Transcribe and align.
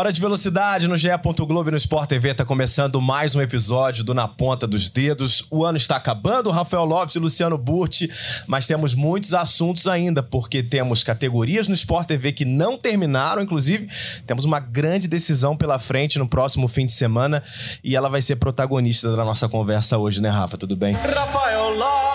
Hora 0.00 0.14
de 0.14 0.18
velocidade 0.18 0.88
no 0.88 0.96
GE. 0.96 1.10
Globo 1.46 1.68
e 1.68 1.72
no 1.72 1.76
Sport 1.76 2.08
TV 2.08 2.30
está 2.30 2.42
começando 2.42 3.02
mais 3.02 3.34
um 3.34 3.40
episódio 3.42 4.02
do 4.02 4.14
Na 4.14 4.26
Ponta 4.26 4.66
dos 4.66 4.88
Dedos. 4.88 5.44
O 5.50 5.62
ano 5.62 5.76
está 5.76 5.96
acabando, 5.96 6.50
Rafael 6.50 6.86
Lopes 6.86 7.16
e 7.16 7.18
Luciano 7.18 7.58
Burti, 7.58 8.10
mas 8.46 8.66
temos 8.66 8.94
muitos 8.94 9.34
assuntos 9.34 9.86
ainda, 9.86 10.22
porque 10.22 10.62
temos 10.62 11.04
categorias 11.04 11.68
no 11.68 11.74
Sport 11.74 12.08
TV 12.08 12.32
que 12.32 12.46
não 12.46 12.78
terminaram, 12.78 13.42
inclusive 13.42 13.90
temos 14.26 14.46
uma 14.46 14.58
grande 14.58 15.06
decisão 15.06 15.54
pela 15.54 15.78
frente 15.78 16.18
no 16.18 16.26
próximo 16.26 16.66
fim 16.66 16.86
de 16.86 16.92
semana 16.92 17.42
e 17.84 17.94
ela 17.94 18.08
vai 18.08 18.22
ser 18.22 18.36
protagonista 18.36 19.14
da 19.14 19.22
nossa 19.22 19.50
conversa 19.50 19.98
hoje, 19.98 20.22
né, 20.22 20.30
Rafa? 20.30 20.56
Tudo 20.56 20.76
bem? 20.76 20.94
Rafael 20.94 21.76
Lopes! 21.76 22.09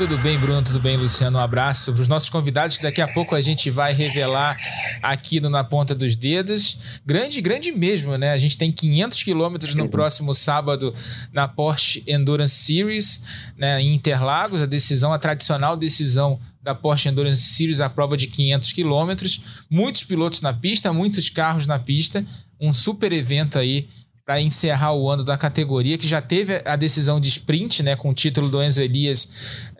Tudo 0.00 0.16
bem, 0.16 0.38
Bruno? 0.38 0.62
Tudo 0.62 0.80
bem, 0.80 0.96
Luciano? 0.96 1.36
Um 1.36 1.42
abraço 1.42 1.92
para 1.92 2.00
os 2.00 2.08
nossos 2.08 2.30
convidados 2.30 2.78
que 2.78 2.82
daqui 2.82 3.02
a 3.02 3.08
pouco 3.12 3.34
a 3.34 3.40
gente 3.42 3.68
vai 3.68 3.92
revelar 3.92 4.56
aqui 5.02 5.40
no 5.40 5.50
Na 5.50 5.62
Ponta 5.62 5.94
dos 5.94 6.16
Dedos. 6.16 6.78
Grande, 7.04 7.38
grande 7.42 7.70
mesmo, 7.70 8.16
né? 8.16 8.32
A 8.32 8.38
gente 8.38 8.56
tem 8.56 8.72
500 8.72 9.22
quilômetros 9.22 9.74
no 9.74 9.90
próximo 9.90 10.32
sábado 10.32 10.94
na 11.34 11.46
Porsche 11.46 12.02
Endurance 12.06 12.54
Series, 12.54 13.22
né, 13.58 13.82
em 13.82 13.94
Interlagos. 13.94 14.62
A 14.62 14.66
decisão, 14.66 15.12
a 15.12 15.18
tradicional 15.18 15.76
decisão 15.76 16.40
da 16.62 16.74
Porsche 16.74 17.10
Endurance 17.10 17.42
Series, 17.42 17.78
a 17.78 17.90
prova 17.90 18.16
de 18.16 18.26
500 18.26 18.72
quilômetros. 18.72 19.42
Muitos 19.68 20.02
pilotos 20.02 20.40
na 20.40 20.54
pista, 20.54 20.94
muitos 20.94 21.28
carros 21.28 21.66
na 21.66 21.78
pista. 21.78 22.24
Um 22.58 22.72
super 22.72 23.12
evento 23.12 23.58
aí 23.58 23.86
para 24.30 24.40
encerrar 24.40 24.92
o 24.92 25.10
ano 25.10 25.24
da 25.24 25.36
categoria, 25.36 25.98
que 25.98 26.06
já 26.06 26.22
teve 26.22 26.62
a 26.64 26.76
decisão 26.76 27.18
de 27.18 27.28
sprint, 27.28 27.82
né, 27.82 27.96
com 27.96 28.10
o 28.10 28.14
título 28.14 28.48
do 28.48 28.62
Enzo 28.62 28.80
Elias 28.80 29.28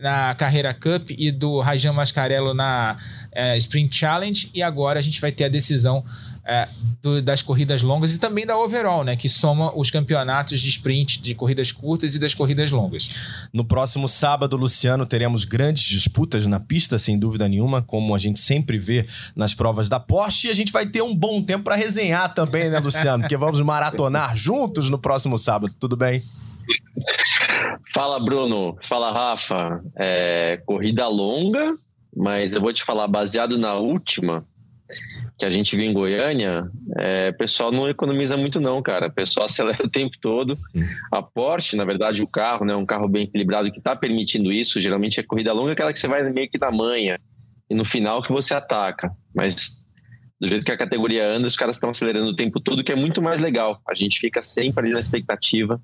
na 0.00 0.34
Carreira 0.34 0.74
Cup 0.74 1.10
e 1.10 1.30
do 1.30 1.60
Rajan 1.60 1.92
Mascarello 1.92 2.52
na 2.52 2.98
é, 3.30 3.56
Sprint 3.58 3.94
Challenge, 3.94 4.50
e 4.52 4.60
agora 4.60 4.98
a 4.98 5.02
gente 5.02 5.20
vai 5.20 5.30
ter 5.30 5.44
a 5.44 5.48
decisão 5.48 6.04
é, 6.44 6.68
do, 7.02 7.20
das 7.20 7.42
corridas 7.42 7.82
longas 7.82 8.14
e 8.14 8.18
também 8.18 8.46
da 8.46 8.58
overall, 8.58 9.04
né? 9.04 9.16
Que 9.16 9.28
soma 9.28 9.72
os 9.76 9.90
campeonatos 9.90 10.60
de 10.60 10.68
sprint, 10.68 11.20
de 11.20 11.34
corridas 11.34 11.72
curtas 11.72 12.14
e 12.14 12.18
das 12.18 12.34
corridas 12.34 12.70
longas. 12.70 13.48
No 13.52 13.64
próximo 13.64 14.08
sábado, 14.08 14.56
Luciano, 14.56 15.06
teremos 15.06 15.44
grandes 15.44 15.84
disputas 15.84 16.46
na 16.46 16.60
pista, 16.60 16.98
sem 16.98 17.18
dúvida 17.18 17.48
nenhuma, 17.48 17.82
como 17.82 18.14
a 18.14 18.18
gente 18.18 18.40
sempre 18.40 18.78
vê 18.78 19.06
nas 19.36 19.54
provas 19.54 19.88
da 19.88 20.00
Porsche. 20.00 20.48
E 20.48 20.50
a 20.50 20.54
gente 20.54 20.72
vai 20.72 20.86
ter 20.86 21.02
um 21.02 21.14
bom 21.14 21.42
tempo 21.42 21.64
para 21.64 21.76
resenhar 21.76 22.32
também, 22.34 22.70
né, 22.70 22.78
Luciano? 22.78 23.22
Porque 23.22 23.36
vamos 23.36 23.60
maratonar 23.60 24.36
juntos 24.36 24.88
no 24.88 24.98
próximo 24.98 25.38
sábado. 25.38 25.74
Tudo 25.78 25.96
bem? 25.96 26.22
Fala, 27.92 28.18
Bruno. 28.18 28.76
Fala, 28.84 29.12
Rafa. 29.12 29.82
É, 29.96 30.56
corrida 30.64 31.06
longa, 31.08 31.74
mas 32.16 32.54
eu 32.54 32.60
vou 32.60 32.72
te 32.72 32.82
falar, 32.82 33.08
baseado 33.08 33.58
na 33.58 33.74
última, 33.74 34.44
que 35.40 35.46
a 35.46 35.50
gente 35.50 35.74
viu 35.74 35.86
em 35.86 35.92
Goiânia, 35.92 36.70
é, 36.98 37.30
o 37.30 37.38
pessoal 37.38 37.72
não 37.72 37.88
economiza 37.88 38.36
muito 38.36 38.60
não, 38.60 38.82
cara. 38.82 39.06
O 39.06 39.12
pessoal 39.12 39.46
acelera 39.50 39.82
o 39.82 39.88
tempo 39.88 40.16
todo. 40.20 40.56
A 41.10 41.22
Porsche, 41.22 41.76
na 41.76 41.84
verdade, 41.84 42.22
o 42.22 42.26
carro, 42.26 42.64
né, 42.64 42.76
um 42.76 42.84
carro 42.84 43.08
bem 43.08 43.24
equilibrado 43.24 43.72
que 43.72 43.78
está 43.78 43.96
permitindo 43.96 44.52
isso. 44.52 44.80
Geralmente 44.80 45.18
a 45.18 45.26
corrida 45.26 45.52
longa 45.52 45.70
é 45.70 45.72
aquela 45.72 45.92
que 45.92 45.98
você 45.98 46.06
vai 46.06 46.22
meio 46.30 46.48
que 46.48 46.58
na 46.58 46.70
manha 46.70 47.18
e 47.70 47.74
no 47.74 47.84
final 47.84 48.22
que 48.22 48.30
você 48.30 48.52
ataca. 48.52 49.10
Mas 49.34 49.74
do 50.38 50.46
jeito 50.46 50.64
que 50.64 50.72
a 50.72 50.76
categoria 50.76 51.26
anda, 51.26 51.48
os 51.48 51.56
caras 51.56 51.76
estão 51.76 51.88
acelerando 51.88 52.28
o 52.28 52.36
tempo 52.36 52.60
todo, 52.60 52.84
que 52.84 52.92
é 52.92 52.96
muito 52.96 53.22
mais 53.22 53.40
legal. 53.40 53.80
A 53.88 53.94
gente 53.94 54.20
fica 54.20 54.42
sempre 54.42 54.84
ali 54.84 54.92
na 54.92 55.00
expectativa 55.00 55.80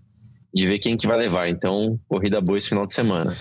de 0.53 0.67
ver 0.67 0.79
quem 0.79 0.97
que 0.99 1.07
vai 1.07 1.17
levar. 1.17 1.49
Então, 1.49 1.99
corrida 2.07 2.41
boa 2.41 2.59
esse 2.59 2.69
final 2.69 2.87
de 2.87 2.95
semana. 2.95 3.35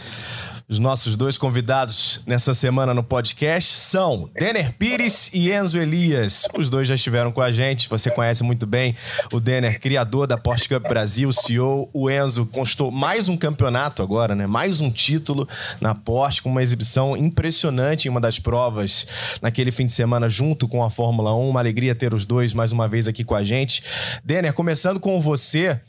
Os 0.68 0.80
nossos 0.80 1.16
dois 1.16 1.38
convidados 1.38 2.24
nessa 2.26 2.56
semana 2.56 2.92
no 2.92 3.04
podcast 3.04 3.72
são 3.72 4.28
Denner 4.34 4.74
Pires 4.74 5.30
e 5.32 5.52
Enzo 5.52 5.78
Elias. 5.78 6.48
Os 6.58 6.72
dois 6.72 6.88
já 6.88 6.96
estiveram 6.96 7.32
com 7.32 7.40
a 7.40 7.52
gente, 7.52 7.88
você 7.88 8.10
conhece 8.10 8.42
muito 8.42 8.66
bem 8.66 8.96
o 9.32 9.40
Denner, 9.40 9.80
criador 9.80 10.26
da 10.26 10.40
Porsche 10.40 10.68
Cup 10.68 10.82
Brasil, 10.88 11.32
CEO. 11.32 11.88
O 11.94 12.10
Enzo 12.10 12.48
constou 12.48 12.90
mais 12.90 13.30
um 13.30 13.38
campeonato 13.38 14.02
agora, 14.02 14.34
né? 14.34 14.48
Mais 14.48 14.82
um 14.82 14.90
título 14.90 15.48
na 15.80 15.94
Porsche, 15.94 16.42
com 16.42 16.50
uma 16.50 16.64
exibição 16.64 17.16
impressionante 17.16 18.08
em 18.08 18.10
uma 18.10 18.20
das 18.20 18.40
provas 18.40 19.06
naquele 19.44 19.72
fim 19.72 19.86
de 19.86 19.92
semana, 19.92 20.28
junto 20.28 20.68
com 20.68 20.84
a 20.84 20.90
Fórmula 20.90 21.36
1. 21.36 21.48
Uma 21.48 21.60
alegria 21.60 21.94
ter 21.94 22.12
os 22.12 22.26
dois 22.26 22.56
mais 22.56 22.72
uma 22.72 22.88
vez 22.88 23.08
aqui 23.08 23.24
com 23.24 23.36
a 23.36 23.44
gente. 23.44 23.84
Denner, 24.24 24.52
começando 24.52 25.00
com 25.00 25.22
você. 25.22 25.80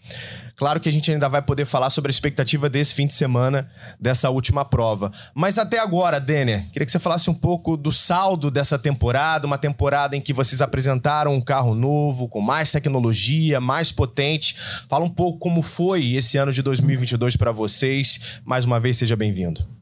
Claro 0.56 0.81
que 0.81 0.89
a 0.89 0.93
gente 0.93 1.12
ainda 1.12 1.28
vai 1.28 1.43
poder 1.43 1.67
falar 1.67 1.91
sobre 1.91 2.09
a 2.09 2.11
expectativa 2.11 2.71
desse 2.71 2.94
fim 2.94 3.06
de 3.06 3.12
semana, 3.12 3.71
dessa 4.00 4.31
última 4.31 4.65
prova. 4.65 5.12
Mas 5.34 5.59
até 5.59 5.78
agora, 5.78 6.19
Denner, 6.19 6.67
queria 6.72 6.87
que 6.87 6.91
você 6.91 6.99
falasse 6.99 7.28
um 7.28 7.34
pouco 7.34 7.77
do 7.77 7.93
saldo 7.93 8.50
dessa 8.50 8.78
temporada, 8.78 9.47
uma 9.47 9.59
temporada 9.59 10.17
em 10.17 10.21
que 10.21 10.33
vocês 10.33 10.62
apresentaram 10.62 11.34
um 11.34 11.43
carro 11.43 11.75
novo, 11.75 12.27
com 12.27 12.41
mais 12.41 12.72
tecnologia, 12.72 13.61
mais 13.61 13.93
potente. 13.93 14.56
Fala 14.89 15.05
um 15.05 15.11
pouco 15.11 15.39
como 15.39 15.61
foi 15.62 16.15
esse 16.15 16.39
ano 16.39 16.53
de 16.53 16.62
2022 16.62 17.37
para 17.37 17.53
vocês. 17.53 18.41
Mais 18.44 18.65
uma 18.65 18.81
vez, 18.81 18.97
seja 18.97 19.15
bem-vindo. 19.15 19.77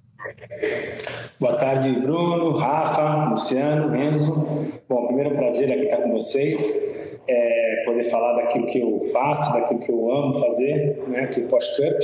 Boa 1.40 1.56
tarde, 1.56 1.90
Bruno, 1.90 2.52
Rafa, 2.52 3.30
Luciano, 3.30 3.94
Enzo. 3.96 4.72
Bom, 4.88 5.06
primeiro 5.06 5.30
é 5.30 5.36
prazer 5.36 5.70
aqui 5.72 5.84
estar 5.84 5.98
com 5.98 6.12
vocês 6.12 6.94
é, 7.26 7.82
poder 7.84 8.04
falar 8.04 8.34
daquilo 8.34 8.66
que 8.66 8.80
eu 8.80 9.00
faço, 9.12 9.52
daquilo 9.52 9.80
que 9.80 9.90
eu 9.90 10.10
amo 10.10 10.34
fazer, 10.34 11.02
né, 11.08 11.20
aqui 11.20 11.40
no 11.40 11.48
Porsche 11.48 11.76
Cup. 11.76 12.00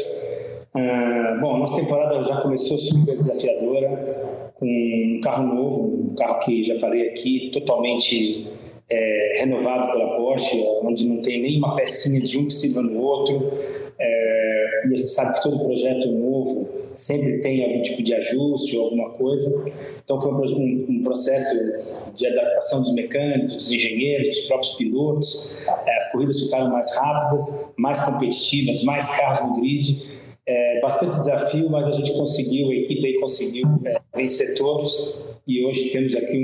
Ah, 0.74 1.38
bom, 1.40 1.58
nossa 1.58 1.80
temporada 1.80 2.22
já 2.24 2.40
começou 2.40 2.78
super 2.78 3.16
desafiadora, 3.16 4.52
com 4.54 4.66
um 4.66 5.20
carro 5.20 5.54
novo, 5.54 6.10
um 6.10 6.14
carro 6.14 6.38
que 6.40 6.62
já 6.64 6.78
falei 6.78 7.08
aqui, 7.08 7.50
totalmente 7.52 8.48
é, 8.88 9.32
renovado 9.40 9.92
pela 9.92 10.16
Porsche, 10.16 10.62
onde 10.82 11.08
não 11.08 11.20
tem 11.20 11.42
nenhuma 11.42 11.76
pecinha 11.76 12.20
de 12.20 12.38
um 12.38 12.44
possível 12.44 12.82
no 12.82 13.00
outro. 13.00 13.52
É, 13.98 14.39
e 14.88 14.94
a 14.94 14.96
gente 14.96 15.08
sabe 15.08 15.34
que 15.34 15.42
todo 15.42 15.58
projeto 15.58 16.10
novo 16.10 16.80
sempre 16.94 17.40
tem 17.40 17.64
algum 17.64 17.82
tipo 17.82 18.02
de 18.02 18.14
ajuste 18.14 18.76
ou 18.76 18.84
alguma 18.84 19.10
coisa. 19.10 19.64
Então 20.02 20.20
foi 20.20 20.32
um, 20.32 20.86
um 20.88 21.02
processo 21.02 21.94
de 22.14 22.26
adaptação 22.26 22.82
dos 22.82 22.92
mecânicos, 22.94 23.56
dos 23.56 23.72
engenheiros, 23.72 24.36
dos 24.36 24.46
próprios 24.46 24.74
pilotos. 24.74 25.58
É, 25.86 25.96
as 25.96 26.12
corridas 26.12 26.40
ficaram 26.40 26.70
mais 26.70 26.94
rápidas, 26.96 27.72
mais 27.76 28.02
competitivas, 28.04 28.82
mais 28.84 29.16
carros 29.16 29.48
no 29.48 29.60
grid. 29.60 30.20
É, 30.46 30.80
bastante 30.80 31.14
desafio, 31.14 31.70
mas 31.70 31.86
a 31.86 31.92
gente 31.92 32.12
conseguiu, 32.12 32.70
a 32.70 32.74
equipe 32.74 33.06
aí 33.06 33.20
conseguiu 33.20 33.68
é, 33.84 34.00
vencer 34.16 34.56
todos 34.56 35.29
e 35.50 35.64
hoje 35.64 35.90
temos 35.90 36.14
aqui 36.14 36.38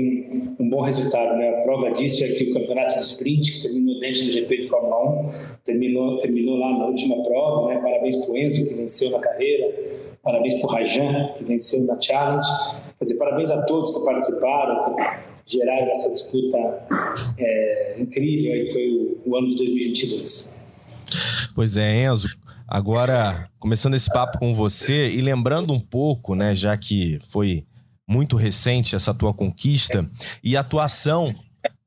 um, 0.59 0.63
um, 0.65 0.69
bom 0.69 0.81
resultado. 0.81 1.37
Né? 1.37 1.47
A 1.49 1.61
prova 1.61 1.91
disso 1.91 2.25
é 2.25 2.27
que 2.27 2.51
o 2.51 2.53
campeonato 2.53 2.93
de 2.93 2.99
sprint, 2.99 3.53
que 3.53 3.61
terminou 3.61 3.97
dentro 4.01 4.25
do 4.25 4.29
GP 4.29 4.57
de 4.57 4.67
Fórmula 4.67 5.27
1, 5.27 5.29
terminou, 5.63 6.17
terminou 6.17 6.57
lá 6.57 6.77
na 6.77 6.87
última 6.87 7.23
prova. 7.23 7.69
Né? 7.69 7.79
Parabéns 7.81 8.17
para 8.17 8.33
o 8.33 8.37
Enzo, 8.37 8.67
que 8.67 8.75
venceu 8.75 9.09
na 9.11 9.19
carreira, 9.19 9.73
parabéns 10.21 10.55
para 10.55 10.67
o 10.67 10.69
Rajan, 10.69 11.33
que 11.37 11.43
venceu 11.45 11.85
na 11.85 12.01
Challenge. 12.01 12.47
Quer 12.99 13.05
dizer, 13.05 13.17
parabéns 13.17 13.49
a 13.49 13.61
todos 13.61 13.97
que 13.97 14.03
participaram, 14.03 14.95
que 15.45 15.57
geraram 15.57 15.89
essa 15.89 16.11
disputa 16.11 16.57
é, 17.37 17.95
incrível 17.99 18.51
aí, 18.51 18.67
foi 18.73 18.89
o, 18.89 19.21
o 19.25 19.37
ano 19.37 19.47
de 19.47 19.55
2022. 19.55 20.75
Pois 21.55 21.77
é, 21.77 22.03
Enzo. 22.03 22.27
Agora, 22.67 23.49
começando 23.57 23.93
esse 23.93 24.11
papo 24.11 24.37
com 24.37 24.53
você 24.53 25.07
e 25.07 25.21
lembrando 25.21 25.71
um 25.71 25.79
pouco, 25.79 26.35
né, 26.35 26.53
já 26.53 26.75
que 26.75 27.17
foi 27.29 27.63
muito 28.07 28.37
recente 28.37 28.95
essa 28.95 29.13
tua 29.13 29.33
conquista 29.33 30.09
e 30.43 30.55
atuação 30.55 31.35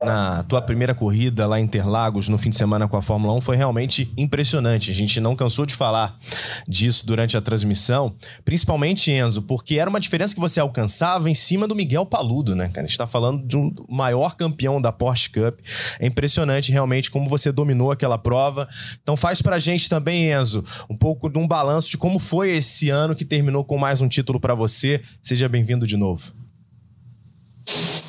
na 0.02 0.42
tua 0.44 0.62
primeira 0.62 0.94
corrida 0.94 1.46
lá 1.46 1.60
em 1.60 1.64
Interlagos 1.64 2.28
no 2.28 2.38
fim 2.38 2.48
de 2.48 2.56
semana 2.56 2.88
com 2.88 2.96
a 2.96 3.02
Fórmula 3.02 3.34
1 3.34 3.40
foi 3.42 3.56
realmente 3.56 4.10
impressionante. 4.16 4.90
A 4.90 4.94
gente 4.94 5.20
não 5.20 5.36
cansou 5.36 5.66
de 5.66 5.74
falar 5.74 6.18
disso 6.66 7.06
durante 7.06 7.36
a 7.36 7.40
transmissão, 7.40 8.14
principalmente 8.44 9.10
Enzo, 9.10 9.42
porque 9.42 9.78
era 9.78 9.90
uma 9.90 10.00
diferença 10.00 10.34
que 10.34 10.40
você 10.40 10.58
alcançava 10.58 11.28
em 11.28 11.34
cima 11.34 11.68
do 11.68 11.76
Miguel 11.76 12.06
Paludo, 12.06 12.56
né, 12.56 12.68
cara? 12.68 12.86
A 12.86 12.88
gente 12.88 12.96
tá 12.96 13.06
falando 13.06 13.46
de 13.46 13.56
um 13.56 13.74
maior 13.88 14.36
campeão 14.36 14.80
da 14.80 14.90
Porsche 14.90 15.28
Cup. 15.28 15.60
É 15.98 16.06
impressionante 16.06 16.72
realmente 16.72 17.10
como 17.10 17.28
você 17.28 17.52
dominou 17.52 17.92
aquela 17.92 18.16
prova. 18.16 18.66
Então 19.02 19.16
faz 19.16 19.42
pra 19.42 19.58
gente 19.58 19.88
também, 19.88 20.32
Enzo, 20.32 20.64
um 20.88 20.96
pouco 20.96 21.28
de 21.28 21.38
um 21.38 21.46
balanço 21.46 21.90
de 21.90 21.98
como 21.98 22.18
foi 22.18 22.50
esse 22.50 22.88
ano 22.88 23.14
que 23.14 23.24
terminou 23.24 23.64
com 23.64 23.76
mais 23.76 24.00
um 24.00 24.08
título 24.08 24.40
para 24.40 24.54
você. 24.54 25.02
Seja 25.22 25.46
bem-vindo 25.48 25.86
de 25.86 25.96
novo. 25.96 26.32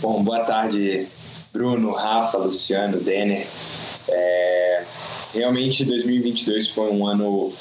Bom, 0.02 0.24
boa 0.24 0.44
tarde 0.46 1.08
Bruno, 1.54 1.92
Rafa, 1.92 2.38
Luciano, 2.38 3.00
Denner. 3.00 3.46
É, 4.10 4.84
realmente 5.34 5.86
2022 5.86 6.70
foi 6.70 6.92
um 6.92 7.06
ano 7.06 7.54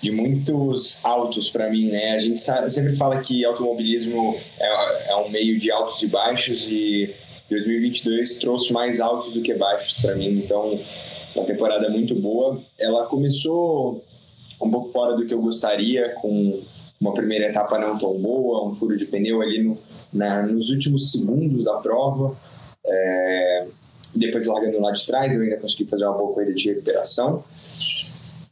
de 0.00 0.10
muitos 0.10 1.04
altos 1.04 1.50
para 1.50 1.70
mim, 1.70 1.86
né? 1.86 2.12
A 2.12 2.18
gente 2.18 2.40
sempre 2.40 2.94
fala 2.96 3.20
que 3.20 3.44
automobilismo 3.44 4.36
é, 4.60 5.10
é 5.10 5.16
um 5.16 5.30
meio 5.30 5.58
de 5.58 5.70
altos 5.70 6.02
e 6.02 6.06
baixos 6.06 6.66
e 6.68 7.14
2022 7.48 8.36
trouxe 8.36 8.72
mais 8.72 9.00
altos 9.00 9.32
do 9.32 9.40
que 9.40 9.54
baixos 9.54 10.00
para 10.00 10.14
mim, 10.14 10.42
então 10.44 10.78
uma 11.34 11.44
temporada 11.46 11.88
muito 11.88 12.14
boa. 12.14 12.60
Ela 12.78 13.06
começou 13.06 14.04
um 14.60 14.70
pouco 14.70 14.90
fora 14.90 15.16
do 15.16 15.26
que 15.26 15.34
eu 15.34 15.40
gostaria, 15.40 16.10
com 16.10 16.60
uma 17.00 17.12
primeira 17.12 17.46
etapa 17.46 17.78
não 17.78 17.98
tão 17.98 18.14
boa, 18.14 18.66
um 18.66 18.74
furo 18.74 18.96
de 18.96 19.06
pneu 19.06 19.42
ali 19.42 19.62
no, 19.62 19.78
na, 20.12 20.42
nos 20.42 20.70
últimos 20.70 21.10
segundos 21.10 21.64
da 21.64 21.74
prova. 21.74 22.36
É, 22.86 23.66
depois 24.14 24.46
largando 24.46 24.80
lá 24.80 24.92
de 24.92 25.04
trás, 25.06 25.34
eu 25.34 25.42
ainda 25.42 25.56
consegui 25.56 25.88
fazer 25.88 26.04
uma 26.04 26.16
boa 26.16 26.32
corrida 26.32 26.54
de 26.54 26.68
recuperação. 26.68 27.42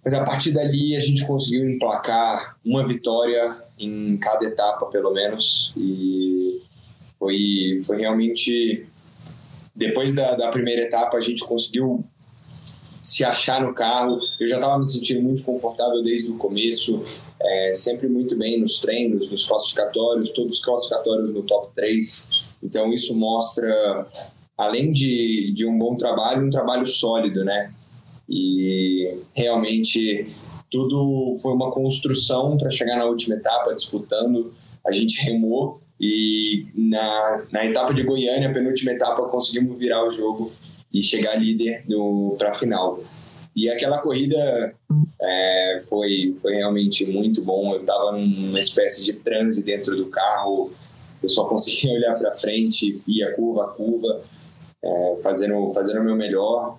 Mas 0.04 0.14
a 0.14 0.24
partir 0.24 0.50
dali 0.50 0.96
a 0.96 1.00
gente 1.00 1.24
conseguiu 1.26 1.68
emplacar 1.68 2.56
uma 2.64 2.86
vitória 2.86 3.56
em 3.78 4.16
cada 4.16 4.44
etapa, 4.44 4.86
pelo 4.86 5.12
menos. 5.12 5.72
E 5.76 6.60
foi, 7.18 7.80
foi 7.86 8.00
realmente. 8.00 8.86
Depois 9.74 10.14
da, 10.14 10.34
da 10.34 10.50
primeira 10.50 10.82
etapa, 10.82 11.16
a 11.16 11.20
gente 11.20 11.44
conseguiu 11.44 12.04
se 13.00 13.24
achar 13.24 13.62
no 13.62 13.72
carro. 13.72 14.18
Eu 14.40 14.48
já 14.48 14.56
estava 14.56 14.78
me 14.78 14.88
sentindo 14.88 15.22
muito 15.22 15.42
confortável 15.42 16.02
desde 16.02 16.30
o 16.30 16.36
começo, 16.36 17.04
é, 17.40 17.72
sempre 17.74 18.08
muito 18.08 18.36
bem 18.36 18.60
nos 18.60 18.80
treinos, 18.80 19.30
nos 19.30 19.46
classificatórios, 19.46 20.32
todos 20.32 20.58
os 20.58 20.64
classificatórios 20.64 21.30
no 21.30 21.42
top 21.42 21.72
3. 21.74 22.41
Então 22.62 22.92
isso 22.92 23.16
mostra, 23.18 24.06
além 24.56 24.92
de, 24.92 25.52
de 25.54 25.66
um 25.66 25.76
bom 25.78 25.96
trabalho, 25.96 26.46
um 26.46 26.50
trabalho 26.50 26.86
sólido, 26.86 27.44
né? 27.44 27.72
E 28.28 29.18
realmente 29.34 30.28
tudo 30.70 31.36
foi 31.42 31.52
uma 31.52 31.70
construção 31.70 32.56
para 32.56 32.70
chegar 32.70 32.96
na 32.96 33.04
última 33.04 33.34
etapa, 33.34 33.74
disputando. 33.74 34.54
A 34.86 34.92
gente 34.92 35.22
remou 35.22 35.82
e 36.00 36.66
na, 36.74 37.44
na 37.52 37.64
etapa 37.64 37.94
de 37.94 38.02
Goiânia, 38.02 38.52
penúltima 38.52 38.92
etapa, 38.92 39.22
conseguimos 39.28 39.78
virar 39.78 40.04
o 40.04 40.10
jogo 40.10 40.50
e 40.92 41.02
chegar 41.02 41.36
líder 41.36 41.84
para 42.36 42.50
a 42.50 42.54
final. 42.54 43.00
E 43.54 43.68
aquela 43.68 43.98
corrida 43.98 44.74
é, 45.20 45.82
foi, 45.88 46.36
foi 46.40 46.54
realmente 46.54 47.06
muito 47.06 47.42
bom. 47.42 47.74
Eu 47.74 47.82
estava 47.82 48.12
numa 48.12 48.58
espécie 48.58 49.04
de 49.04 49.12
transe 49.12 49.62
dentro 49.62 49.96
do 49.96 50.06
carro, 50.06 50.72
eu 51.22 51.28
só 51.28 51.44
conseguia 51.44 51.92
olhar 51.96 52.18
para 52.18 52.34
frente, 52.34 52.92
ia 53.06 53.32
curva 53.34 53.64
a 53.64 53.68
curva, 53.68 54.22
é, 54.82 55.16
fazendo, 55.22 55.72
fazendo 55.72 56.00
o 56.00 56.04
meu 56.04 56.16
melhor. 56.16 56.78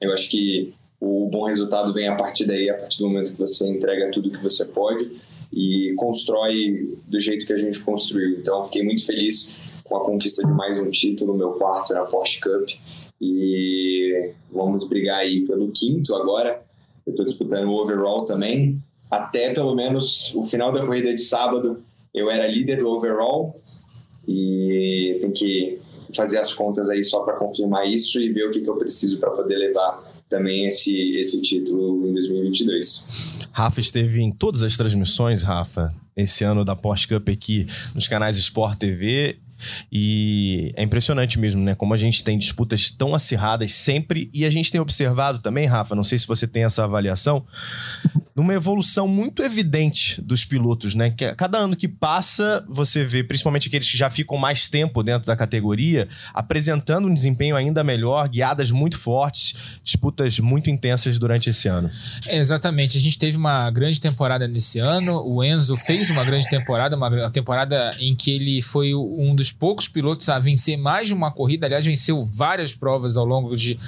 Eu 0.00 0.12
acho 0.12 0.30
que 0.30 0.74
o 1.00 1.28
bom 1.30 1.44
resultado 1.44 1.92
vem 1.92 2.08
a 2.08 2.16
partir 2.16 2.46
daí, 2.46 2.70
a 2.70 2.74
partir 2.74 2.98
do 2.98 3.08
momento 3.08 3.32
que 3.32 3.38
você 3.38 3.68
entrega 3.68 4.10
tudo 4.10 4.30
que 4.30 4.42
você 4.42 4.64
pode 4.64 5.10
e 5.52 5.94
constrói 5.96 6.98
do 7.06 7.20
jeito 7.20 7.46
que 7.46 7.52
a 7.52 7.58
gente 7.58 7.78
construiu. 7.80 8.38
Então, 8.38 8.64
fiquei 8.64 8.82
muito 8.82 9.04
feliz 9.04 9.54
com 9.84 9.96
a 9.96 10.04
conquista 10.04 10.44
de 10.44 10.52
mais 10.52 10.78
um 10.78 10.90
título, 10.90 11.34
meu 11.34 11.52
quarto 11.52 11.92
na 11.92 12.04
Porsche 12.04 12.40
Cup. 12.40 12.68
E 13.20 14.30
vamos 14.50 14.86
brigar 14.88 15.20
aí 15.20 15.46
pelo 15.46 15.70
quinto 15.70 16.14
agora. 16.14 16.62
Eu 17.06 17.10
estou 17.10 17.24
disputando 17.24 17.68
o 17.68 17.74
overall 17.74 18.24
também. 18.24 18.78
Até 19.10 19.54
pelo 19.54 19.74
menos 19.74 20.34
o 20.34 20.44
final 20.44 20.72
da 20.72 20.84
corrida 20.84 21.12
de 21.14 21.20
sábado, 21.20 21.82
eu 22.16 22.30
era 22.30 22.48
líder 22.48 22.78
do 22.78 22.88
overall. 22.88 23.60
E 24.26 25.18
tem 25.20 25.30
que 25.30 25.78
fazer 26.14 26.38
as 26.38 26.52
contas 26.54 26.88
aí 26.88 27.04
só 27.04 27.20
para 27.20 27.34
confirmar 27.34 27.86
isso 27.86 28.18
e 28.18 28.32
ver 28.32 28.48
o 28.48 28.50
que, 28.50 28.60
que 28.60 28.68
eu 28.68 28.76
preciso 28.76 29.18
para 29.18 29.30
poder 29.30 29.56
levar 29.56 30.02
também 30.28 30.66
esse, 30.66 31.12
esse 31.12 31.40
título 31.42 32.08
em 32.08 32.12
2022. 32.12 33.06
Rafa 33.52 33.80
esteve 33.80 34.20
em 34.20 34.32
todas 34.32 34.62
as 34.62 34.76
transmissões, 34.76 35.42
Rafa, 35.42 35.94
esse 36.16 36.42
ano 36.42 36.64
da 36.64 36.74
Porsche 36.74 37.06
Cup 37.06 37.28
aqui 37.28 37.66
nos 37.94 38.08
canais 38.08 38.36
Sport 38.36 38.78
TV 38.78 39.38
e 39.90 40.72
é 40.76 40.82
impressionante 40.82 41.38
mesmo, 41.38 41.62
né? 41.62 41.74
Como 41.74 41.94
a 41.94 41.96
gente 41.96 42.22
tem 42.22 42.38
disputas 42.38 42.90
tão 42.90 43.14
acirradas 43.14 43.72
sempre 43.72 44.30
e 44.32 44.44
a 44.44 44.50
gente 44.50 44.70
tem 44.70 44.80
observado 44.80 45.38
também, 45.38 45.66
Rafa, 45.66 45.94
não 45.94 46.04
sei 46.04 46.18
se 46.18 46.26
você 46.26 46.46
tem 46.46 46.64
essa 46.64 46.84
avaliação, 46.84 47.44
numa 48.36 48.52
evolução 48.52 49.08
muito 49.08 49.42
evidente 49.42 50.20
dos 50.20 50.44
pilotos, 50.44 50.94
né? 50.94 51.10
Que 51.10 51.34
cada 51.34 51.56
ano 51.56 51.74
que 51.74 51.88
passa, 51.88 52.62
você 52.68 53.02
vê, 53.02 53.24
principalmente 53.24 53.68
aqueles 53.68 53.90
que 53.90 53.96
já 53.96 54.10
ficam 54.10 54.36
mais 54.36 54.68
tempo 54.68 55.02
dentro 55.02 55.26
da 55.26 55.34
categoria, 55.34 56.06
apresentando 56.34 57.08
um 57.08 57.14
desempenho 57.14 57.56
ainda 57.56 57.82
melhor, 57.82 58.28
guiadas 58.28 58.70
muito 58.70 58.98
fortes, 58.98 59.78
disputas 59.82 60.38
muito 60.38 60.68
intensas 60.68 61.18
durante 61.18 61.48
esse 61.48 61.66
ano. 61.66 61.90
É, 62.26 62.36
exatamente. 62.36 62.98
A 62.98 63.00
gente 63.00 63.18
teve 63.18 63.38
uma 63.38 63.70
grande 63.70 63.98
temporada 63.98 64.46
nesse 64.46 64.78
ano. 64.78 65.22
O 65.24 65.42
Enzo 65.42 65.74
fez 65.74 66.10
uma 66.10 66.22
grande 66.22 66.46
temporada, 66.46 66.94
uma 66.94 67.30
temporada 67.30 67.96
em 67.98 68.14
que 68.14 68.30
ele 68.30 68.60
foi 68.60 68.94
um 68.94 69.34
dos 69.34 69.45
poucos 69.50 69.88
pilotos 69.88 70.28
a 70.28 70.38
vencer 70.38 70.76
mais 70.76 71.08
de 71.08 71.14
uma 71.14 71.30
corrida. 71.30 71.66
Aliás, 71.66 71.84
venceu 71.84 72.24
várias 72.24 72.72
provas 72.72 73.16
ao 73.16 73.24
longo 73.24 73.56
de 73.56 73.78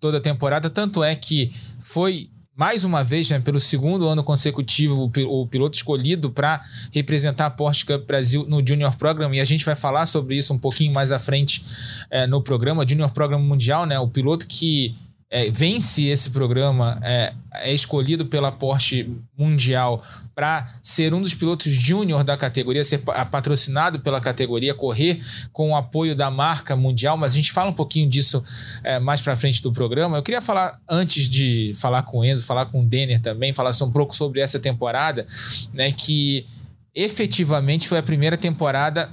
toda 0.00 0.18
a 0.18 0.20
temporada. 0.20 0.70
Tanto 0.70 1.02
é 1.02 1.14
que 1.14 1.52
foi 1.80 2.30
mais 2.58 2.82
uma 2.82 3.04
vez, 3.04 3.30
né, 3.30 3.38
pelo 3.38 3.60
segundo 3.60 4.08
ano 4.08 4.24
consecutivo, 4.24 5.08
o 5.28 5.46
piloto 5.46 5.76
escolhido 5.76 6.28
para 6.28 6.60
representar 6.92 7.46
a 7.46 7.50
Porsche 7.50 7.86
Cup 7.86 8.04
Brasil 8.04 8.44
no 8.48 8.66
Junior 8.66 8.96
Program, 8.96 9.32
e 9.32 9.40
a 9.40 9.44
gente 9.44 9.64
vai 9.64 9.76
falar 9.76 10.06
sobre 10.06 10.36
isso 10.36 10.52
um 10.52 10.58
pouquinho 10.58 10.92
mais 10.92 11.12
à 11.12 11.20
frente 11.20 11.64
é, 12.10 12.26
no 12.26 12.42
programa, 12.42 12.84
Junior 12.84 13.12
Program 13.12 13.38
Mundial, 13.38 13.86
né, 13.86 13.96
o 14.00 14.08
piloto 14.08 14.44
que 14.48 14.96
é, 15.30 15.50
vence 15.50 16.04
esse 16.04 16.30
programa, 16.30 16.98
é, 17.02 17.34
é, 17.52 17.74
escolhido 17.74 18.26
pela 18.26 18.50
Porsche 18.50 19.10
Mundial 19.36 20.02
para 20.34 20.72
ser 20.82 21.12
um 21.12 21.20
dos 21.20 21.34
pilotos 21.34 21.70
júnior 21.72 22.24
da 22.24 22.36
categoria, 22.36 22.82
ser 22.82 22.98
patrocinado 22.98 24.00
pela 24.00 24.20
categoria, 24.20 24.72
correr 24.72 25.20
com 25.52 25.72
o 25.72 25.76
apoio 25.76 26.14
da 26.14 26.30
marca 26.30 26.74
mundial, 26.76 27.16
mas 27.16 27.32
a 27.32 27.36
gente 27.36 27.52
fala 27.52 27.70
um 27.70 27.74
pouquinho 27.74 28.08
disso 28.08 28.42
é, 28.82 28.98
mais 28.98 29.20
para 29.20 29.36
frente 29.36 29.62
do 29.62 29.72
programa. 29.72 30.16
Eu 30.16 30.22
queria 30.22 30.40
falar, 30.40 30.80
antes 30.88 31.28
de 31.28 31.72
falar 31.74 32.04
com 32.04 32.20
o 32.20 32.24
Enzo, 32.24 32.46
falar 32.46 32.66
com 32.66 32.80
o 32.80 32.86
Denner 32.86 33.20
também, 33.20 33.52
falar 33.52 33.72
um 33.82 33.90
pouco 33.90 34.14
sobre 34.14 34.40
essa 34.40 34.58
temporada, 34.58 35.26
né, 35.74 35.92
que 35.92 36.46
efetivamente 36.94 37.86
foi 37.86 37.98
a 37.98 38.02
primeira 38.02 38.36
temporada 38.36 39.10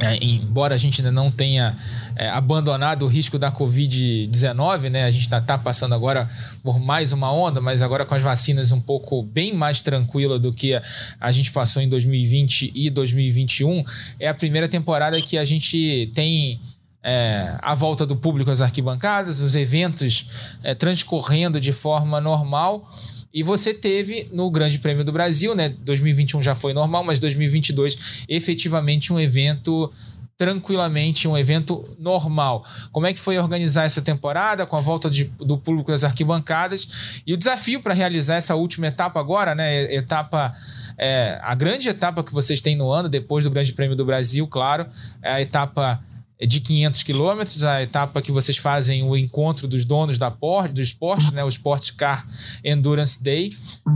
é, 0.00 0.16
embora 0.24 0.74
a 0.74 0.78
gente 0.78 1.00
ainda 1.00 1.12
não 1.12 1.30
tenha 1.30 1.76
é, 2.16 2.28
abandonado 2.30 3.04
o 3.04 3.08
risco 3.08 3.38
da 3.38 3.52
Covid-19, 3.52 4.88
né? 4.90 5.04
A 5.04 5.10
gente 5.10 5.22
está 5.22 5.40
passando 5.58 5.94
agora 5.94 6.28
por 6.62 6.80
mais 6.80 7.12
uma 7.12 7.30
onda, 7.30 7.60
mas 7.60 7.82
agora 7.82 8.06
com 8.06 8.14
as 8.14 8.22
vacinas 8.22 8.72
um 8.72 8.80
pouco 8.80 9.22
bem 9.22 9.52
mais 9.52 9.82
tranquila 9.82 10.38
do 10.38 10.52
que 10.52 10.74
a, 10.74 10.82
a 11.20 11.30
gente 11.30 11.52
passou 11.52 11.82
em 11.82 11.88
2020 11.88 12.72
e 12.74 12.88
2021. 12.88 13.84
É 14.18 14.28
a 14.28 14.34
primeira 14.34 14.66
temporada 14.66 15.20
que 15.20 15.36
a 15.36 15.44
gente 15.44 16.10
tem 16.14 16.58
é, 17.02 17.58
a 17.60 17.74
volta 17.74 18.06
do 18.06 18.16
público 18.16 18.50
às 18.50 18.62
arquibancadas, 18.62 19.42
os 19.42 19.54
eventos 19.54 20.30
é, 20.62 20.74
transcorrendo 20.74 21.60
de 21.60 21.72
forma 21.72 22.20
normal. 22.20 22.88
E 23.32 23.42
você 23.42 23.72
teve 23.72 24.28
no 24.32 24.50
Grande 24.50 24.78
Prêmio 24.78 25.04
do 25.04 25.12
Brasil, 25.12 25.54
né? 25.54 25.70
2021 25.80 26.42
já 26.42 26.54
foi 26.54 26.72
normal, 26.72 27.02
mas 27.04 27.18
2022 27.18 28.24
efetivamente 28.28 29.12
um 29.12 29.20
evento 29.20 29.90
tranquilamente 30.36 31.28
um 31.28 31.38
evento 31.38 31.84
normal. 32.00 32.66
Como 32.90 33.06
é 33.06 33.12
que 33.12 33.18
foi 33.20 33.38
organizar 33.38 33.84
essa 33.84 34.02
temporada 34.02 34.66
com 34.66 34.76
a 34.76 34.80
volta 34.80 35.08
de, 35.08 35.24
do 35.38 35.56
público 35.56 35.92
das 35.92 36.02
arquibancadas 36.02 37.22
e 37.24 37.32
o 37.32 37.36
desafio 37.36 37.80
para 37.80 37.94
realizar 37.94 38.34
essa 38.34 38.56
última 38.56 38.88
etapa 38.88 39.20
agora, 39.20 39.54
né? 39.54 39.94
Etapa 39.94 40.52
é, 40.98 41.38
a 41.42 41.54
grande 41.54 41.88
etapa 41.88 42.24
que 42.24 42.32
vocês 42.32 42.60
têm 42.60 42.76
no 42.76 42.90
ano 42.90 43.08
depois 43.08 43.44
do 43.44 43.50
Grande 43.50 43.72
Prêmio 43.72 43.96
do 43.96 44.04
Brasil, 44.04 44.46
claro, 44.46 44.86
é 45.22 45.32
a 45.32 45.40
etapa 45.40 46.02
de 46.40 46.60
500 46.60 47.02
quilômetros, 47.02 47.62
a 47.62 47.82
etapa 47.82 48.20
que 48.20 48.32
vocês 48.32 48.56
fazem 48.56 49.02
o 49.02 49.16
encontro 49.16 49.68
dos 49.68 49.84
donos 49.84 50.18
da 50.18 50.30
Porsche, 50.30 50.72
do 50.72 50.82
esporte, 50.82 51.32
né, 51.34 51.44
o 51.44 51.48
Sport 51.48 51.92
Car 51.96 52.26
Endurance 52.64 53.22
Day. 53.22 53.52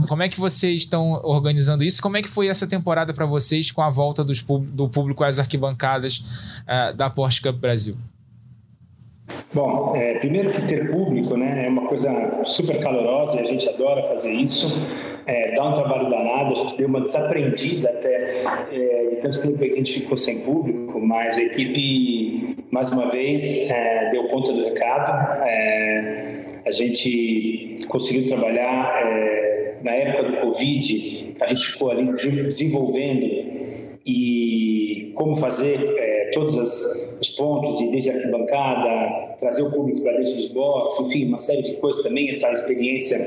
Como 0.07 0.23
é 0.23 0.29
que 0.29 0.39
vocês 0.39 0.83
estão 0.83 1.11
organizando 1.23 1.83
isso? 1.83 2.01
Como 2.01 2.17
é 2.17 2.21
que 2.21 2.29
foi 2.29 2.47
essa 2.47 2.65
temporada 2.65 3.13
para 3.13 3.25
vocês 3.25 3.71
com 3.71 3.81
a 3.81 3.89
volta 3.89 4.23
dos, 4.23 4.41
do 4.41 4.87
público 4.87 5.23
às 5.23 5.39
arquibancadas 5.39 6.19
uh, 6.19 6.93
da 6.95 7.09
Porsche 7.09 7.41
Cup 7.41 7.57
Brasil? 7.57 7.97
Bom, 9.53 9.93
é, 9.95 10.19
primeiro 10.19 10.51
que 10.51 10.61
ter 10.61 10.89
público 10.91 11.35
né, 11.35 11.65
é 11.65 11.69
uma 11.69 11.87
coisa 11.87 12.11
super 12.45 12.79
calorosa 12.79 13.37
e 13.37 13.39
a 13.39 13.45
gente 13.45 13.67
adora 13.67 14.03
fazer 14.03 14.31
isso. 14.31 14.85
É, 15.27 15.51
dá 15.51 15.67
um 15.67 15.73
trabalho 15.73 16.09
danado, 16.09 16.53
a 16.53 16.55
gente 16.55 16.77
deu 16.77 16.87
uma 16.87 17.01
desaprendida 17.01 17.89
até 17.89 18.43
é, 18.71 19.09
de 19.09 19.17
tanto 19.17 19.41
tempo 19.41 19.57
que 19.57 19.73
a 19.73 19.75
gente 19.75 19.99
ficou 19.99 20.15
sem 20.15 20.39
público, 20.45 21.01
mas 21.01 21.37
a 21.37 21.43
equipe, 21.43 22.55
mais 22.71 22.91
uma 22.93 23.09
vez, 23.09 23.69
é, 23.69 24.09
deu 24.09 24.23
conta 24.29 24.53
do 24.53 24.63
recado. 24.63 25.43
É, 25.43 26.61
a 26.65 26.71
gente 26.71 27.75
conseguiu 27.89 28.25
trabalhar 28.29 29.01
é, 29.05 29.75
na 29.83 29.91
época 29.91 30.23
do 30.31 30.37
Covid, 30.37 31.33
a 31.41 31.47
gente 31.47 31.67
ficou 31.67 31.91
ali 31.91 32.05
desenvolvendo 32.13 33.25
e 34.05 35.11
como 35.13 35.35
fazer 35.35 35.77
todos 36.31 36.57
as, 36.57 37.19
os 37.21 37.29
pontos, 37.29 37.77
de, 37.77 37.89
desde 37.89 38.11
a 38.11 38.15
arquibancada, 38.15 39.35
trazer 39.37 39.63
o 39.63 39.71
público 39.71 40.01
para 40.01 40.13
dentro 40.13 40.35
dos 40.35 40.47
boxes, 40.47 41.07
enfim, 41.07 41.27
uma 41.27 41.37
série 41.37 41.61
de 41.61 41.75
coisas 41.75 42.03
também, 42.03 42.29
essa 42.29 42.51
experiência 42.51 43.17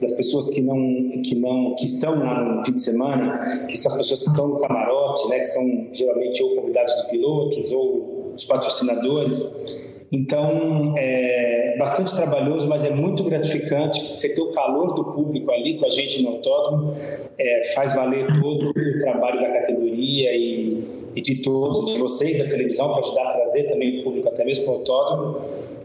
das 0.00 0.12
pessoas 0.12 0.50
que 0.50 0.60
não, 0.60 0.76
que 1.22 1.34
não, 1.34 1.74
que 1.74 1.84
estão 1.84 2.18
lá 2.18 2.44
no 2.44 2.64
fim 2.64 2.72
de 2.72 2.82
semana, 2.82 3.66
que 3.68 3.76
são 3.76 3.92
as 3.92 3.98
pessoas 3.98 4.22
que 4.22 4.28
estão 4.30 4.48
no 4.48 4.58
camarote, 4.60 5.28
né, 5.28 5.38
que 5.40 5.46
são 5.46 5.86
geralmente 5.92 6.42
ou 6.42 6.56
convidados 6.56 6.94
de 6.94 7.10
pilotos 7.10 7.72
ou 7.72 8.32
os 8.34 8.44
patrocinadores. 8.44 9.77
Então, 10.10 10.94
é 10.96 11.76
bastante 11.78 12.14
trabalhoso, 12.14 12.66
mas 12.66 12.84
é 12.84 12.90
muito 12.90 13.22
gratificante. 13.24 14.00
Você 14.14 14.30
ter 14.30 14.40
o 14.40 14.50
calor 14.50 14.94
do 14.94 15.04
público 15.12 15.50
ali 15.50 15.74
com 15.74 15.86
a 15.86 15.90
gente 15.90 16.22
no 16.22 16.30
autódromo 16.30 16.94
é, 17.38 17.64
faz 17.74 17.94
valer 17.94 18.26
todo 18.40 18.70
o 18.70 18.98
trabalho 18.98 19.40
da 19.40 19.48
categoria 19.50 20.34
e, 20.34 20.82
e 21.14 21.20
de 21.20 21.42
todos, 21.42 21.92
de 21.92 21.98
vocês 21.98 22.38
da 22.38 22.44
televisão, 22.44 22.90
para 22.92 23.04
ajudar 23.04 23.22
a 23.22 23.32
trazer 23.32 23.64
também 23.64 24.00
o 24.00 24.04
público 24.04 24.28
até 24.28 24.44
mesmo 24.44 24.64
para 24.64 24.74
o 24.74 24.76
autódromo. 24.78 25.40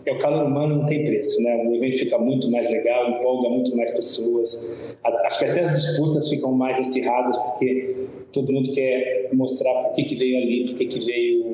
É, 0.06 0.12
o 0.12 0.20
calor 0.20 0.46
humano 0.46 0.77
não 0.77 0.86
tem 0.86 1.03
preço, 1.03 1.42
né? 1.42 1.65
O 1.65 1.75
evento 1.75 1.98
fica 1.98 2.18
muito 2.18 2.50
mais 2.51 2.70
legal, 2.70 3.10
empolga 3.10 3.50
muito 3.50 3.75
mais 3.75 3.92
pessoas. 3.92 4.98
As, 5.03 5.15
acho 5.25 5.39
que 5.39 5.46
até 5.46 5.62
as 5.62 5.74
disputas 5.74 6.30
ficam 6.30 6.51
mais 6.51 6.80
acirradas, 6.80 7.38
porque 7.38 7.96
todo 8.32 8.51
mundo 8.51 8.74
quer 8.74 9.30
mostrar 9.32 9.74
por 9.84 9.94
que, 9.94 10.03
que 10.03 10.15
veio 10.15 10.38
ali, 10.38 10.65
por 10.68 10.75
que, 10.75 10.86
que 10.86 11.00
veio 11.06 11.53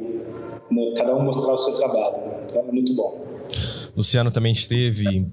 cada 0.95 1.15
um 1.15 1.23
mostrar 1.23 1.53
o 1.53 1.57
seu 1.57 1.73
trabalho. 1.75 2.15
Então 2.43 2.61
é 2.61 2.71
muito 2.71 2.95
bom. 2.95 3.29
Luciano 3.95 4.31
também 4.31 4.53
esteve 4.53 5.27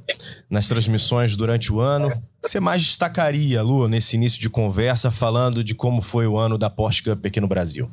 nas 0.50 0.68
transmissões 0.68 1.36
durante 1.36 1.72
o 1.72 1.80
ano. 1.80 2.10
Você 2.42 2.58
mais 2.58 2.82
destacaria, 2.82 3.62
Lu, 3.62 3.88
nesse 3.88 4.16
início 4.16 4.40
de 4.40 4.48
conversa, 4.48 5.10
falando 5.10 5.62
de 5.62 5.74
como 5.74 6.02
foi 6.02 6.26
o 6.26 6.36
ano 6.36 6.56
da 6.56 6.70
Porsche 6.70 7.02
Cup 7.02 7.26
aqui 7.26 7.40
no 7.40 7.48
Brasil? 7.48 7.90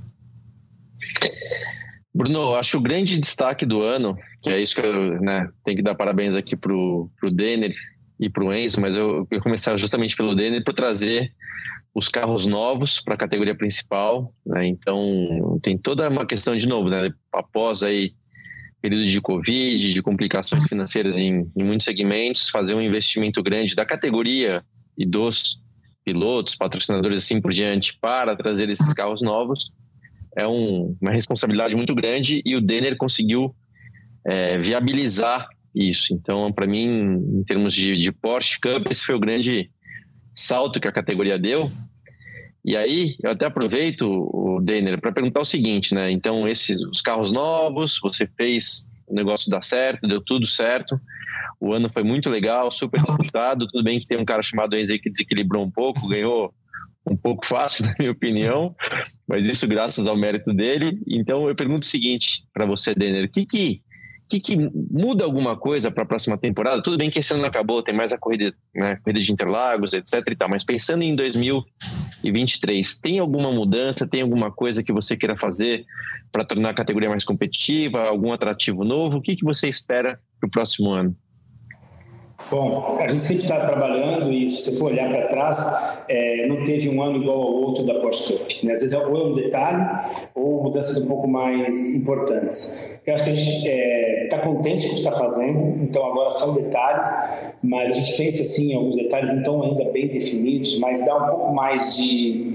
Bruno, 2.13 2.55
acho 2.55 2.77
o 2.77 2.81
grande 2.81 3.19
destaque 3.19 3.65
do 3.65 3.81
ano, 3.81 4.15
que 4.41 4.49
é 4.49 4.61
isso 4.61 4.75
que 4.75 4.85
eu 4.85 5.19
né, 5.19 5.49
tenho 5.65 5.77
que 5.77 5.83
dar 5.83 5.95
parabéns 5.95 6.35
aqui 6.35 6.55
pro, 6.55 7.09
pro 7.19 7.31
Denner 7.31 7.73
e 8.19 8.29
pro 8.29 8.53
Enzo, 8.53 8.79
mas 8.79 8.95
eu, 8.95 9.27
eu 9.31 9.41
começar 9.41 9.75
justamente 9.77 10.15
pelo 10.15 10.35
Denner 10.35 10.63
por 10.63 10.73
trazer 10.73 11.31
os 11.93 12.09
carros 12.09 12.47
novos 12.47 12.99
para 12.99 13.13
a 13.13 13.17
categoria 13.17 13.55
principal, 13.55 14.33
né? 14.45 14.65
então 14.65 15.59
tem 15.61 15.77
toda 15.77 16.09
uma 16.09 16.25
questão 16.25 16.55
de 16.55 16.67
novo, 16.67 16.89
né? 16.89 17.11
após 17.31 17.83
aí 17.83 18.13
período 18.81 19.05
de 19.05 19.21
covid, 19.21 19.93
de 19.93 20.01
complicações 20.01 20.65
financeiras 20.65 21.17
em, 21.17 21.49
em 21.55 21.63
muitos 21.63 21.85
segmentos, 21.85 22.49
fazer 22.49 22.73
um 22.73 22.81
investimento 22.81 23.41
grande 23.41 23.75
da 23.75 23.85
categoria 23.85 24.63
e 24.97 25.05
dos 25.05 25.61
pilotos, 26.03 26.55
patrocinadores 26.55 27.23
assim 27.23 27.39
por 27.39 27.51
diante 27.51 27.97
para 28.01 28.35
trazer 28.35 28.69
esses 28.69 28.93
carros 28.93 29.21
novos 29.21 29.71
é 30.35 30.47
um, 30.47 30.95
uma 30.99 31.11
responsabilidade 31.11 31.75
muito 31.75 31.93
grande 31.93 32.41
e 32.45 32.55
o 32.55 32.61
Denner 32.61 32.97
conseguiu 32.97 33.55
é, 34.25 34.57
viabilizar 34.57 35.47
isso. 35.73 36.13
Então, 36.13 36.51
para 36.51 36.67
mim, 36.67 36.87
em 37.39 37.43
termos 37.43 37.73
de, 37.73 37.97
de 37.97 38.11
Porsche 38.11 38.59
Cup, 38.59 38.89
esse 38.89 39.03
foi 39.03 39.15
o 39.15 39.19
grande 39.19 39.71
salto 40.33 40.79
que 40.79 40.87
a 40.87 40.91
categoria 40.91 41.37
deu. 41.37 41.71
E 42.65 42.77
aí, 42.77 43.15
eu 43.21 43.31
até 43.31 43.45
aproveito, 43.45 44.03
o 44.03 44.61
Denner, 44.61 44.99
para 44.99 45.11
perguntar 45.11 45.41
o 45.41 45.45
seguinte, 45.45 45.93
né? 45.93 46.09
Então, 46.11 46.47
esses 46.47 46.81
os 46.81 47.01
carros 47.01 47.31
novos, 47.31 47.99
você 48.01 48.25
fez 48.37 48.89
o 49.05 49.13
negócio 49.13 49.51
dar 49.51 49.63
certo, 49.63 50.07
deu 50.07 50.21
tudo 50.21 50.47
certo. 50.47 50.99
O 51.59 51.73
ano 51.73 51.89
foi 51.91 52.03
muito 52.03 52.29
legal, 52.29 52.71
super 52.71 53.01
disputado. 53.03 53.67
Tudo 53.67 53.83
bem 53.83 53.99
que 53.99 54.07
tem 54.07 54.17
um 54.17 54.25
cara 54.25 54.41
chamado 54.41 54.77
Enzo 54.77 54.97
que 54.97 55.09
desequilibrou 55.09 55.63
um 55.63 55.71
pouco, 55.71 56.07
ganhou 56.07 56.53
um 57.05 57.17
pouco 57.17 57.45
fácil, 57.45 57.83
na 57.87 57.95
minha 57.99 58.11
opinião, 58.11 58.73
mas 59.27 59.47
isso 59.47 59.67
graças 59.67 60.07
ao 60.07 60.15
mérito 60.15 60.53
dele. 60.53 61.01
Então, 61.07 61.47
eu 61.49 61.55
pergunto 61.55 61.85
o 61.85 61.89
seguinte 61.89 62.45
para 62.53 62.65
você, 62.65 62.95
Denner: 62.95 63.25
o 63.25 63.29
que 63.29 63.45
que 63.45 63.81
que, 64.33 64.39
que 64.39 64.71
muda 64.89 65.23
alguma 65.23 65.55
coisa 65.55 65.91
para 65.91 66.03
a 66.03 66.05
próxima 66.05 66.37
temporada? 66.37 66.81
Tudo 66.81 66.97
bem 66.97 67.09
que 67.09 67.19
esse 67.19 67.33
ano 67.33 67.45
acabou, 67.45 67.83
tem 67.83 67.93
mais 67.93 68.11
a 68.11 68.17
corrida, 68.17 68.53
né, 68.73 68.95
corrida 68.97 69.21
de 69.21 69.31
Interlagos, 69.31 69.93
etc. 69.93 70.23
E 70.31 70.35
tal, 70.35 70.49
mas 70.49 70.63
pensando 70.63 71.03
em 71.03 71.15
2023, 71.15 72.99
tem 72.99 73.19
alguma 73.19 73.51
mudança? 73.51 74.07
Tem 74.07 74.21
alguma 74.21 74.51
coisa 74.51 74.83
que 74.83 74.91
você 74.91 75.15
queira 75.15 75.37
fazer 75.37 75.85
para 76.31 76.43
tornar 76.43 76.71
a 76.71 76.73
categoria 76.73 77.09
mais 77.09 77.23
competitiva? 77.23 78.03
Algum 78.03 78.33
atrativo 78.33 78.83
novo? 78.83 79.17
O 79.17 79.21
que, 79.21 79.35
que 79.35 79.45
você 79.45 79.67
espera 79.67 80.19
para 80.39 80.47
o 80.47 80.51
próximo 80.51 80.89
ano? 80.91 81.15
Bom, 82.53 82.99
a 82.99 83.07
gente 83.07 83.23
sempre 83.23 83.41
está 83.41 83.65
trabalhando 83.65 84.31
e 84.31 84.47
se 84.47 84.61
você 84.61 84.77
for 84.77 84.91
olhar 84.91 85.09
para 85.09 85.25
trás, 85.25 86.05
é, 86.07 86.45
não 86.45 86.63
teve 86.63 86.87
um 86.87 87.01
ano 87.01 87.17
igual 87.17 87.41
ao 87.41 87.51
outro 87.51 87.83
da 87.83 87.95
Cup. 87.95 88.11
Né? 88.63 88.73
Às 88.73 88.81
vezes 88.81 88.93
ou 88.93 89.01
é 89.01 89.23
um 89.23 89.33
detalhe 89.33 89.83
ou 90.35 90.61
mudanças 90.61 90.99
um 90.99 91.07
pouco 91.07 91.27
mais 91.27 91.95
importantes. 91.95 93.01
Eu 93.07 93.15
acho 93.15 93.23
que 93.23 93.31
a 93.31 93.33
gente 93.33 93.57
está 93.57 93.71
é, 93.71 94.27
tá 94.29 94.37
contente 94.37 94.85
com 94.85 94.91
o 94.91 94.93
que 94.93 94.99
está 94.99 95.11
fazendo, 95.11 95.81
então 95.81 96.05
agora 96.05 96.29
são 96.29 96.53
detalhes, 96.53 97.07
mas 97.63 97.91
a 97.91 97.95
gente 97.95 98.15
pensa 98.17 98.43
assim, 98.43 98.71
alguns 98.75 98.97
detalhes 98.97 99.31
não 99.31 99.39
estão 99.39 99.63
ainda 99.63 99.85
bem 99.85 100.09
definidos, 100.09 100.77
mas 100.77 101.03
dá 101.03 101.15
um 101.15 101.29
pouco 101.31 101.55
mais 101.55 101.97
de 101.97 102.53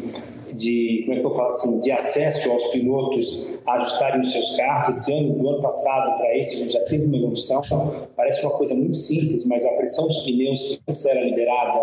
de, 0.52 1.02
como 1.04 1.16
é 1.16 1.20
que 1.20 1.26
eu 1.26 1.30
falo 1.30 1.48
assim, 1.48 1.80
de 1.80 1.90
acesso 1.90 2.50
aos 2.50 2.64
pilotos 2.68 3.58
ajustarem 3.66 4.20
os 4.20 4.32
seus 4.32 4.56
carros. 4.56 4.88
Esse 4.88 5.12
ano, 5.12 5.34
do 5.34 5.48
ano 5.48 5.62
passado 5.62 6.16
para 6.16 6.36
esse, 6.36 6.56
a 6.56 6.58
gente 6.58 6.72
já 6.72 6.80
teve 6.80 7.04
uma 7.04 7.16
evolução. 7.16 7.60
Parece 8.16 8.42
uma 8.44 8.56
coisa 8.56 8.74
muito 8.74 8.96
simples, 8.96 9.46
mas 9.46 9.64
a 9.64 9.72
pressão 9.72 10.06
dos 10.06 10.20
pneus 10.20 10.76
que 10.76 10.80
antes 10.88 11.04
era 11.06 11.20
liberada 11.20 11.80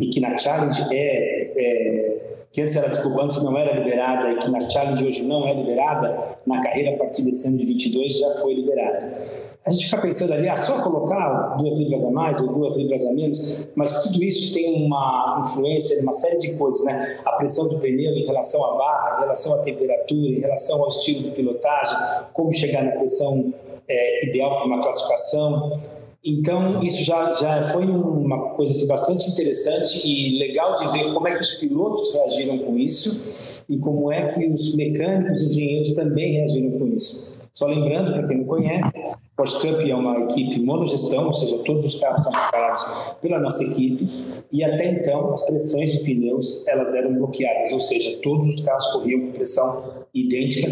e 0.00 0.06
que 0.06 0.20
na 0.20 0.36
Challenge 0.36 0.82
é, 0.92 1.52
é 1.56 2.16
que 2.52 2.60
antes 2.60 2.74
era, 2.74 2.88
desculpa, 2.88 3.22
antes 3.22 3.42
não 3.42 3.56
era 3.56 3.78
liberada 3.78 4.32
e 4.32 4.36
que 4.38 4.50
na 4.50 4.60
Challenge 4.68 5.04
hoje 5.04 5.22
não 5.22 5.46
é 5.46 5.54
liberada, 5.54 6.36
na 6.44 6.60
carreira 6.60 6.94
a 6.94 6.98
partir 6.98 7.22
desse 7.22 7.46
ano 7.46 7.56
de 7.56 7.64
22 7.64 8.18
já 8.18 8.30
foi 8.36 8.54
liberada 8.54 9.39
a 9.64 9.70
gente 9.70 9.84
fica 9.84 10.00
pensando 10.00 10.32
ali, 10.32 10.48
ah, 10.48 10.56
só 10.56 10.82
colocar 10.82 11.56
duas 11.58 11.78
libras 11.78 12.02
a 12.04 12.10
mais 12.10 12.40
ou 12.40 12.52
duas 12.52 12.76
libras 12.76 13.04
a 13.04 13.12
menos, 13.12 13.68
mas 13.74 14.02
tudo 14.02 14.22
isso 14.22 14.54
tem 14.54 14.86
uma 14.86 15.42
influência 15.44 15.96
de 15.96 16.02
uma 16.02 16.12
série 16.14 16.38
de 16.38 16.56
coisas, 16.56 16.82
né? 16.84 17.18
A 17.26 17.32
pressão 17.32 17.68
do 17.68 17.78
pneu 17.78 18.12
em 18.12 18.24
relação 18.24 18.64
à 18.64 18.78
barra, 18.78 19.16
em 19.18 19.20
relação 19.20 19.54
à 19.54 19.58
temperatura, 19.58 20.30
em 20.30 20.40
relação 20.40 20.82
ao 20.82 20.88
estilo 20.88 21.22
de 21.24 21.30
pilotagem, 21.32 21.96
como 22.32 22.52
chegar 22.52 22.84
na 22.84 22.92
pressão 22.92 23.52
é, 23.86 24.26
ideal 24.26 24.56
para 24.56 24.64
uma 24.64 24.80
classificação. 24.80 25.80
Então, 26.24 26.82
isso 26.82 27.04
já, 27.04 27.34
já 27.34 27.68
foi 27.70 27.86
uma 27.86 28.50
coisa 28.50 28.72
assim, 28.72 28.86
bastante 28.86 29.30
interessante 29.30 30.06
e 30.06 30.38
legal 30.38 30.76
de 30.76 30.88
ver 30.88 31.12
como 31.12 31.28
é 31.28 31.34
que 31.34 31.42
os 31.42 31.54
pilotos 31.54 32.14
reagiram 32.14 32.58
com 32.58 32.78
isso 32.78 33.62
e 33.68 33.78
como 33.78 34.10
é 34.10 34.26
que 34.26 34.46
os 34.46 34.74
mecânicos 34.74 35.42
e 35.42 35.46
engenheiros 35.46 35.92
também 35.92 36.32
reagiram 36.32 36.78
com 36.78 36.86
isso. 36.88 37.40
Só 37.52 37.66
lembrando, 37.66 38.12
para 38.12 38.26
quem 38.26 38.38
não 38.38 38.44
conhece, 38.44 39.16
Porsche 39.40 39.58
Cup 39.58 39.88
é 39.88 39.94
uma 39.94 40.20
equipe 40.20 40.60
monogestão, 40.60 41.26
ou 41.26 41.32
seja, 41.32 41.56
todos 41.60 41.82
os 41.86 41.98
carros 41.98 42.22
são 42.22 42.30
preparados 42.30 43.14
pela 43.22 43.38
nossa 43.38 43.64
equipe, 43.64 44.06
e 44.52 44.62
até 44.62 44.84
então 44.84 45.32
as 45.32 45.46
pressões 45.46 45.92
de 45.92 46.00
pneus 46.00 46.66
elas 46.68 46.94
eram 46.94 47.14
bloqueadas, 47.14 47.72
ou 47.72 47.80
seja, 47.80 48.18
todos 48.22 48.46
os 48.46 48.62
carros 48.62 48.86
corriam 48.88 49.20
com 49.22 49.32
pressão 49.32 50.04
idêntica 50.12 50.68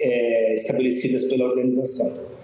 é, 0.00 0.54
estabelecidas 0.54 1.26
pela 1.26 1.44
organização. 1.44 2.36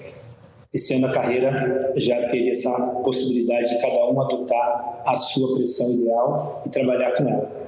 Esse 0.73 0.95
ano 0.95 1.09
a 1.09 1.13
carreira 1.13 1.93
já 1.97 2.25
teve 2.29 2.51
essa 2.51 2.71
possibilidade 3.03 3.71
de 3.71 3.83
cada 3.83 4.09
um 4.09 4.21
adotar 4.21 5.03
a 5.05 5.17
sua 5.17 5.57
pressão 5.57 5.91
ideal 5.91 6.63
e 6.67 6.69
trabalhar 6.69 7.15
com 7.15 7.29
ela. 7.29 7.64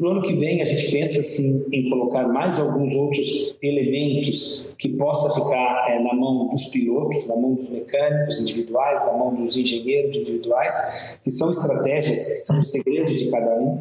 Para 0.00 0.08
o 0.08 0.10
ano 0.12 0.22
que 0.22 0.32
vem, 0.32 0.62
a 0.62 0.64
gente 0.64 0.90
pensa 0.90 1.20
assim, 1.20 1.66
em 1.70 1.90
colocar 1.90 2.26
mais 2.26 2.58
alguns 2.58 2.94
outros 2.94 3.54
elementos 3.60 4.66
que 4.78 4.88
possa 4.88 5.28
ficar 5.28 5.90
é, 5.90 5.98
na 6.02 6.14
mão 6.14 6.48
dos 6.48 6.64
pilotos, 6.70 7.26
na 7.26 7.36
mão 7.36 7.52
dos 7.52 7.68
mecânicos 7.68 8.40
individuais, 8.40 9.06
na 9.06 9.18
mão 9.18 9.34
dos 9.34 9.58
engenheiros 9.58 10.16
individuais, 10.16 11.20
que 11.22 11.30
são 11.30 11.50
estratégias, 11.50 12.18
que 12.26 12.36
são 12.36 12.60
os 12.60 12.70
segredos 12.70 13.18
de 13.18 13.30
cada 13.30 13.54
um, 13.56 13.78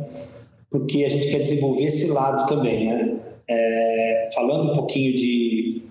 porque 0.69 1.05
a 1.05 1.09
gente 1.09 1.29
quer 1.29 1.39
desenvolver 1.39 1.85
esse 1.85 2.07
lado 2.07 2.49
também. 2.49 2.89
Né? 2.89 3.15
É, 3.47 4.25
falando 4.35 4.71
um 4.71 4.73
pouquinho 4.73 5.15
de, 5.15 5.83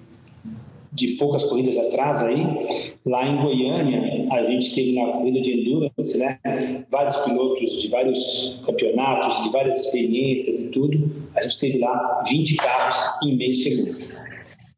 de 0.92 1.08
poucas 1.16 1.42
corridas 1.44 1.78
atrás 1.78 2.22
aí, 2.22 2.44
lá 3.06 3.26
em 3.26 3.40
Goiânia, 3.40 4.17
a 4.30 4.50
gente 4.50 4.74
teve 4.74 4.92
na 4.94 5.12
corrida 5.12 5.40
de 5.40 5.52
endurance, 5.52 6.18
né, 6.18 6.38
vários 6.90 7.16
pilotos 7.18 7.80
de 7.80 7.88
vários 7.88 8.60
campeonatos, 8.64 9.42
de 9.42 9.50
várias 9.50 9.84
experiências 9.84 10.60
e 10.60 10.70
tudo. 10.70 11.10
A 11.34 11.42
gente 11.42 11.58
teve 11.58 11.78
lá 11.78 12.24
20 12.28 12.56
carros 12.56 12.96
em 13.22 13.36
meio 13.36 13.54
segundo. 13.54 13.96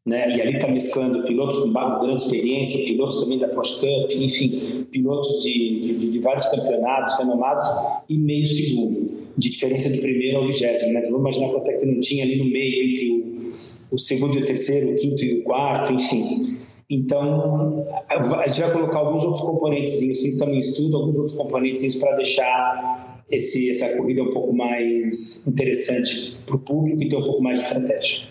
Né? 0.03 0.35
E 0.35 0.41
ali 0.41 0.55
está 0.55 0.67
mesclando 0.67 1.23
pilotos 1.23 1.59
com 1.59 1.71
grande 1.71 2.21
experiência, 2.21 2.83
pilotos 2.85 3.19
também 3.19 3.37
da 3.37 3.47
Porsche 3.47 3.75
Cup, 3.75 4.11
enfim, 4.15 4.87
pilotos 4.91 5.43
de, 5.43 5.79
de, 5.79 6.09
de 6.09 6.19
vários 6.19 6.45
campeonatos 6.45 7.17
renomados 7.19 7.65
em 8.09 8.17
meio 8.17 8.47
segundo, 8.47 9.11
de 9.37 9.49
diferença 9.51 9.89
do 9.89 9.99
primeiro 9.99 10.39
ao 10.39 10.47
vigésimo. 10.47 10.91
Né? 10.91 11.01
Então, 11.01 11.11
vamos 11.11 11.35
imaginar 11.35 11.53
quanto 11.53 11.69
é 11.69 11.77
que 11.77 11.85
não 11.85 11.99
tinha 11.99 12.23
ali 12.23 12.37
no 12.37 12.45
meio 12.45 12.89
entre 12.89 13.11
o, 13.11 13.53
o 13.91 13.97
segundo 13.97 14.39
e 14.39 14.41
o 14.41 14.45
terceiro, 14.45 14.91
o 14.91 14.95
quinto 14.95 15.23
e 15.23 15.39
o 15.39 15.43
quarto, 15.43 15.93
enfim. 15.93 16.57
Então, 16.93 17.87
a 18.09 18.47
gente 18.49 18.59
vai 18.59 18.71
colocar 18.73 18.99
alguns 18.99 19.23
outros 19.23 19.41
componentes, 19.43 19.93
vocês 19.93 20.35
também 20.35 20.59
estudam 20.59 20.99
alguns 20.99 21.15
outros 21.15 21.37
componentes 21.37 21.95
para 21.95 22.17
deixar 22.17 23.23
esse, 23.31 23.69
essa 23.69 23.95
corrida 23.95 24.21
um 24.21 24.33
pouco 24.33 24.53
mais 24.53 25.47
interessante 25.47 26.37
para 26.45 26.57
o 26.57 26.59
público 26.59 27.01
e 27.01 27.07
ter 27.07 27.15
um 27.15 27.23
pouco 27.23 27.41
mais 27.41 27.59
de 27.59 27.65
estratégia. 27.65 28.27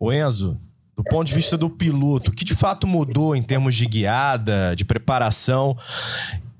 O 0.00 0.12
Enzo, 0.12 0.60
do 0.96 1.04
ponto 1.04 1.28
de 1.28 1.34
vista 1.34 1.56
do 1.56 1.70
piloto, 1.70 2.32
o 2.32 2.34
que 2.34 2.44
de 2.44 2.56
fato 2.56 2.84
mudou 2.84 3.36
em 3.36 3.42
termos 3.42 3.76
de 3.76 3.86
guiada, 3.86 4.74
de 4.74 4.84
preparação 4.84 5.76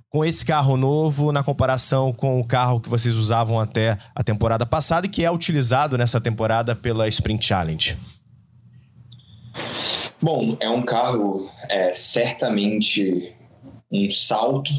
com 0.09 0.25
esse 0.25 0.45
carro 0.45 0.76
novo 0.76 1.33
na 1.33 1.43
comparação 1.43 2.12
com 2.12 2.38
o 2.38 2.47
carro 2.47 2.79
que 2.79 2.88
vocês 2.88 3.17
usavam 3.17 3.59
até 3.59 3.99
a 4.14 4.23
temporada 4.23 4.64
passada 4.64 5.07
e 5.07 5.11
que 5.11 5.25
é 5.25 5.31
utilizado 5.33 5.99
nessa 5.99 6.21
temporada 6.21 6.76
pela 6.76 7.09
Sprint 7.09 7.45
Challenge? 7.45 7.99
Bom, 10.25 10.57
é 10.59 10.71
um 10.71 10.81
carro 10.81 11.50
é, 11.69 11.90
certamente 11.90 13.37
um 13.93 14.11
salto 14.11 14.73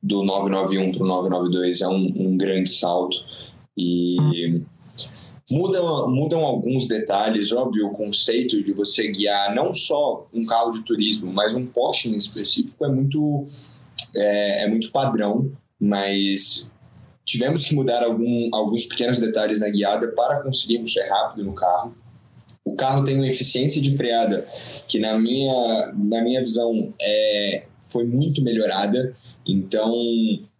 do 0.00 0.22
991 0.22 0.92
para 0.92 1.02
o 1.02 1.06
992, 1.08 1.80
é 1.80 1.88
um, 1.88 2.14
um 2.16 2.36
grande 2.36 2.70
salto 2.70 3.16
e 3.76 4.62
Mudam, 5.50 6.08
mudam 6.08 6.44
alguns 6.44 6.86
detalhes, 6.86 7.50
óbvio, 7.50 7.88
o 7.88 7.90
conceito 7.90 8.62
de 8.62 8.72
você 8.72 9.10
guiar 9.10 9.52
não 9.56 9.74
só 9.74 10.28
um 10.32 10.46
carro 10.46 10.70
de 10.70 10.82
turismo, 10.82 11.32
mas 11.32 11.52
um 11.52 11.66
Porsche 11.66 12.08
em 12.08 12.16
específico 12.16 12.84
é 12.84 12.88
muito, 12.88 13.44
é, 14.14 14.62
é 14.62 14.68
muito 14.68 14.92
padrão, 14.92 15.50
mas 15.80 16.72
tivemos 17.24 17.64
que 17.64 17.74
mudar 17.74 18.04
algum, 18.04 18.48
alguns 18.52 18.86
pequenos 18.86 19.18
detalhes 19.18 19.58
na 19.58 19.68
guiada 19.68 20.06
para 20.12 20.44
conseguirmos 20.44 20.92
ser 20.92 21.08
rápido 21.08 21.44
no 21.44 21.54
carro. 21.54 22.05
O 22.66 22.74
carro 22.74 23.04
tem 23.04 23.14
uma 23.14 23.28
eficiência 23.28 23.80
de 23.80 23.96
freada 23.96 24.44
que, 24.88 24.98
na 24.98 25.16
minha, 25.16 25.92
na 25.94 26.20
minha 26.20 26.40
visão, 26.40 26.92
é, 27.00 27.62
foi 27.84 28.04
muito 28.04 28.42
melhorada. 28.42 29.14
Então, 29.46 29.94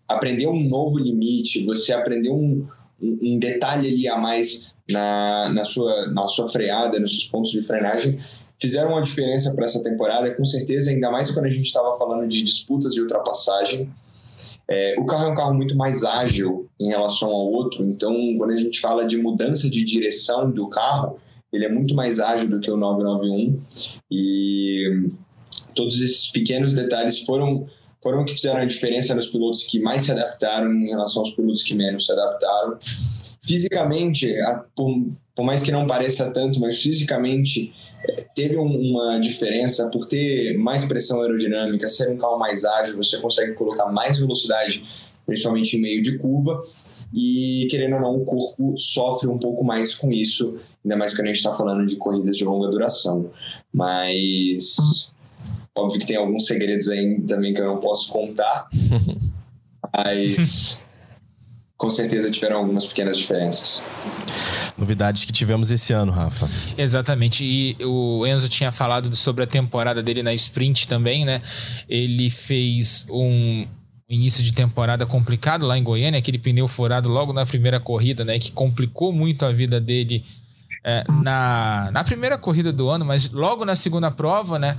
aprender 0.09 0.47
um 0.47 0.69
novo 0.69 0.99
limite, 0.99 1.65
você 1.65 1.93
aprender 1.93 2.31
um, 2.31 2.65
um 3.03 3.39
detalhe 3.41 3.89
ali 3.89 4.09
a 4.09 4.17
mais 4.17 4.73
na, 4.89 5.49
na, 5.49 5.65
sua, 5.65 6.07
na 6.13 6.29
sua 6.29 6.49
freada, 6.49 7.01
nos 7.01 7.11
seus 7.11 7.27
pontos 7.27 7.51
de 7.51 7.61
frenagem, 7.63 8.21
fizeram 8.57 8.91
uma 8.91 9.03
diferença 9.03 9.53
para 9.53 9.65
essa 9.65 9.83
temporada, 9.83 10.33
com 10.33 10.45
certeza, 10.45 10.93
ainda 10.93 11.11
mais 11.11 11.33
quando 11.33 11.47
a 11.47 11.51
gente 11.51 11.67
estava 11.67 11.93
falando 11.99 12.29
de 12.29 12.41
disputas 12.41 12.95
de 12.95 13.01
ultrapassagem. 13.01 13.93
É, 14.69 14.95
o 14.99 15.05
carro 15.05 15.27
é 15.27 15.29
um 15.33 15.35
carro 15.35 15.55
muito 15.55 15.77
mais 15.77 16.05
ágil 16.05 16.69
em 16.79 16.89
relação 16.89 17.31
ao 17.31 17.47
outro, 17.53 17.85
então 17.85 18.15
quando 18.39 18.53
a 18.53 18.57
gente 18.57 18.81
fala 18.81 19.05
de 19.05 19.17
mudança 19.17 19.69
de 19.69 19.85
direção 19.85 20.51
do 20.51 20.69
carro, 20.69 21.19
ele 21.53 21.65
é 21.65 21.69
muito 21.69 21.95
mais 21.95 22.21
ágil 22.21 22.49
do 22.49 22.61
que 22.61 22.71
o 22.71 22.77
991 22.77 23.63
e 24.11 25.11
todos 25.75 26.01
esses 26.01 26.31
pequenos 26.31 26.75
detalhes 26.75 27.21
foram 27.21 27.67
foram 28.03 28.25
que 28.25 28.35
fizeram 28.35 28.61
a 28.61 28.65
diferença 28.65 29.17
nos 29.17 29.27
pilotos 29.27 29.65
que 29.65 29.81
mais 29.81 30.03
se 30.03 30.13
adaptaram 30.13 30.73
em 30.73 30.89
relação 30.89 31.23
aos 31.23 31.35
pilotos 31.35 31.65
que 31.65 31.75
menos 31.75 32.07
se 32.07 32.13
adaptaram. 32.13 32.79
Fisicamente, 33.43 34.33
por, 34.77 35.09
por 35.35 35.45
mais 35.45 35.63
que 35.63 35.73
não 35.73 35.89
pareça 35.89 36.31
tanto, 36.31 36.61
mas 36.61 36.81
fisicamente 36.81 37.75
é, 38.09 38.25
teve 38.33 38.57
uma 38.57 39.19
diferença. 39.19 39.89
Por 39.91 40.07
ter 40.07 40.57
mais 40.57 40.87
pressão 40.87 41.21
aerodinâmica, 41.21 41.89
ser 41.89 42.09
um 42.09 42.17
carro 42.17 42.39
mais 42.39 42.65
ágil, 42.65 42.97
você 42.97 43.19
consegue 43.19 43.55
colocar 43.55 43.87
mais 43.87 44.19
velocidade, 44.19 44.85
principalmente 45.27 45.77
em 45.77 45.81
meio 45.81 46.01
de 46.01 46.17
curva, 46.17 46.63
e 47.13 47.67
querendo 47.71 47.97
ou 47.97 48.01
não, 48.01 48.17
o 48.17 48.25
corpo 48.25 48.75
sofre 48.79 49.29
um 49.29 49.39
pouco 49.39 49.65
mais 49.65 49.95
com 49.95 50.13
isso, 50.13 50.59
ainda 50.85 50.97
mais 50.97 51.15
quando 51.15 51.25
a 51.25 51.29
gente 51.29 51.37
está 51.37 51.55
falando 51.55 51.87
de 51.87 51.97
corridas 51.97 52.37
de 52.37 52.45
longa 52.45 52.69
duração. 52.69 53.31
Mas 53.73 55.13
óbvio 55.75 56.01
que 56.01 56.07
tem 56.07 56.17
alguns 56.17 56.47
segredos 56.47 56.89
aí 56.89 57.21
também 57.23 57.53
que 57.53 57.61
eu 57.61 57.67
não 57.67 57.79
posso 57.79 58.13
contar, 58.13 58.69
mas 59.95 60.81
com 61.77 61.91
certeza 61.91 62.31
tiveram 62.31 62.59
algumas 62.59 62.87
pequenas 62.87 63.19
diferenças. 63.19 63.85
Novidades 64.77 65.25
que 65.25 65.33
tivemos 65.33 65.71
esse 65.71 65.93
ano, 65.93 66.13
Rafa. 66.13 66.49
Exatamente. 66.77 67.45
E 67.45 67.77
o 67.85 68.27
Enzo 68.27 68.49
tinha 68.49 68.73
falado 68.73 69.15
sobre 69.15 69.45
a 69.45 69.47
temporada 69.47 70.03
dele 70.03 70.23
na 70.23 70.35
sprint 70.35 70.89
também, 70.89 71.25
né? 71.25 71.43
Ele 71.89 72.29
fez 72.31 73.07
um 73.11 73.67
início 74.09 74.43
de 74.43 74.53
temporada 74.53 75.05
complicado 75.05 75.67
lá 75.67 75.77
em 75.77 75.83
Goiânia, 75.83 76.19
aquele 76.19 76.39
pneu 76.39 76.69
furado 76.69 77.09
logo 77.09 77.33
na 77.33 77.45
primeira 77.45 77.81
corrida, 77.81 78.25
né? 78.25 78.39
Que 78.39 78.53
complicou 78.53 79.13
muito 79.13 79.45
a 79.45 79.53
vida 79.53 79.81
dele 79.81 80.25
é, 80.85 81.05
na, 81.23 81.91
na 81.93 82.05
primeira 82.05 82.39
corrida 82.39 82.73
do 82.73 82.89
ano, 82.89 83.05
mas 83.05 83.31
logo 83.31 83.65
na 83.65 83.75
segunda 83.75 84.11
prova, 84.11 84.59
né? 84.59 84.77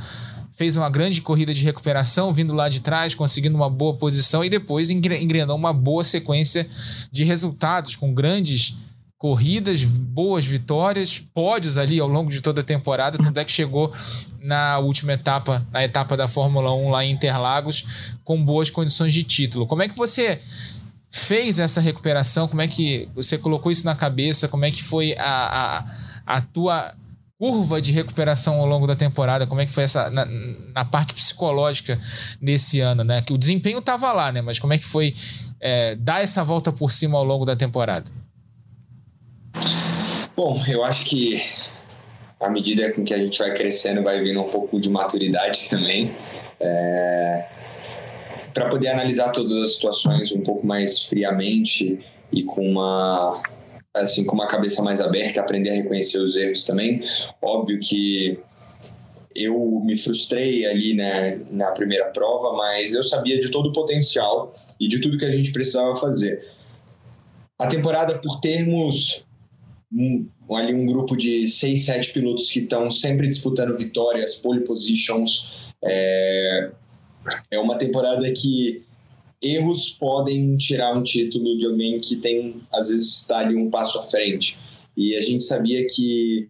fez 0.58 0.76
uma 0.76 0.90
grande 0.90 1.22
corrida 1.22 1.54
de 1.54 1.64
recuperação, 1.64 2.34
vindo 2.34 2.52
lá 2.52 2.68
de 2.68 2.80
trás, 2.80 3.14
conseguindo 3.14 3.56
uma 3.56 3.70
boa 3.70 3.94
posição 3.94 4.44
e 4.44 4.50
depois 4.50 4.90
engrenou 4.90 5.56
uma 5.56 5.72
boa 5.72 6.04
sequência 6.04 6.68
de 7.12 7.24
resultados 7.24 7.96
com 7.96 8.12
grandes 8.12 8.76
corridas, 9.18 9.84
boas 9.84 10.46
vitórias, 10.46 11.20
pódios 11.20 11.78
ali 11.78 12.00
ao 12.00 12.08
longo 12.08 12.30
de 12.30 12.40
toda 12.40 12.62
a 12.62 12.64
temporada, 12.64 13.18
tanto 13.18 13.40
é 13.40 13.44
que 13.44 13.52
chegou 13.52 13.92
na 14.40 14.78
última 14.78 15.14
etapa, 15.14 15.66
na 15.72 15.84
etapa 15.84 16.16
da 16.16 16.28
Fórmula 16.28 16.74
1 16.74 16.90
lá 16.90 17.04
em 17.04 17.12
Interlagos, 17.12 17.86
com 18.24 18.44
boas 18.44 18.70
condições 18.70 19.14
de 19.14 19.24
título. 19.24 19.66
Como 19.66 19.82
é 19.82 19.88
que 19.88 19.98
você 19.98 20.40
fez 21.10 21.60
essa 21.60 21.82
recuperação? 21.82 22.48
Como 22.48 22.62
é 22.62 22.68
que 22.68 23.10
você 23.16 23.38
colocou 23.38 23.72
isso 23.72 23.86
na 23.86 23.96
cabeça? 23.96 24.48
Como 24.48 24.66
é 24.66 24.72
que 24.72 24.84
foi 24.84 25.16
a, 25.18 25.86
a, 26.28 26.36
a 26.38 26.42
tua 26.42 26.94
curva 27.40 27.82
de 27.82 27.92
recuperação 27.92 28.60
ao 28.60 28.66
longo 28.66 28.88
da 28.88 28.96
temporada, 28.96 29.46
como 29.46 29.62
é 29.62 29.66
que 29.66 29.72
foi 29.72 29.84
essa 29.84 30.10
na, 30.10 30.26
na 30.26 30.84
parte 30.84 31.14
psicológica 31.14 32.00
desse 32.42 32.80
ano, 32.80 33.04
né? 33.04 33.22
Que 33.22 33.32
o 33.32 33.38
desempenho 33.38 33.78
estava 33.78 34.12
lá, 34.12 34.32
né? 34.32 34.42
Mas 34.42 34.58
como 34.58 34.74
é 34.74 34.78
que 34.78 34.86
foi 34.86 35.16
é, 35.60 35.96
dar 35.96 36.24
essa 36.24 36.44
volta 36.44 36.72
por 36.72 36.92
cima 36.92 37.18
ao 37.18 37.24
longo 37.24 37.46
da 37.46 37.56
temporada? 37.56 38.10
Bom, 40.36 40.64
eu 40.68 40.84
acho 40.84 41.06
que 41.06 41.42
à 42.40 42.50
medida 42.50 42.92
com 42.92 43.04
que 43.04 43.14
a 43.14 43.18
gente 43.18 43.40
vai 43.40 43.54
crescendo, 43.54 44.04
vai 44.04 44.22
vindo 44.22 44.40
um 44.40 44.50
pouco 44.50 44.80
de 44.80 44.90
maturidade 44.90 45.68
também. 45.70 46.16
É... 46.60 47.46
Para 48.54 48.70
poder 48.70 48.90
analisar 48.90 49.32
todas 49.32 49.52
as 49.54 49.76
situações 49.76 50.32
um 50.32 50.42
pouco 50.42 50.66
mais 50.66 51.06
friamente 51.06 52.00
e 52.32 52.44
com 52.44 52.68
uma 52.68 53.42
assim, 53.94 54.24
com 54.24 54.36
uma 54.36 54.48
cabeça 54.48 54.84
mais 54.84 55.02
aberta, 55.02 55.42
aprender 55.42 55.72
a 55.72 55.74
reconhecer 55.74 56.20
os 56.20 56.36
erros 56.36 56.64
também. 56.64 57.02
Óbvio 57.42 57.80
que 57.80 58.40
eu 59.36 59.82
me 59.84 59.98
frustrei 59.98 60.66
ali 60.66 60.94
né, 60.94 61.40
na 61.50 61.72
primeira 61.72 62.06
prova, 62.06 62.56
mas 62.56 62.94
eu 62.94 63.04
sabia 63.04 63.40
de 63.40 63.50
todo 63.50 63.70
o 63.70 63.72
potencial 63.72 64.52
e 64.80 64.88
de 64.88 65.00
tudo 65.00 65.18
que 65.18 65.26
a 65.26 65.32
gente 65.32 65.52
precisava 65.52 65.96
fazer. 65.96 66.48
A 67.60 67.68
temporada, 67.68 68.20
por 68.20 68.40
termos 68.40 69.26
um, 69.92 70.28
ali 70.52 70.74
um 70.74 70.86
grupo 70.86 71.16
de 71.16 71.48
seis, 71.48 71.86
sete 71.86 72.12
pilotos 72.12 72.50
que 72.50 72.60
estão 72.60 72.92
sempre 72.92 73.28
disputando 73.28 73.78
vitórias, 73.78 74.38
pole 74.38 74.62
positions, 74.62 75.74
é, 75.84 76.72
é 77.52 77.60
uma 77.60 77.78
temporada 77.78 78.32
que 78.32 78.84
erros 79.42 79.92
podem 79.92 80.58
tirar 80.58 80.96
um 80.96 81.04
título 81.04 81.58
de 81.58 81.66
alguém 81.66 82.00
que 82.00 82.16
tem, 82.16 82.62
às 82.74 82.90
vezes, 82.90 83.22
está 83.22 83.40
ali 83.40 83.56
um 83.56 83.70
passo 83.70 84.00
à 84.00 84.02
frente. 84.02 84.58
E 84.96 85.16
a 85.16 85.22
gente 85.22 85.44
sabia 85.44 85.86
que, 85.88 86.50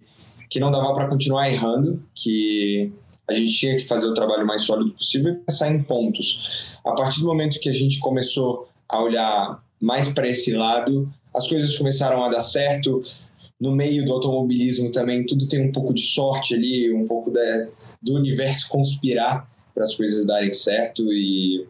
que 0.50 0.60
não 0.60 0.72
dava 0.72 0.94
para 0.94 1.08
continuar 1.08 1.50
errando, 1.50 2.02
que 2.16 2.92
a 3.30 3.34
gente 3.34 3.54
tinha 3.54 3.76
que 3.76 3.84
fazer 3.84 4.08
o 4.08 4.14
trabalho 4.14 4.48
mais 4.48 4.62
sólido 4.62 4.92
possível 4.92 5.34
e 5.34 5.36
pensar 5.36 5.70
em 5.70 5.84
pontos. 5.84 6.78
A 6.86 6.94
partir 6.94 7.20
do 7.20 7.28
momento 7.28 7.60
que 7.60 7.68
a 7.68 7.74
gente 7.74 8.00
começou 8.00 8.70
a 8.88 9.02
olhar 9.02 9.62
mais 9.82 10.10
para 10.10 10.28
esse 10.28 10.54
lado, 10.54 11.12
as 11.36 11.48
coisas 11.48 11.78
começaram 11.78 12.24
a 12.24 12.30
dar 12.30 12.42
certo. 12.42 13.04
No 13.60 13.72
meio 13.72 14.06
do 14.06 14.14
automobilismo 14.14 14.92
também, 14.92 15.26
tudo 15.26 15.48
tem 15.48 15.68
um 15.68 15.72
pouco 15.72 15.94
de 15.94 16.02
sorte 16.02 16.54
ali, 16.54 16.94
um 16.94 17.08
pouco 17.08 17.32
do 18.02 18.14
universo 18.14 18.70
conspirar 18.70 19.50
para 19.74 19.84
as 19.84 19.96
coisas 19.96 20.26
darem 20.26 20.52
certo 20.52 21.12
e 21.12 21.68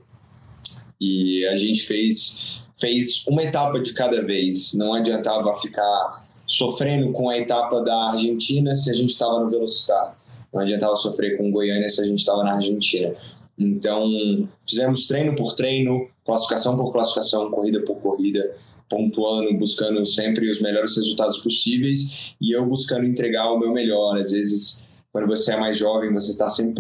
e 1.00 1.46
a 1.46 1.56
gente 1.56 1.84
fez, 1.84 2.64
fez 2.76 3.26
uma 3.28 3.44
etapa 3.44 3.80
de 3.80 3.94
cada 3.94 4.22
vez. 4.24 4.74
Não 4.74 4.94
adiantava 4.94 5.56
ficar 5.56 6.26
sofrendo 6.46 7.12
com 7.12 7.30
a 7.30 7.38
etapa 7.38 7.82
da 7.82 8.12
Argentina 8.12 8.76
se 8.76 8.90
a 8.90 8.94
gente 8.94 9.12
estava 9.12 9.40
no 9.40 9.50
Velocitar. 9.50 10.18
Não 10.52 10.62
adiantava 10.62 10.96
sofrer 10.96 11.38
com 11.38 11.52
Goiânia 11.52 11.90
se 11.90 12.02
a 12.02 12.06
gente 12.06 12.20
estava 12.20 12.44
na 12.44 12.54
Argentina. 12.54 13.14
Então, 13.58 14.48
fizemos 14.68 15.08
treino 15.08 15.36
por 15.36 15.54
treino, 15.54 16.08
classificação 16.26 16.76
por 16.78 16.92
classificação, 16.92 17.50
corrida 17.52 17.82
por 17.82 17.96
corrida, 17.98 18.56
pontuando, 18.90 19.54
buscando 19.58 20.06
sempre 20.06 20.50
os 20.50 20.62
melhores 20.62 20.96
resultados 20.96 21.38
possíveis 21.40 22.36
e 22.40 22.56
eu 22.56 22.66
buscando 22.66 23.06
entregar 23.06 23.52
o 23.52 23.60
meu 23.60 23.72
melhor. 23.72 24.18
Às 24.18 24.32
vezes, 24.32 24.86
quando 25.12 25.28
você 25.28 25.54
é 25.54 25.58
mais 25.58 25.78
jovem, 25.78 26.14
você 26.14 26.32
está 26.32 26.48
sempre 26.48 26.74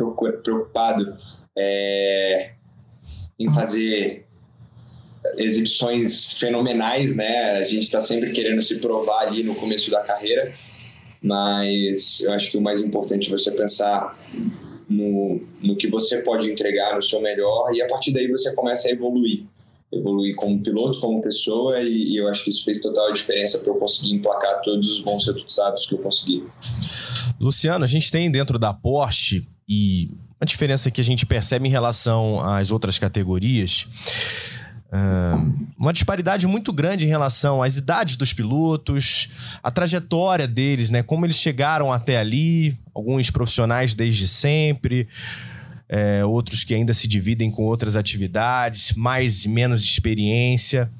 preocupado 0.43 1.13
é, 1.57 2.51
em 3.39 3.51
fazer 3.51 4.25
exibições 5.37 6.31
fenomenais, 6.31 7.15
né? 7.15 7.57
A 7.57 7.63
gente 7.63 7.83
está 7.83 7.99
sempre 7.99 8.31
querendo 8.31 8.61
se 8.61 8.79
provar 8.79 9.27
ali 9.27 9.43
no 9.43 9.55
começo 9.55 9.91
da 9.91 10.01
carreira, 10.01 10.53
mas 11.21 12.21
eu 12.21 12.31
acho 12.31 12.51
que 12.51 12.57
o 12.57 12.61
mais 12.61 12.81
importante 12.81 13.27
é 13.27 13.31
você 13.31 13.51
pensar 13.51 14.17
no, 14.89 15.41
no 15.61 15.75
que 15.75 15.87
você 15.87 16.21
pode 16.21 16.49
entregar 16.49 16.95
no 16.95 17.01
seu 17.01 17.21
melhor 17.21 17.73
e 17.73 17.81
a 17.81 17.87
partir 17.87 18.13
daí 18.13 18.27
você 18.27 18.53
começa 18.53 18.87
a 18.87 18.91
evoluir. 18.91 19.43
Evoluir 19.91 20.35
como 20.35 20.61
piloto, 20.61 20.99
como 20.99 21.21
pessoa, 21.21 21.79
e, 21.81 22.13
e 22.13 22.17
eu 22.17 22.27
acho 22.27 22.43
que 22.43 22.49
isso 22.49 22.65
fez 22.65 22.81
total 22.81 23.11
diferença 23.11 23.59
para 23.59 23.69
eu 23.69 23.75
conseguir 23.75 24.13
emplacar 24.13 24.61
todos 24.61 24.89
os 24.91 24.99
bons 25.01 25.25
resultados 25.25 25.85
que 25.85 25.93
eu 25.93 25.99
consegui. 25.99 26.43
Luciano, 27.39 27.85
a 27.85 27.87
gente 27.87 28.11
tem 28.11 28.29
dentro 28.29 28.59
da 28.59 28.73
Porsche 28.73 29.47
e 29.67 30.09
a 30.39 30.45
diferença 30.45 30.91
que 30.91 31.01
a 31.01 31.03
gente 31.03 31.25
percebe 31.25 31.67
em 31.67 31.71
relação 31.71 32.39
às 32.41 32.71
outras 32.71 32.99
categorias. 32.99 33.87
Uh, 34.87 35.67
uma 35.77 35.91
disparidade 35.91 36.47
muito 36.47 36.71
grande 36.71 37.05
em 37.05 37.09
relação 37.09 37.61
às 37.61 37.75
idades 37.75 38.15
dos 38.15 38.31
pilotos, 38.31 39.29
a 39.61 39.69
trajetória 39.69 40.47
deles, 40.47 40.89
né? 40.91 41.03
Como 41.03 41.25
eles 41.25 41.35
chegaram 41.35 41.91
até 41.91 42.17
ali, 42.17 42.77
alguns 42.95 43.29
profissionais 43.29 43.93
desde 43.93 44.27
sempre, 44.27 45.07
é, 45.89 46.23
outros 46.25 46.63
que 46.63 46.73
ainda 46.73 46.93
se 46.93 47.07
dividem 47.07 47.49
com 47.49 47.63
outras 47.63 47.95
atividades, 47.95 48.93
mais 48.93 49.45
e 49.45 49.49
menos 49.49 49.83
experiência. 49.83 50.91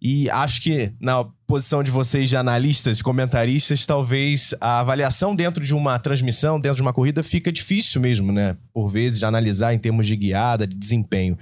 E 0.00 0.28
acho 0.30 0.60
que 0.60 0.92
na 1.00 1.24
posição 1.46 1.82
de 1.82 1.90
vocês 1.90 2.28
de 2.28 2.36
analistas 2.36 3.00
comentaristas, 3.00 3.86
talvez 3.86 4.54
a 4.60 4.80
avaliação 4.80 5.34
dentro 5.34 5.64
de 5.64 5.74
uma 5.74 5.98
transmissão, 5.98 6.60
dentro 6.60 6.76
de 6.76 6.82
uma 6.82 6.92
corrida, 6.92 7.22
fica 7.22 7.50
difícil 7.52 8.00
mesmo, 8.00 8.32
né? 8.32 8.56
Por 8.74 8.88
vezes, 8.88 9.20
de 9.20 9.24
analisar 9.24 9.72
em 9.72 9.78
termos 9.78 10.06
de 10.06 10.16
guiada, 10.16 10.66
de 10.66 10.74
desempenho. 10.74 11.36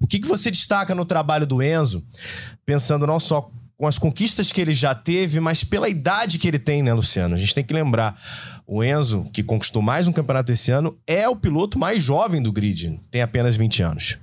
O 0.00 0.06
que, 0.06 0.20
que 0.20 0.28
você 0.28 0.50
destaca 0.50 0.94
no 0.94 1.04
trabalho 1.04 1.46
do 1.46 1.62
Enzo, 1.62 2.04
pensando 2.64 3.06
não 3.06 3.18
só 3.18 3.50
com 3.76 3.86
as 3.86 3.98
conquistas 3.98 4.50
que 4.50 4.60
ele 4.60 4.72
já 4.72 4.94
teve, 4.94 5.38
mas 5.38 5.62
pela 5.62 5.88
idade 5.88 6.38
que 6.38 6.48
ele 6.48 6.58
tem, 6.58 6.82
né, 6.82 6.92
Luciano? 6.94 7.34
A 7.34 7.38
gente 7.38 7.54
tem 7.54 7.64
que 7.64 7.74
lembrar. 7.74 8.18
O 8.66 8.82
Enzo, 8.82 9.28
que 9.32 9.42
conquistou 9.42 9.82
mais 9.82 10.08
um 10.08 10.12
campeonato 10.12 10.50
esse 10.50 10.70
ano, 10.70 10.98
é 11.06 11.28
o 11.28 11.36
piloto 11.36 11.78
mais 11.78 12.02
jovem 12.02 12.42
do 12.42 12.52
grid. 12.52 13.00
Tem 13.10 13.22
apenas 13.22 13.54
20 13.56 13.82
anos. 13.82 14.18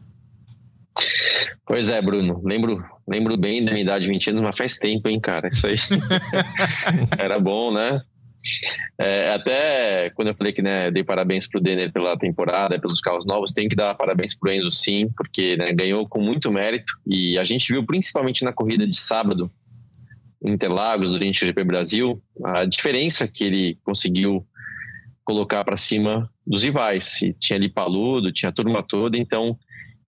Pois 1.65 1.89
é, 1.89 2.01
Bruno. 2.01 2.41
Lembro, 2.43 2.83
lembro 3.07 3.37
bem 3.37 3.63
da 3.63 3.71
minha 3.71 3.83
idade 3.83 4.05
de 4.05 4.11
20 4.11 4.29
anos, 4.31 4.41
mas 4.41 4.57
faz 4.57 4.77
tempo, 4.77 5.07
hein, 5.07 5.19
cara? 5.19 5.49
Isso 5.49 5.65
aí. 5.65 5.77
Era 7.17 7.39
bom, 7.39 7.71
né? 7.73 8.01
É, 8.99 9.31
até 9.31 10.09
quando 10.11 10.29
eu 10.29 10.35
falei 10.35 10.51
que 10.51 10.61
né, 10.61 10.91
dei 10.91 11.03
parabéns 11.03 11.47
pro 11.47 11.61
Denner 11.61 11.91
pela 11.91 12.17
temporada, 12.17 12.79
pelos 12.79 12.99
carros 12.99 13.25
novos, 13.25 13.53
tem 13.53 13.67
que 13.69 13.75
dar 13.75 13.95
parabéns 13.95 14.37
pro 14.37 14.51
Enzo 14.51 14.71
sim, 14.71 15.09
porque 15.15 15.55
né, 15.57 15.71
ganhou 15.71 16.07
com 16.07 16.21
muito 16.21 16.51
mérito 16.51 16.93
e 17.07 17.37
a 17.37 17.43
gente 17.43 17.71
viu 17.71 17.85
principalmente 17.85 18.43
na 18.43 18.51
corrida 18.51 18.85
de 18.85 18.95
sábado 18.95 19.51
Interlagos, 20.43 21.11
durante 21.11 21.43
o 21.43 21.47
GP 21.47 21.63
Brasil, 21.63 22.21
a 22.43 22.65
diferença 22.65 23.27
que 23.27 23.45
ele 23.45 23.79
conseguiu 23.83 24.45
colocar 25.23 25.63
para 25.63 25.77
cima 25.77 26.29
dos 26.45 26.63
rivais. 26.63 27.21
E 27.21 27.33
tinha 27.33 27.57
ali 27.57 27.69
Paludo, 27.69 28.31
tinha 28.31 28.49
a 28.49 28.53
turma 28.53 28.83
toda, 28.83 29.17
então 29.17 29.57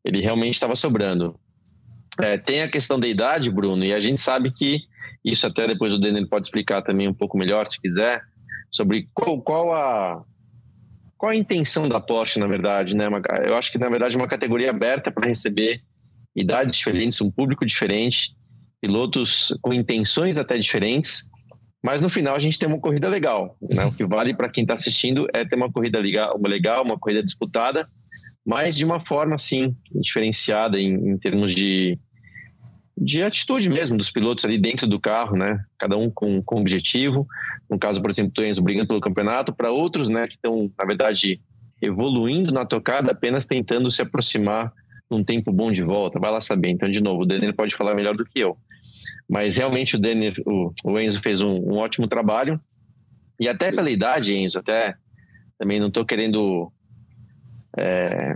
ele 0.03 0.19
realmente 0.19 0.55
estava 0.55 0.75
sobrando. 0.75 1.39
É, 2.19 2.37
tem 2.37 2.61
a 2.61 2.69
questão 2.69 2.99
da 2.99 3.07
idade, 3.07 3.49
Bruno, 3.49 3.83
e 3.83 3.93
a 3.93 3.99
gente 3.99 4.21
sabe 4.21 4.51
que 4.51 4.81
isso 5.25 5.47
até 5.47 5.67
depois 5.67 5.91
o 5.91 5.97
Denner 5.97 6.27
pode 6.29 6.45
explicar 6.45 6.83
também 6.83 7.07
um 7.07 7.13
pouco 7.13 7.37
melhor, 7.37 7.65
se 7.65 7.81
quiser, 7.81 8.21
sobre 8.71 9.09
qual, 9.13 9.41
qual 9.41 9.73
a 9.73 10.23
qual 11.17 11.31
a 11.31 11.35
intenção 11.35 11.87
da 11.87 11.99
Porsche, 11.99 12.39
na 12.39 12.45
verdade, 12.45 12.95
né? 12.95 13.07
Eu 13.45 13.55
acho 13.55 13.71
que 13.71 13.77
na 13.77 13.89
verdade 13.89 14.15
é 14.15 14.19
uma 14.19 14.27
categoria 14.27 14.69
aberta 14.69 15.11
para 15.11 15.27
receber 15.27 15.81
idades 16.35 16.75
diferentes, 16.75 17.21
um 17.21 17.31
público 17.31 17.65
diferente, 17.65 18.35
pilotos 18.81 19.57
com 19.61 19.73
intenções 19.73 20.37
até 20.37 20.57
diferentes, 20.57 21.25
mas 21.83 22.01
no 22.01 22.09
final 22.09 22.35
a 22.35 22.39
gente 22.39 22.59
tem 22.59 22.67
uma 22.67 22.79
corrida 22.79 23.07
legal. 23.07 23.57
Né? 23.61 23.85
O 23.85 23.91
que 23.91 24.05
vale 24.05 24.33
para 24.35 24.49
quem 24.49 24.63
está 24.63 24.73
assistindo 24.73 25.27
é 25.33 25.45
ter 25.45 25.55
uma 25.55 25.71
corrida 25.71 25.99
legal, 25.99 26.83
uma 26.83 26.99
corrida 26.99 27.23
disputada, 27.23 27.87
mas 28.45 28.75
de 28.75 28.83
uma 28.83 29.03
forma 29.05 29.35
assim 29.35 29.75
diferenciada 29.91 30.79
em, 30.79 30.93
em 30.93 31.17
termos 31.17 31.55
de 31.55 31.97
de 32.97 33.21
atitude 33.21 33.69
mesmo 33.69 33.97
dos 33.97 34.09
pilotos 34.09 34.45
ali 34.45 34.57
dentro 34.57 34.87
do 34.87 34.99
carro, 34.99 35.35
né? 35.35 35.63
Cada 35.77 35.97
um 35.97 36.09
com, 36.09 36.41
com 36.41 36.61
objetivo. 36.61 37.27
No 37.69 37.77
caso, 37.77 38.01
por 38.01 38.09
exemplo, 38.09 38.31
do 38.33 38.45
Enzo 38.45 38.61
brigando 38.61 38.87
pelo 38.87 39.01
campeonato, 39.01 39.53
para 39.53 39.71
outros, 39.71 40.09
né, 40.09 40.27
que 40.27 40.35
estão, 40.35 40.71
na 40.77 40.85
verdade, 40.85 41.41
evoluindo 41.81 42.53
na 42.53 42.65
tocada, 42.65 43.11
apenas 43.11 43.45
tentando 43.45 43.91
se 43.91 44.01
aproximar 44.01 44.71
num 45.09 45.23
tempo 45.23 45.51
bom 45.51 45.71
de 45.71 45.83
volta. 45.83 46.19
Vai 46.19 46.31
lá 46.31 46.39
saber. 46.39 46.69
Então, 46.69 46.89
de 46.89 47.01
novo, 47.01 47.23
o 47.23 47.25
Denner 47.25 47.53
pode 47.53 47.75
falar 47.75 47.95
melhor 47.95 48.15
do 48.15 48.25
que 48.25 48.39
eu. 48.39 48.57
Mas 49.27 49.57
realmente 49.57 49.95
o 49.95 49.99
Denner, 49.99 50.33
o, 50.45 50.71
o 50.83 50.99
Enzo 50.99 51.19
fez 51.19 51.41
um, 51.41 51.53
um, 51.53 51.75
ótimo 51.75 52.07
trabalho. 52.07 52.59
E 53.39 53.47
até 53.49 53.71
pela 53.71 53.89
idade, 53.89 54.33
Enzo, 54.33 54.59
até 54.59 54.95
também 55.57 55.79
não 55.79 55.87
estou 55.87 56.05
querendo 56.05 56.71
é, 57.77 58.35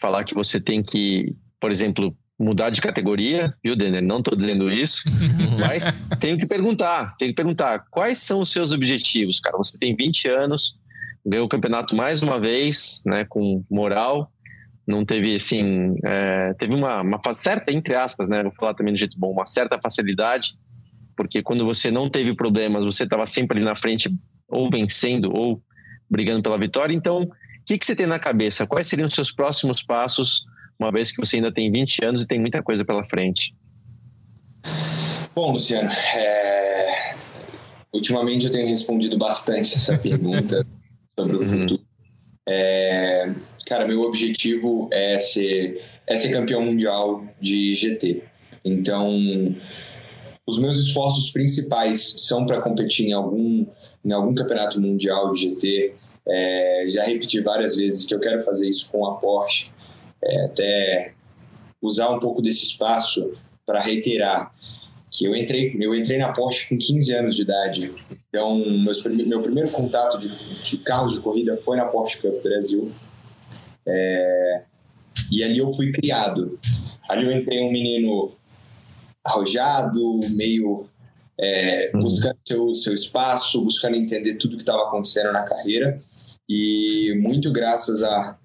falar 0.00 0.24
que 0.24 0.34
você 0.34 0.60
tem 0.60 0.82
que, 0.82 1.34
por 1.60 1.70
exemplo, 1.70 2.16
mudar 2.42 2.70
de 2.70 2.80
categoria, 2.80 3.54
viu, 3.62 3.76
Denner? 3.76 4.02
Não 4.02 4.18
estou 4.18 4.36
dizendo 4.36 4.70
isso, 4.70 5.04
mas 5.60 5.98
tenho 6.18 6.36
que 6.36 6.46
perguntar, 6.46 7.14
tenho 7.16 7.30
que 7.30 7.36
perguntar, 7.36 7.84
quais 7.90 8.18
são 8.18 8.40
os 8.40 8.50
seus 8.50 8.72
objetivos, 8.72 9.38
cara? 9.38 9.56
Você 9.56 9.78
tem 9.78 9.94
20 9.94 10.28
anos, 10.28 10.76
ganhou 11.24 11.46
o 11.46 11.48
campeonato 11.48 11.94
mais 11.94 12.20
uma 12.20 12.40
vez, 12.40 13.02
né, 13.06 13.24
com 13.24 13.64
moral, 13.70 14.30
não 14.84 15.04
teve, 15.04 15.36
assim, 15.36 15.94
é, 16.04 16.52
teve 16.54 16.74
uma, 16.74 17.00
uma 17.02 17.20
certa, 17.32 17.70
entre 17.70 17.94
aspas, 17.94 18.28
né, 18.28 18.42
vou 18.42 18.52
falar 18.58 18.74
também 18.74 18.92
do 18.92 18.98
jeito 18.98 19.16
bom, 19.16 19.30
uma 19.30 19.46
certa 19.46 19.78
facilidade, 19.80 20.58
porque 21.16 21.42
quando 21.42 21.64
você 21.64 21.90
não 21.92 22.10
teve 22.10 22.34
problemas, 22.34 22.84
você 22.84 23.04
estava 23.04 23.26
sempre 23.26 23.58
ali 23.58 23.64
na 23.64 23.76
frente, 23.76 24.12
ou 24.48 24.68
vencendo, 24.68 25.32
ou 25.32 25.62
brigando 26.10 26.42
pela 26.42 26.58
vitória, 26.58 26.92
então, 26.92 27.22
o 27.22 27.30
que, 27.64 27.78
que 27.78 27.86
você 27.86 27.94
tem 27.94 28.06
na 28.06 28.18
cabeça? 28.18 28.66
Quais 28.66 28.88
seriam 28.88 29.06
os 29.06 29.14
seus 29.14 29.30
próximos 29.30 29.80
passos 29.82 30.44
uma 30.78 30.90
vez 30.90 31.10
que 31.10 31.18
você 31.18 31.36
ainda 31.36 31.52
tem 31.52 31.70
20 31.70 32.04
anos 32.04 32.22
e 32.22 32.26
tem 32.26 32.40
muita 32.40 32.62
coisa 32.62 32.84
pela 32.84 33.04
frente? 33.04 33.54
Bom, 35.34 35.52
Luciano, 35.52 35.90
é... 35.90 37.14
ultimamente 37.92 38.46
eu 38.46 38.52
tenho 38.52 38.68
respondido 38.68 39.16
bastante 39.16 39.74
essa 39.74 39.96
pergunta 39.96 40.66
sobre 41.18 41.36
o 41.36 41.40
uhum. 41.40 41.46
futuro. 41.46 41.82
É... 42.48 43.32
Cara, 43.66 43.86
meu 43.86 44.02
objetivo 44.02 44.88
é 44.92 45.18
ser, 45.18 45.82
é 46.06 46.16
ser 46.16 46.32
campeão 46.32 46.62
mundial 46.62 47.24
de 47.40 47.74
GT. 47.74 48.22
Então, 48.64 49.10
os 50.46 50.58
meus 50.58 50.76
esforços 50.78 51.30
principais 51.30 52.14
são 52.18 52.44
para 52.44 52.60
competir 52.60 53.06
em 53.06 53.12
algum, 53.12 53.64
em 54.04 54.12
algum 54.12 54.34
campeonato 54.34 54.80
mundial 54.80 55.32
de 55.32 55.42
GT. 55.42 55.94
É, 56.28 56.86
já 56.88 57.04
repeti 57.04 57.40
várias 57.40 57.76
vezes 57.76 58.06
que 58.06 58.14
eu 58.14 58.20
quero 58.20 58.40
fazer 58.42 58.68
isso 58.68 58.90
com 58.90 59.06
a 59.06 59.16
Porsche 59.16 59.70
é, 60.24 60.44
até 60.44 61.12
usar 61.80 62.10
um 62.10 62.20
pouco 62.20 62.40
desse 62.40 62.64
espaço 62.64 63.32
para 63.66 63.80
reiterar 63.80 64.52
que 65.12 65.26
eu 65.26 65.36
entrei, 65.36 65.76
eu 65.78 65.94
entrei 65.94 66.16
na 66.16 66.32
Porsche 66.32 66.70
com 66.70 66.78
15 66.78 67.14
anos 67.14 67.36
de 67.36 67.42
idade. 67.42 67.92
Então, 68.28 68.56
meus, 68.56 69.04
meu 69.04 69.42
primeiro 69.42 69.70
contato 69.70 70.18
de, 70.18 70.28
de, 70.64 70.78
carros 70.78 71.12
de 71.12 71.20
corrida 71.20 71.58
foi 71.58 71.76
na 71.76 71.84
Porsche 71.84 72.16
Cup 72.16 72.42
Brasil. 72.42 72.90
É, 73.86 74.62
e 75.30 75.44
ali 75.44 75.58
eu 75.58 75.68
fui 75.74 75.92
criado. 75.92 76.58
Ali 77.06 77.26
eu 77.26 77.32
entrei 77.32 77.60
um 77.60 77.70
menino 77.70 78.32
arrojado, 79.22 80.20
meio 80.30 80.86
é, 81.38 81.90
uhum. 81.92 82.00
buscando 82.00 82.38
seu, 82.42 82.74
seu 82.74 82.94
espaço, 82.94 83.62
buscando 83.62 83.96
entender 83.96 84.36
tudo 84.36 84.56
que 84.56 84.62
estava 84.62 84.84
acontecendo 84.84 85.30
na 85.30 85.42
carreira. 85.42 86.00
E 86.48 87.14
muito 87.20 87.52
graças 87.52 88.02
a, 88.02 88.38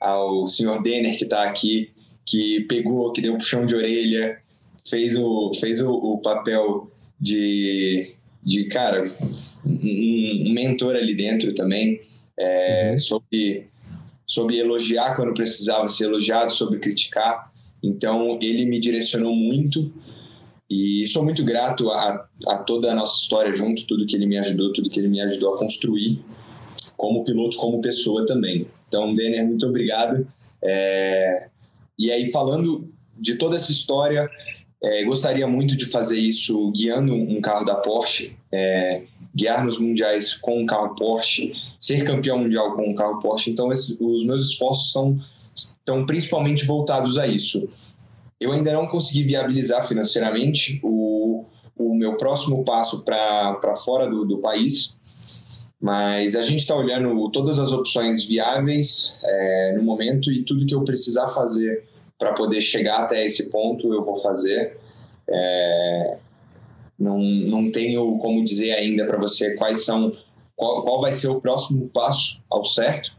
ao 0.00 0.46
senhor 0.46 0.82
Denner 0.82 1.16
que 1.16 1.24
está 1.24 1.44
aqui, 1.44 1.90
que 2.24 2.60
pegou, 2.62 3.12
que 3.12 3.20
deu 3.20 3.34
um 3.34 3.38
puxão 3.38 3.66
de 3.66 3.74
orelha, 3.74 4.38
fez 4.88 5.16
o, 5.16 5.52
fez 5.60 5.82
o, 5.82 5.90
o 5.90 6.18
papel 6.18 6.90
de, 7.20 8.14
de 8.42 8.64
cara, 8.64 9.12
um, 9.64 10.48
um, 10.48 10.52
mentor 10.52 10.96
ali 10.96 11.14
dentro 11.14 11.54
também, 11.54 12.00
é, 12.38 12.90
uhum. 12.92 12.98
sobre, 12.98 13.66
sobre 14.26 14.58
elogiar 14.58 15.14
quando 15.14 15.34
precisava 15.34 15.88
ser 15.88 16.04
elogiado, 16.04 16.50
sobre 16.50 16.78
criticar. 16.78 17.52
Então, 17.82 18.38
ele 18.40 18.64
me 18.64 18.78
direcionou 18.78 19.34
muito 19.34 19.92
e 20.68 21.06
sou 21.08 21.24
muito 21.24 21.44
grato 21.44 21.90
a, 21.90 22.28
a 22.46 22.58
toda 22.58 22.92
a 22.92 22.94
nossa 22.94 23.20
história 23.20 23.52
junto, 23.54 23.86
tudo 23.86 24.06
que 24.06 24.14
ele 24.14 24.26
me 24.26 24.38
ajudou, 24.38 24.72
tudo 24.72 24.88
que 24.88 25.00
ele 25.00 25.08
me 25.08 25.20
ajudou 25.20 25.54
a 25.54 25.58
construir, 25.58 26.20
como 26.96 27.24
piloto, 27.24 27.56
como 27.56 27.82
pessoa 27.82 28.24
também. 28.24 28.66
Então, 28.90 29.14
Denner, 29.14 29.46
muito 29.46 29.64
obrigado. 29.64 30.26
É... 30.60 31.46
E 31.96 32.10
aí, 32.10 32.30
falando 32.32 32.92
de 33.16 33.36
toda 33.36 33.54
essa 33.54 33.70
história, 33.70 34.28
é, 34.82 35.04
gostaria 35.04 35.46
muito 35.46 35.76
de 35.76 35.86
fazer 35.86 36.18
isso 36.18 36.72
guiando 36.72 37.14
um 37.14 37.40
carro 37.40 37.64
da 37.64 37.76
Porsche, 37.76 38.36
é, 38.50 39.02
guiar 39.34 39.64
nos 39.64 39.78
mundiais 39.78 40.34
com 40.34 40.60
um 40.60 40.66
carro 40.66 40.94
Porsche, 40.96 41.52
ser 41.78 42.02
campeão 42.04 42.38
mundial 42.38 42.74
com 42.74 42.90
um 42.90 42.94
carro 42.94 43.20
Porsche. 43.20 43.50
Então, 43.50 43.70
esse, 43.70 43.96
os 44.00 44.24
meus 44.24 44.50
esforços 44.50 44.90
são, 44.90 45.20
estão 45.54 46.04
principalmente 46.04 46.64
voltados 46.64 47.16
a 47.16 47.26
isso. 47.26 47.68
Eu 48.40 48.52
ainda 48.52 48.72
não 48.72 48.86
consegui 48.86 49.22
viabilizar 49.22 49.86
financeiramente 49.86 50.80
o, 50.82 51.44
o 51.76 51.94
meu 51.94 52.16
próximo 52.16 52.64
passo 52.64 53.02
para 53.02 53.76
fora 53.76 54.08
do, 54.08 54.24
do 54.24 54.38
país, 54.38 54.96
mas 55.80 56.36
a 56.36 56.42
gente 56.42 56.60
está 56.60 56.76
olhando 56.76 57.30
todas 57.30 57.58
as 57.58 57.72
opções 57.72 58.24
viáveis 58.24 59.18
é, 59.22 59.74
no 59.76 59.82
momento 59.82 60.30
e 60.30 60.42
tudo 60.44 60.66
que 60.66 60.74
eu 60.74 60.84
precisar 60.84 61.26
fazer 61.28 61.88
para 62.18 62.34
poder 62.34 62.60
chegar 62.60 63.04
até 63.04 63.24
esse 63.24 63.50
ponto, 63.50 63.94
eu 63.94 64.04
vou 64.04 64.16
fazer. 64.16 64.78
É, 65.26 66.18
não, 66.98 67.18
não 67.18 67.70
tenho 67.70 68.18
como 68.18 68.44
dizer 68.44 68.72
ainda 68.72 69.06
para 69.06 69.16
você 69.16 69.54
quais 69.54 69.84
são 69.86 70.14
qual, 70.54 70.82
qual 70.82 71.00
vai 71.00 71.14
ser 71.14 71.28
o 71.28 71.40
próximo 71.40 71.88
passo 71.88 72.42
ao 72.50 72.62
certo, 72.66 73.12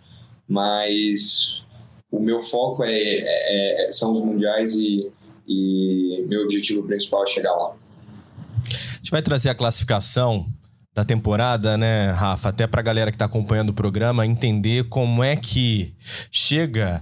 mas 0.47 1.63
o 2.12 2.19
meu 2.19 2.43
foco 2.43 2.84
é, 2.84 2.93
é, 2.93 3.88
é 3.88 3.91
são 3.91 4.12
os 4.12 4.21
mundiais 4.21 4.76
e, 4.76 5.12
e 5.47 6.24
meu 6.28 6.43
objetivo 6.43 6.84
principal 6.84 7.24
é 7.24 7.28
chegar 7.28 7.54
lá. 7.54 7.74
A 8.69 8.97
gente 8.97 9.10
vai 9.10 9.24
trazer 9.24 9.50
a 9.50 9.56
classificação 9.56 10.45
da 10.93 11.06
temporada, 11.06 11.77
né, 11.77 12.12
Rafa? 12.12 12.49
Até 12.49 12.67
para 12.67 12.82
a 12.82 12.84
galera 12.84 13.12
que 13.12 13.15
está 13.15 13.25
acompanhando 13.25 13.69
o 13.69 13.73
programa 13.73 14.25
entender 14.25 14.86
como 14.86 15.23
é 15.23 15.36
que 15.36 15.93
chega 16.30 17.01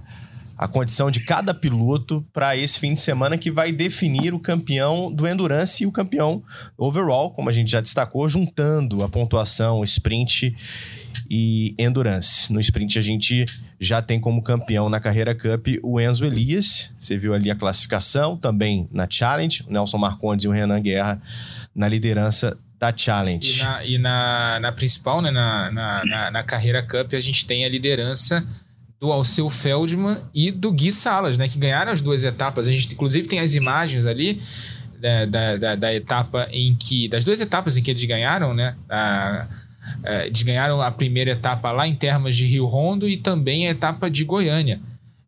a 0.56 0.68
condição 0.68 1.10
de 1.10 1.20
cada 1.20 1.54
piloto 1.54 2.22
para 2.34 2.54
esse 2.54 2.78
fim 2.78 2.92
de 2.92 3.00
semana 3.00 3.38
que 3.38 3.50
vai 3.50 3.72
definir 3.72 4.34
o 4.34 4.38
campeão 4.38 5.10
do 5.10 5.26
Endurance 5.26 5.82
e 5.82 5.86
o 5.86 5.92
campeão 5.92 6.42
overall, 6.76 7.30
como 7.30 7.48
a 7.48 7.52
gente 7.52 7.70
já 7.70 7.80
destacou, 7.80 8.28
juntando 8.28 9.02
a 9.02 9.08
pontuação 9.08 9.82
sprint 9.82 10.54
e 11.30 11.74
Endurance. 11.78 12.52
No 12.52 12.60
sprint 12.60 12.98
a 12.98 13.02
gente 13.02 13.46
já 13.80 14.02
tem 14.02 14.20
como 14.20 14.42
campeão 14.42 14.90
na 14.90 15.00
Carreira 15.00 15.34
Cup 15.34 15.66
o 15.82 15.98
Enzo 15.98 16.26
Elias, 16.26 16.92
você 16.98 17.16
viu 17.16 17.32
ali 17.32 17.50
a 17.50 17.56
classificação, 17.56 18.36
também 18.36 18.86
na 18.92 19.08
Challenge, 19.08 19.64
o 19.66 19.72
Nelson 19.72 19.96
Marcondes 19.96 20.44
e 20.44 20.48
o 20.48 20.52
Renan 20.52 20.82
Guerra 20.82 21.22
na 21.74 21.88
liderança 21.88 22.58
da 22.80 22.96
Challenge. 22.96 23.60
E 23.60 23.62
na, 23.62 23.84
e 23.84 23.98
na, 23.98 24.60
na 24.60 24.72
principal, 24.72 25.20
né, 25.20 25.30
na, 25.30 25.70
na, 25.70 26.30
na, 26.30 26.42
Carreira 26.42 26.82
Cup, 26.82 27.12
a 27.12 27.20
gente 27.20 27.44
tem 27.44 27.66
a 27.66 27.68
liderança 27.68 28.42
do 28.98 29.12
Alceu 29.12 29.50
Feldman 29.50 30.16
e 30.34 30.50
do 30.50 30.72
Gui 30.72 30.90
Salas, 30.90 31.36
né? 31.36 31.46
Que 31.46 31.58
ganharam 31.58 31.92
as 31.92 32.00
duas 32.00 32.24
etapas. 32.24 32.66
A 32.66 32.72
gente, 32.72 32.94
inclusive, 32.94 33.28
tem 33.28 33.38
as 33.38 33.54
imagens 33.54 34.06
ali 34.06 34.40
da, 34.98 35.26
da, 35.26 35.56
da, 35.56 35.74
da 35.74 35.94
etapa 35.94 36.48
em 36.50 36.74
que. 36.74 37.06
Das 37.06 37.22
duas 37.22 37.38
etapas 37.38 37.76
em 37.76 37.82
que 37.82 37.90
eles 37.90 38.04
ganharam, 38.04 38.54
né? 38.54 38.74
A, 38.88 39.46
a, 40.02 40.26
eles 40.26 40.42
ganharam 40.42 40.80
a 40.80 40.90
primeira 40.90 41.32
etapa 41.32 41.70
lá 41.72 41.86
em 41.86 41.94
Termas 41.94 42.34
de 42.34 42.46
Rio 42.46 42.64
Rondo 42.64 43.06
e 43.06 43.18
também 43.18 43.68
a 43.68 43.70
etapa 43.70 44.10
de 44.10 44.24
Goiânia. 44.24 44.80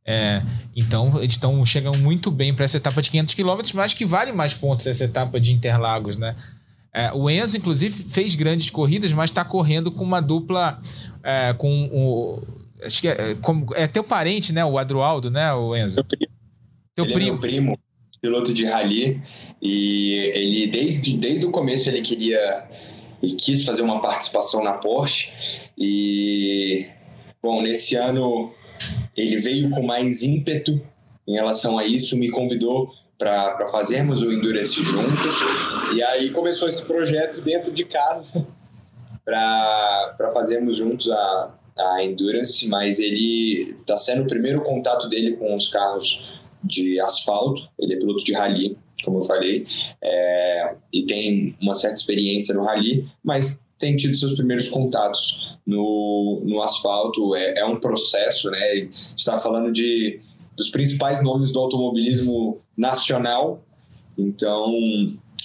É, 0.05 0.43
então, 0.75 1.19
eles 1.19 1.35
estão 1.35 1.65
chegam 1.65 1.93
muito 1.99 2.31
bem 2.31 2.53
para 2.55 2.65
essa 2.65 2.79
etapa 2.79 3.01
de 3.03 3.11
500 3.11 3.35
km, 3.35 3.61
mas 3.75 3.95
que 3.95 4.05
vale 4.05 4.33
mais 4.33 4.53
pontos 4.55 4.87
essa 4.87 5.05
etapa 5.05 5.39
de 5.39 5.53
Interlagos, 5.53 6.17
né? 6.17 6.35
É, 6.95 7.11
o 7.13 7.31
Enzo, 7.31 7.57
inclusive, 7.57 8.05
fez 8.05 8.35
grandes 8.35 8.69
corridas, 8.69 9.13
mas 9.13 9.31
está 9.31 9.45
correndo 9.45 9.91
com 9.91 10.05
uma 10.05 10.21
dupla. 10.21 10.81
É, 11.23 11.55
com 11.55 11.89
o, 11.93 12.43
Acho 12.85 13.01
que 13.01 13.09
é, 13.09 13.35
como, 13.37 13.67
é 13.75 13.87
teu 13.87 14.03
parente, 14.03 14.53
né? 14.53 14.65
O 14.65 14.77
Adroaldo, 14.77 15.31
né, 15.31 15.53
o 15.53 15.75
Enzo? 15.75 15.97
Meu 15.97 16.05
primo. 16.05 16.33
Teu 16.95 17.05
ele 17.05 17.15
primo. 17.15 17.29
É 17.29 17.31
meu 17.31 17.41
primo, 17.41 17.79
piloto 18.21 18.53
de 18.53 18.65
rally. 18.65 19.23
E 19.61 20.15
ele, 20.35 20.67
desde, 20.67 21.17
desde 21.17 21.47
o 21.47 21.51
começo, 21.51 21.89
ele 21.89 22.03
queria. 22.03 22.69
Ele 23.23 23.35
quis 23.37 23.65
fazer 23.65 23.83
uma 23.83 24.01
participação 24.01 24.63
na 24.65 24.73
Porsche. 24.73 25.33
E, 25.79 26.87
bom, 27.41 27.63
nesse 27.63 27.95
ano 27.95 28.53
ele 29.17 29.37
veio 29.37 29.71
com 29.71 29.83
mais 29.83 30.23
ímpeto 30.23 30.81
em 31.27 31.35
relação 31.35 31.79
a 31.79 31.87
isso, 31.87 32.17
me 32.17 32.31
convidou 32.31 32.93
para 33.23 33.69
fazermos 33.69 34.21
o 34.21 34.33
Endurance 34.33 34.83
juntos. 34.83 35.35
E 35.95 36.03
aí 36.03 36.31
começou 36.31 36.67
esse 36.67 36.85
projeto 36.85 37.41
dentro 37.41 37.73
de 37.73 37.85
casa 37.85 38.45
para 39.25 40.31
fazermos 40.35 40.77
juntos 40.77 41.09
a, 41.09 41.55
a 41.79 42.05
Endurance, 42.05 42.67
mas 42.69 42.99
ele 42.99 43.77
está 43.79 43.97
sendo 43.97 44.23
o 44.23 44.27
primeiro 44.27 44.63
contato 44.63 45.09
dele 45.09 45.37
com 45.37 45.55
os 45.55 45.69
carros 45.69 46.41
de 46.65 46.99
asfalto. 46.99 47.69
Ele 47.79 47.95
é 47.95 47.99
piloto 47.99 48.25
de 48.25 48.33
rally, 48.33 48.77
como 49.05 49.19
eu 49.19 49.23
falei, 49.23 49.67
é, 50.03 50.75
e 50.93 51.05
tem 51.05 51.57
uma 51.61 51.75
certa 51.75 51.97
experiência 51.97 52.55
no 52.55 52.65
rally, 52.65 53.09
mas 53.23 53.63
tem 53.79 53.97
tido 53.97 54.17
seus 54.17 54.35
primeiros 54.35 54.69
contatos 54.69 55.59
no, 55.65 56.43
no 56.45 56.61
asfalto. 56.61 57.37
É, 57.37 57.61
é 57.61 57.65
um 57.65 57.79
processo, 57.79 58.51
né? 58.51 58.59
A 58.59 58.75
gente 58.75 59.19
está 59.19 59.39
falando 59.39 59.73
de, 59.73 60.21
dos 60.57 60.71
principais 60.71 61.23
nomes 61.23 61.53
do 61.53 61.59
automobilismo 61.59 62.61
nacional, 62.77 63.65
então 64.17 64.73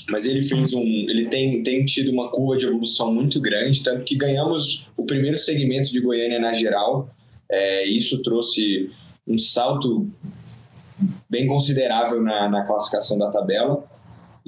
mas 0.09 0.25
ele 0.25 0.41
fez 0.41 0.73
um, 0.73 0.83
ele 0.83 1.25
tem, 1.25 1.63
tem 1.63 1.83
tido 1.85 2.11
uma 2.11 2.29
curva 2.29 2.57
de 2.57 2.65
evolução 2.65 3.13
muito 3.13 3.41
grande, 3.41 3.83
tanto 3.83 4.03
que 4.03 4.15
ganhamos 4.15 4.87
o 4.95 5.03
primeiro 5.03 5.37
segmento 5.37 5.91
de 5.91 5.99
Goiânia 5.99 6.39
na 6.39 6.53
geral. 6.53 7.09
É, 7.49 7.85
isso 7.85 8.21
trouxe 8.21 8.89
um 9.27 9.37
salto 9.37 10.07
bem 11.29 11.47
considerável 11.47 12.21
na, 12.21 12.47
na 12.47 12.63
classificação 12.63 13.17
da 13.17 13.29
tabela. 13.29 13.83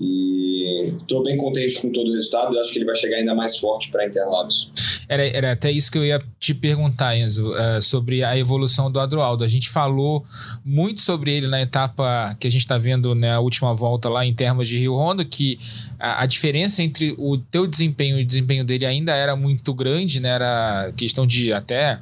E 0.02 0.94
estou 1.02 1.24
bem 1.24 1.36
contente 1.36 1.82
com 1.82 1.92
todo 1.92 2.10
o 2.10 2.14
resultado. 2.14 2.56
Eu 2.56 2.62
acho 2.62 2.72
que 2.72 2.78
ele 2.78 2.86
vai 2.86 2.96
chegar 2.96 3.18
ainda 3.18 3.36
mais 3.36 3.58
forte 3.58 3.92
para 3.92 4.06
Interlagos. 4.06 4.72
Era, 5.10 5.26
era 5.26 5.52
até 5.52 5.72
isso 5.72 5.92
que 5.92 5.98
eu 5.98 6.06
ia 6.06 6.22
te 6.40 6.54
perguntar, 6.54 7.18
Enzo, 7.18 7.52
uh, 7.52 7.82
sobre 7.82 8.24
a 8.24 8.38
evolução 8.38 8.92
do 8.92 9.00
Adroaldo. 9.00 9.44
A 9.44 9.48
gente 9.48 9.68
falou 9.68 10.24
muito 10.64 11.02
sobre 11.02 11.34
ele 11.34 11.48
na 11.48 11.60
etapa 11.62 12.38
que 12.40 12.48
a 12.48 12.52
gente 12.52 12.62
está 12.62 12.78
vendo 12.78 13.16
na 13.16 13.22
né, 13.22 13.40
última 13.40 13.74
volta 13.74 14.08
lá 14.08 14.26
em 14.26 14.34
termos 14.34 14.68
de 14.68 14.78
Rio 14.78 14.96
Rondo, 14.96 15.26
que 15.26 15.58
a, 16.00 16.24
a, 16.24 16.26
diferença 16.28 16.84
entre 16.84 17.16
o 17.18 17.38
teu 17.38 17.66
desempenho 17.66 18.20
e 18.20 18.24
o 18.24 18.26
desempenho 18.26 18.64
dele 18.64 18.86
ainda 18.86 19.14
era 19.16 19.36
muito 19.36 19.74
grande, 19.74 20.20
né? 20.20 20.30
Era 20.30 20.94
questão 20.96 21.26
de 21.26 21.52
até 21.52 22.00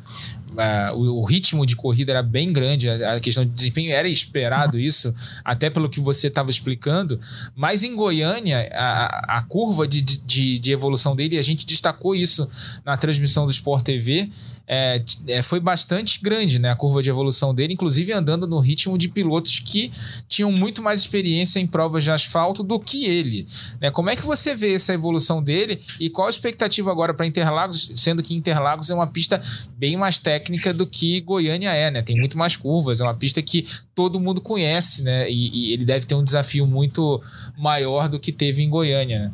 O, 0.95 1.21
o, 1.21 1.23
ritmo 1.23 1.65
de 1.65 1.75
corrida 1.75 2.11
era 2.11 2.23
bem 2.23 2.51
grande, 2.51 2.89
a, 2.89 3.15
a, 3.15 3.19
questão 3.19 3.45
de 3.45 3.51
desempenho 3.51 3.91
era 3.91 4.07
esperado 4.09 4.79
isso, 4.79 5.13
até 5.45 5.69
pelo 5.69 5.89
que 5.89 5.99
você 5.99 6.27
estava 6.27 6.49
explicando. 6.49 7.19
Mas 7.55 7.83
em 7.83 7.95
Goiânia, 7.95 8.67
a, 8.73 9.37
a 9.37 9.41
curva 9.43 9.87
de, 9.87 10.01
de, 10.01 10.57
de, 10.57 10.71
evolução 10.71 11.15
dele, 11.15 11.37
a 11.37 11.41
gente 11.43 11.65
destacou 11.65 12.15
isso 12.15 12.49
na 12.83 12.97
transmissão 12.97 13.45
do 13.45 13.51
Sport 13.51 13.83
TV 13.83 14.29
é, 14.67 15.01
é, 15.27 15.41
foi 15.41 15.61
bastante 15.61 16.19
grande, 16.21 16.59
né? 16.59 16.69
A 16.69 16.75
curva 16.75 17.01
de 17.01 17.09
evolução 17.09 17.55
dele, 17.55 17.73
inclusive 17.73 18.11
andando 18.11 18.45
no 18.45 18.59
ritmo 18.59 18.97
de 18.97 19.07
pilotos 19.07 19.59
que 19.59 19.91
tinham 20.27 20.51
muito 20.51 20.81
mais 20.81 20.99
experiência 20.99 21.59
em 21.59 21.65
provas 21.65 22.03
de 22.03 22.11
asfalto 22.11 22.61
do 22.63 22.77
que 22.77 23.05
ele. 23.05 23.47
Né? 23.79 23.89
Como 23.89 24.09
é 24.09 24.15
que 24.15 24.25
você 24.25 24.53
vê 24.53 24.73
essa 24.73 24.93
evolução 24.93 25.41
dele 25.41 25.81
e 25.99 26.09
qual 26.09 26.27
a 26.27 26.29
expectativa 26.29 26.91
agora 26.91 27.13
para 27.13 27.25
Interlagos, 27.25 27.91
sendo 27.95 28.21
que 28.21 28.35
Interlagos 28.35 28.89
é 28.89 28.93
uma 28.93 29.07
pista 29.07 29.41
bem 29.77 29.95
mais 29.95 30.19
técnica 30.19 30.73
do 30.73 30.85
que 30.85 31.21
Goiânia 31.21 31.73
é, 31.73 31.89
né? 31.89 32.01
Tem 32.01 32.17
muito 32.17 32.37
mais 32.37 32.57
curvas, 32.57 32.99
é 32.99 33.03
uma 33.03 33.13
pista 33.13 33.41
que 33.41 33.65
todo 33.95 34.19
mundo 34.19 34.41
conhece, 34.41 35.01
né? 35.01 35.31
E, 35.31 35.69
e 35.69 35.73
ele 35.73 35.85
deve 35.85 36.05
ter 36.05 36.15
um 36.15 36.23
desafio 36.23 36.67
muito 36.67 37.21
maior 37.57 38.09
do 38.09 38.19
que 38.19 38.33
teve 38.33 38.61
em 38.61 38.69
Goiânia, 38.69 39.19
né? 39.19 39.31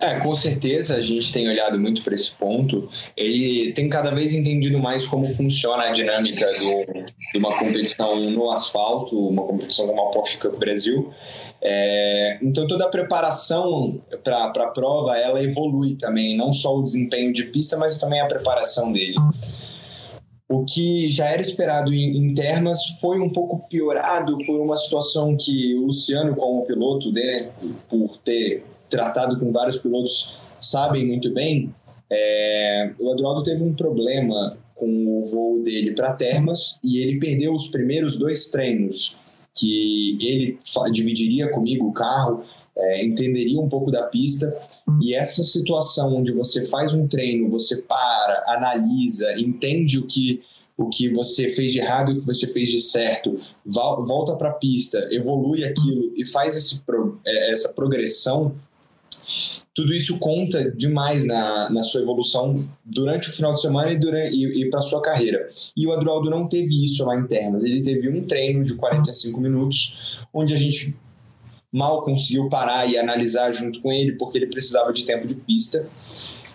É, 0.00 0.18
com 0.18 0.34
certeza 0.34 0.96
a 0.96 1.00
gente 1.02 1.30
tem 1.30 1.46
olhado 1.46 1.78
muito 1.78 2.02
para 2.02 2.14
esse 2.14 2.30
ponto. 2.30 2.88
Ele 3.14 3.70
tem 3.72 3.88
cada 3.88 4.10
vez 4.10 4.32
entendido 4.32 4.78
mais 4.78 5.06
como 5.06 5.26
funciona 5.26 5.84
a 5.84 5.92
dinâmica 5.92 6.46
do, 6.58 7.02
de 7.32 7.38
uma 7.38 7.58
competição 7.58 8.18
no 8.30 8.50
asfalto, 8.50 9.28
uma 9.28 9.42
competição 9.42 9.86
como 9.86 10.00
a 10.00 10.10
Porsche 10.10 10.38
Cup 10.38 10.56
Brasil. 10.56 11.12
É, 11.60 12.38
então 12.42 12.66
toda 12.66 12.86
a 12.86 12.88
preparação 12.88 14.00
para 14.24 14.44
a 14.46 14.68
prova 14.68 15.18
ela 15.18 15.42
evolui 15.42 15.96
também, 15.96 16.34
não 16.34 16.50
só 16.50 16.74
o 16.74 16.82
desempenho 16.82 17.30
de 17.34 17.44
pista, 17.44 17.76
mas 17.76 17.98
também 17.98 18.20
a 18.20 18.26
preparação 18.26 18.90
dele. 18.90 19.16
O 20.48 20.64
que 20.64 21.10
já 21.10 21.26
era 21.26 21.42
esperado 21.42 21.92
em, 21.92 22.16
em 22.16 22.34
termas 22.34 22.84
foi 23.00 23.20
um 23.20 23.30
pouco 23.30 23.68
piorado 23.68 24.36
por 24.38 24.60
uma 24.60 24.76
situação 24.76 25.36
que 25.36 25.74
o 25.76 25.86
Luciano, 25.86 26.34
como 26.34 26.64
piloto, 26.64 27.12
né, 27.12 27.50
por 27.88 28.16
ter 28.16 28.64
tratado 28.90 29.38
com 29.38 29.52
vários 29.52 29.78
pilotos 29.78 30.36
sabem 30.60 31.06
muito 31.06 31.32
bem, 31.32 31.74
é, 32.10 32.92
o 32.98 33.12
Eduardo 33.12 33.42
teve 33.42 33.62
um 33.62 33.72
problema 33.72 34.58
com 34.74 35.20
o 35.20 35.24
voo 35.26 35.62
dele 35.62 35.92
para 35.92 36.12
Termas 36.12 36.78
e 36.82 36.98
ele 36.98 37.18
perdeu 37.18 37.54
os 37.54 37.68
primeiros 37.68 38.18
dois 38.18 38.50
treinos 38.50 39.16
que 39.54 40.16
ele 40.20 40.58
dividiria 40.92 41.50
comigo 41.50 41.88
o 41.88 41.92
carro, 41.92 42.42
é, 42.76 43.04
entenderia 43.04 43.60
um 43.60 43.68
pouco 43.68 43.90
da 43.90 44.04
pista. 44.04 44.56
E 45.02 45.14
essa 45.14 45.44
situação 45.44 46.14
onde 46.16 46.32
você 46.32 46.64
faz 46.66 46.94
um 46.94 47.06
treino, 47.06 47.50
você 47.50 47.76
para, 47.82 48.44
analisa, 48.46 49.38
entende 49.38 49.98
o 49.98 50.06
que 50.06 50.42
o 50.76 50.88
que 50.88 51.10
você 51.10 51.50
fez 51.50 51.72
de 51.72 51.78
errado 51.78 52.10
e 52.10 52.14
o 52.14 52.18
que 52.20 52.24
você 52.24 52.46
fez 52.46 52.70
de 52.70 52.80
certo, 52.80 53.38
volta 53.66 54.34
para 54.34 54.48
a 54.48 54.54
pista, 54.54 55.06
evolui 55.10 55.62
aquilo 55.62 56.10
e 56.16 56.26
faz 56.26 56.56
esse, 56.56 56.82
é, 57.26 57.52
essa 57.52 57.68
progressão 57.74 58.54
tudo 59.74 59.94
isso 59.94 60.18
conta 60.18 60.70
demais 60.70 61.26
na, 61.26 61.70
na 61.70 61.82
sua 61.82 62.00
evolução 62.02 62.56
durante 62.84 63.28
o 63.28 63.32
final 63.32 63.54
de 63.54 63.60
semana 63.60 63.90
e, 63.92 63.98
durante, 63.98 64.34
e, 64.34 64.62
e 64.62 64.70
para 64.70 64.82
sua 64.82 65.00
carreira. 65.00 65.48
E 65.76 65.86
o 65.86 65.92
Adroaldo 65.92 66.28
não 66.28 66.48
teve 66.48 66.84
isso 66.84 67.04
lá 67.04 67.16
em. 67.16 67.26
Ele 67.64 67.80
teve 67.80 68.08
um 68.08 68.24
treino 68.24 68.64
de 68.64 68.74
45 68.74 69.40
minutos, 69.40 70.26
onde 70.34 70.52
a 70.52 70.56
gente 70.56 70.94
mal 71.72 72.02
conseguiu 72.02 72.48
parar 72.48 72.86
e 72.90 72.98
analisar 72.98 73.52
junto 73.52 73.80
com 73.80 73.92
ele, 73.92 74.12
porque 74.12 74.38
ele 74.38 74.48
precisava 74.48 74.92
de 74.92 75.04
tempo 75.04 75.26
de 75.26 75.36
pista. 75.36 75.86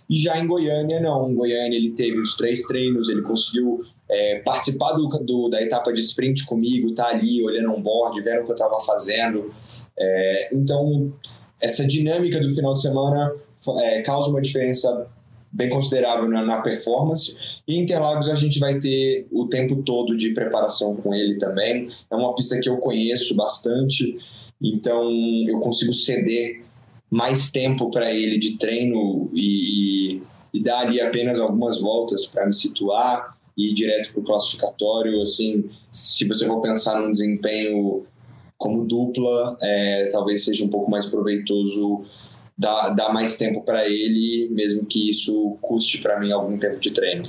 E 0.10 0.20
já 0.20 0.38
em 0.38 0.46
Goiânia, 0.46 1.00
não. 1.00 1.32
Em 1.32 1.36
Goiânia 1.36 1.78
ele 1.78 1.92
teve 1.92 2.20
os 2.20 2.36
três 2.36 2.64
treinos, 2.64 3.10
ele 3.10 3.22
conseguiu 3.22 3.84
é, 4.10 4.40
participar 4.40 4.94
do, 4.94 5.08
do, 5.08 5.50
da 5.50 5.62
etapa 5.62 5.92
de 5.92 6.02
sprint 6.02 6.46
comigo, 6.46 6.94
tá 6.94 7.08
ali 7.08 7.44
olhando 7.44 7.72
um 7.72 7.82
board, 7.82 8.22
vendo 8.22 8.42
o 8.42 8.46
que 8.46 8.52
eu 8.52 8.56
estava 8.56 8.80
fazendo. 8.80 9.54
É, 9.98 10.50
então, 10.54 11.14
essa 11.65 11.86
dinâmica 11.86 12.39
do 12.39 12.54
final 12.54 12.73
de 12.73 12.82
semana 12.82 13.34
é, 13.80 14.01
causa 14.01 14.30
uma 14.30 14.41
diferença 14.41 15.08
bem 15.51 15.69
considerável 15.69 16.30
na, 16.30 16.43
na, 16.43 16.62
performance. 16.62 17.38
E 17.67 17.78
Interlagos 17.78 18.30
a 18.30 18.36
gente 18.36 18.60
vai 18.60 18.78
ter 18.78 19.25
o 19.32 19.47
tempo 19.47 19.82
todo 19.84 20.15
de 20.15 20.34
preparação 20.34 20.95
com 20.95 21.13
ele 21.13 21.38
também. 21.38 21.89
É 22.12 22.15
uma 22.15 22.36
pista 22.36 22.60
que 22.60 22.69
eu 22.69 22.78
conheço 22.78 23.34
bastante, 23.36 24.17
então 24.62 25.10
eu 25.47 25.60
consigo 25.60 25.93
ceder 25.93 26.62
mais 27.10 27.49
tempo 27.51 27.89
para 27.89 28.13
ele 28.13 28.38
de 28.38 28.58
treino 28.58 29.30
e, 29.34 30.17
e, 30.17 30.23
e, 30.54 30.62
dar 30.62 30.80
ali 30.80 30.99
apenas 30.99 31.39
algumas 31.39 31.80
voltas 31.80 32.25
para 32.25 32.45
me 32.45 32.54
situar 32.54 33.38
e 33.58 33.69
ir 33.69 33.73
direto 33.73 34.12
para 34.12 34.19
o 34.21 34.23
classificatório. 34.23 35.21
Assim, 35.21 35.69
se 35.91 36.28
você 36.28 36.45
for 36.45 36.62
pensar 36.62 36.99
num 36.99 37.12
desempenho 37.12 38.06
como 38.58 38.86
dupla, 38.86 39.58
é, 39.62 40.10
talvez 40.12 40.46
seja 40.46 40.63
um 40.63 40.70
pouco 40.70 40.89
mais 40.89 41.06
proveitoso 41.06 42.04
dar, 42.58 42.89
dar 42.89 43.13
mais 43.13 43.38
tempo 43.38 43.62
para 43.62 43.88
ele, 43.88 44.50
mesmo 44.52 44.86
que 44.86 45.10
isso 45.10 45.58
custe 45.62 46.00
para 46.00 46.20
mim 46.20 46.32
algum 46.32 46.58
tempo 46.58 46.80
de 46.80 46.91
treino. 46.91 47.28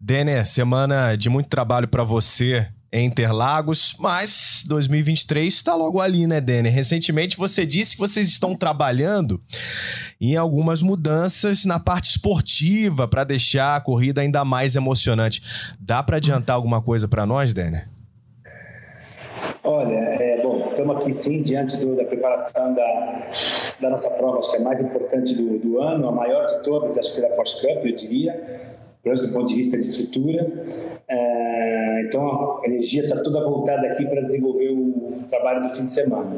Denner, 0.00 0.46
semana 0.46 1.16
de 1.16 1.28
muito 1.28 1.48
trabalho 1.48 1.88
para 1.88 2.04
você 2.04 2.66
em 2.90 3.04
Interlagos, 3.04 3.94
mas 3.98 4.64
2023 4.66 5.52
está 5.52 5.74
logo 5.74 6.00
ali, 6.00 6.26
né, 6.26 6.40
Denner? 6.40 6.72
Recentemente 6.72 7.36
você 7.36 7.66
disse 7.66 7.94
que 7.94 8.00
vocês 8.00 8.28
estão 8.28 8.54
trabalhando 8.54 9.42
em 10.18 10.36
algumas 10.36 10.80
mudanças 10.80 11.66
na 11.66 11.78
parte 11.78 12.10
esportiva 12.10 13.06
para 13.06 13.24
deixar 13.24 13.76
a 13.76 13.80
corrida 13.80 14.22
ainda 14.22 14.44
mais 14.44 14.74
emocionante. 14.74 15.42
Dá 15.78 16.02
para 16.02 16.16
adiantar 16.16 16.56
alguma 16.56 16.80
coisa 16.80 17.06
para 17.06 17.26
nós, 17.26 17.52
Denner? 17.52 17.88
Olha, 19.62 20.17
estamos 20.88 20.96
aqui 20.96 21.12
sim 21.12 21.42
diante 21.42 21.76
do, 21.78 21.94
da 21.94 22.04
preparação 22.04 22.74
da, 22.74 23.30
da 23.80 23.90
nossa 23.90 24.10
prova, 24.10 24.38
acho 24.38 24.50
que 24.50 24.56
é 24.56 24.60
a 24.60 24.62
mais 24.62 24.82
importante 24.82 25.34
do, 25.34 25.58
do 25.58 25.80
ano, 25.80 26.08
a 26.08 26.12
maior 26.12 26.46
de 26.46 26.62
todas, 26.62 26.96
acho 26.98 27.14
que 27.14 27.24
é 27.24 27.28
da 27.28 27.36
Cup, 27.36 27.84
eu 27.84 27.94
diria, 27.94 28.74
pelo 29.02 29.16
do 29.16 29.32
ponto 29.32 29.46
de 29.46 29.56
vista 29.56 29.76
de 29.76 29.82
estrutura. 29.82 30.46
É, 31.08 32.02
então 32.06 32.60
a 32.62 32.66
energia 32.66 33.02
está 33.02 33.22
toda 33.22 33.42
voltada 33.42 33.86
aqui 33.88 34.06
para 34.06 34.22
desenvolver 34.22 34.70
o 34.70 35.24
trabalho 35.28 35.68
do 35.68 35.74
fim 35.74 35.84
de 35.84 35.92
semana. 35.92 36.36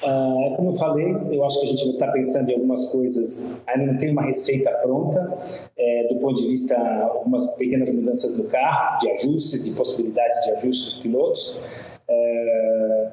Uh, 0.00 0.54
como 0.54 0.68
eu 0.68 0.74
falei, 0.74 1.12
eu 1.32 1.44
acho 1.44 1.58
que 1.58 1.66
a 1.66 1.68
gente 1.70 1.90
estar 1.90 2.12
pensando 2.12 2.48
em 2.50 2.54
algumas 2.54 2.86
coisas, 2.86 3.60
ainda 3.66 3.92
não 3.92 3.98
tem 3.98 4.12
uma 4.12 4.22
receita 4.22 4.70
pronta, 4.70 5.36
é, 5.76 6.06
do 6.06 6.20
ponto 6.20 6.40
de 6.40 6.46
vista, 6.46 6.76
algumas 6.76 7.56
pequenas 7.56 7.92
mudanças 7.92 8.38
no 8.38 8.48
carro, 8.48 9.00
de 9.00 9.10
ajustes, 9.10 9.68
de 9.68 9.76
possibilidades 9.76 10.40
de 10.44 10.52
ajustes 10.52 10.84
dos 10.84 10.98
pilotos. 10.98 11.60
É, 12.08 13.08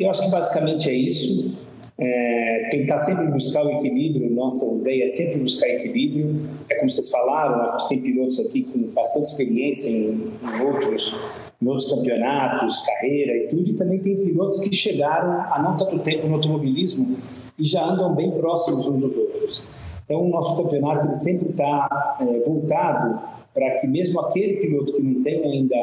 eu 0.00 0.10
acho 0.10 0.22
que 0.22 0.30
basicamente 0.30 0.88
é 0.88 0.94
isso. 0.94 1.58
É, 1.98 2.68
tentar 2.70 2.96
sempre 2.96 3.26
buscar 3.26 3.62
o 3.66 3.70
equilíbrio, 3.72 4.30
nossa 4.30 4.64
ideia 4.66 5.04
é 5.04 5.08
sempre 5.08 5.40
buscar 5.40 5.68
equilíbrio. 5.68 6.48
É 6.70 6.76
como 6.76 6.90
vocês 6.90 7.10
falaram, 7.10 7.60
a 7.60 7.76
gente 7.76 7.88
tem 7.88 8.00
pilotos 8.00 8.40
aqui 8.40 8.62
com 8.62 8.80
bastante 8.92 9.26
experiência 9.26 9.90
em, 9.90 10.32
em 10.42 10.62
outros, 10.62 11.14
em 11.60 11.66
outros 11.66 11.92
campeonatos, 11.92 12.78
carreira 12.78 13.36
e 13.36 13.48
tudo, 13.48 13.68
e 13.68 13.74
também 13.74 13.98
tem 13.98 14.16
pilotos 14.16 14.60
que 14.60 14.74
chegaram 14.74 15.42
há 15.52 15.62
não 15.62 15.76
tanto 15.76 15.98
tempo 15.98 16.26
no 16.26 16.36
automobilismo 16.36 17.18
e 17.58 17.64
já 17.66 17.84
andam 17.84 18.14
bem 18.14 18.30
próximos 18.30 18.88
uns 18.88 19.00
dos 19.00 19.16
outros. 19.16 19.68
Então, 20.06 20.22
o 20.22 20.28
nosso 20.30 20.56
campeonato 20.56 21.06
ele 21.06 21.14
sempre 21.14 21.50
está 21.50 22.16
é, 22.18 22.48
voltado 22.48 23.20
para 23.52 23.76
que 23.76 23.86
mesmo 23.86 24.18
aquele 24.20 24.54
piloto 24.54 24.94
que 24.94 25.02
não 25.02 25.22
tem 25.22 25.44
ainda 25.44 25.76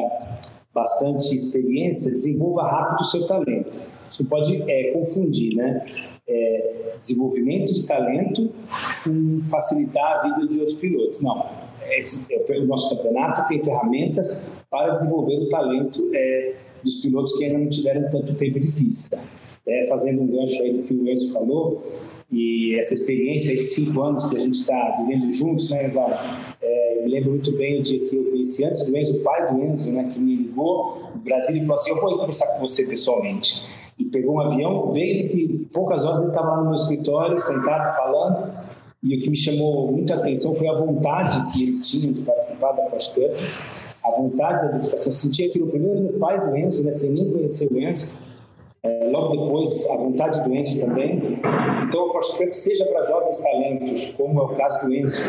bastante 0.74 1.34
experiência 1.34 2.10
desenvolva 2.10 2.62
rápido 2.62 3.00
o 3.02 3.04
seu 3.04 3.26
talento. 3.26 3.70
Você 4.10 4.24
pode 4.24 4.62
é, 4.70 4.92
confundir, 4.92 5.54
né? 5.54 5.84
É, 6.26 6.94
desenvolvimento 6.98 7.72
de 7.72 7.86
talento 7.86 8.50
com 9.04 9.40
facilitar 9.40 10.18
a 10.18 10.22
vida 10.28 10.48
de 10.48 10.60
outros 10.60 10.78
pilotos. 10.78 11.20
Não. 11.20 11.46
É, 11.82 12.00
é, 12.00 12.58
o 12.58 12.66
nosso 12.66 12.94
campeonato 12.94 13.48
tem 13.48 13.62
ferramentas 13.62 14.52
para 14.70 14.92
desenvolver 14.92 15.36
o 15.36 15.48
talento 15.48 16.10
é, 16.12 16.54
dos 16.82 16.96
pilotos 16.96 17.36
que 17.36 17.44
ainda 17.44 17.58
não 17.58 17.68
tiveram 17.68 18.10
tanto 18.10 18.34
tempo 18.34 18.60
de 18.60 18.70
pista. 18.72 19.18
É, 19.66 19.86
fazendo 19.86 20.22
um 20.22 20.26
gancho 20.26 20.62
aí 20.62 20.72
do 20.72 20.82
que 20.82 20.94
o 20.94 21.08
Enzo 21.08 21.32
falou, 21.32 21.82
e 22.30 22.74
essa 22.78 22.94
experiência 22.94 23.54
de 23.54 23.64
cinco 23.64 24.02
anos 24.02 24.26
que 24.26 24.36
a 24.36 24.40
gente 24.40 24.54
está 24.54 24.96
vivendo 24.98 25.30
juntos, 25.30 25.70
né, 25.70 25.84
Exato? 25.84 26.18
É, 26.60 27.02
me 27.02 27.10
lembro 27.10 27.30
muito 27.30 27.52
bem 27.52 27.78
o 27.78 27.82
dia 27.82 27.98
que 28.00 28.16
eu 28.16 28.24
conheci 28.24 28.64
antes 28.64 28.84
do 28.84 28.96
Enzo, 28.96 29.18
o 29.18 29.22
pai 29.22 29.52
do 29.52 29.62
Enzo, 29.62 29.92
né, 29.92 30.08
que 30.10 30.18
me 30.18 30.36
ligou 30.36 31.10
do 31.14 31.20
Brasil 31.20 31.56
e 31.56 31.60
falou 31.60 31.76
assim: 31.76 31.90
Eu 31.90 32.00
vou 32.00 32.18
conversar 32.18 32.46
com 32.54 32.60
você 32.60 32.86
pessoalmente. 32.86 33.66
E 33.98 34.04
pegou 34.04 34.36
um 34.36 34.40
avião, 34.40 34.92
veio 34.92 35.28
que 35.28 35.68
poucas 35.72 36.04
horas 36.04 36.20
ele 36.20 36.30
estava 36.30 36.56
no 36.58 36.66
meu 36.66 36.74
escritório, 36.74 37.38
sentado, 37.38 37.96
falando. 37.96 38.52
E 39.02 39.16
o 39.16 39.20
que 39.20 39.30
me 39.30 39.36
chamou 39.36 39.90
muita 39.92 40.14
atenção 40.14 40.54
foi 40.54 40.68
a 40.68 40.74
vontade 40.74 41.52
que 41.52 41.62
eles 41.64 41.88
tinham 41.88 42.12
de 42.12 42.22
participar 42.22 42.72
da 42.72 42.82
Post 42.82 43.14
Cup, 43.14 43.32
a 44.04 44.10
vontade 44.10 44.62
da 44.62 44.68
dedicação. 44.72 45.12
Eu 45.12 45.16
senti 45.16 45.44
aquilo 45.44 45.68
primeiro 45.68 46.00
no 46.00 46.12
pai 46.18 46.40
do 46.40 46.56
Enzo, 46.56 46.84
né, 46.84 46.92
sem 46.92 47.12
nem 47.12 47.30
conhecer 47.30 47.72
o 47.72 47.78
Enzo 47.78 48.08
é, 48.82 49.10
logo 49.10 49.36
depois, 49.36 49.88
a 49.90 49.96
vontade 49.96 50.42
do 50.42 50.54
Enzo 50.54 50.78
também. 50.78 51.40
Então, 51.86 52.10
aposto 52.10 52.36
que 52.36 52.52
seja 52.52 52.84
para 52.86 53.04
jovens 53.06 53.38
talentos, 53.38 54.06
como 54.16 54.40
é 54.40 54.42
o 54.44 54.48
caso 54.50 54.86
do 54.86 54.94
Enzo, 54.94 55.22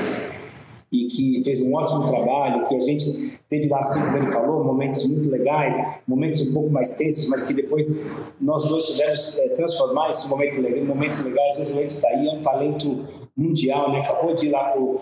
e 0.92 1.06
que 1.06 1.44
fez 1.44 1.62
um 1.62 1.74
ótimo 1.74 2.08
trabalho, 2.08 2.66
que 2.66 2.76
a 2.76 2.80
gente 2.80 3.40
teve 3.48 3.68
lá, 3.68 3.80
assim 3.80 4.02
como 4.02 4.18
ele 4.18 4.32
falou, 4.32 4.64
momentos 4.64 5.06
muito 5.08 5.30
legais, 5.30 6.02
momentos 6.08 6.50
um 6.50 6.54
pouco 6.54 6.70
mais 6.72 6.96
tensos, 6.96 7.30
mas 7.30 7.44
que 7.44 7.54
depois 7.54 8.12
nós 8.42 8.66
dois 8.66 8.86
tivemos 8.86 9.38
é, 9.38 9.50
transformar 9.50 10.10
esse 10.10 10.28
momento 10.28 10.60
em 10.60 10.84
momentos 10.84 11.24
legais. 11.24 11.58
O 11.58 11.62
Enzo 11.62 11.98
está 11.98 12.10
aí, 12.10 12.28
é 12.28 12.32
um 12.32 12.42
talento 12.42 13.06
mundial, 13.38 13.92
né? 13.92 14.00
acabou 14.00 14.34
de 14.34 14.48
ir 14.48 14.52
lá 14.52 14.70
para 14.70 14.82
o 14.82 14.98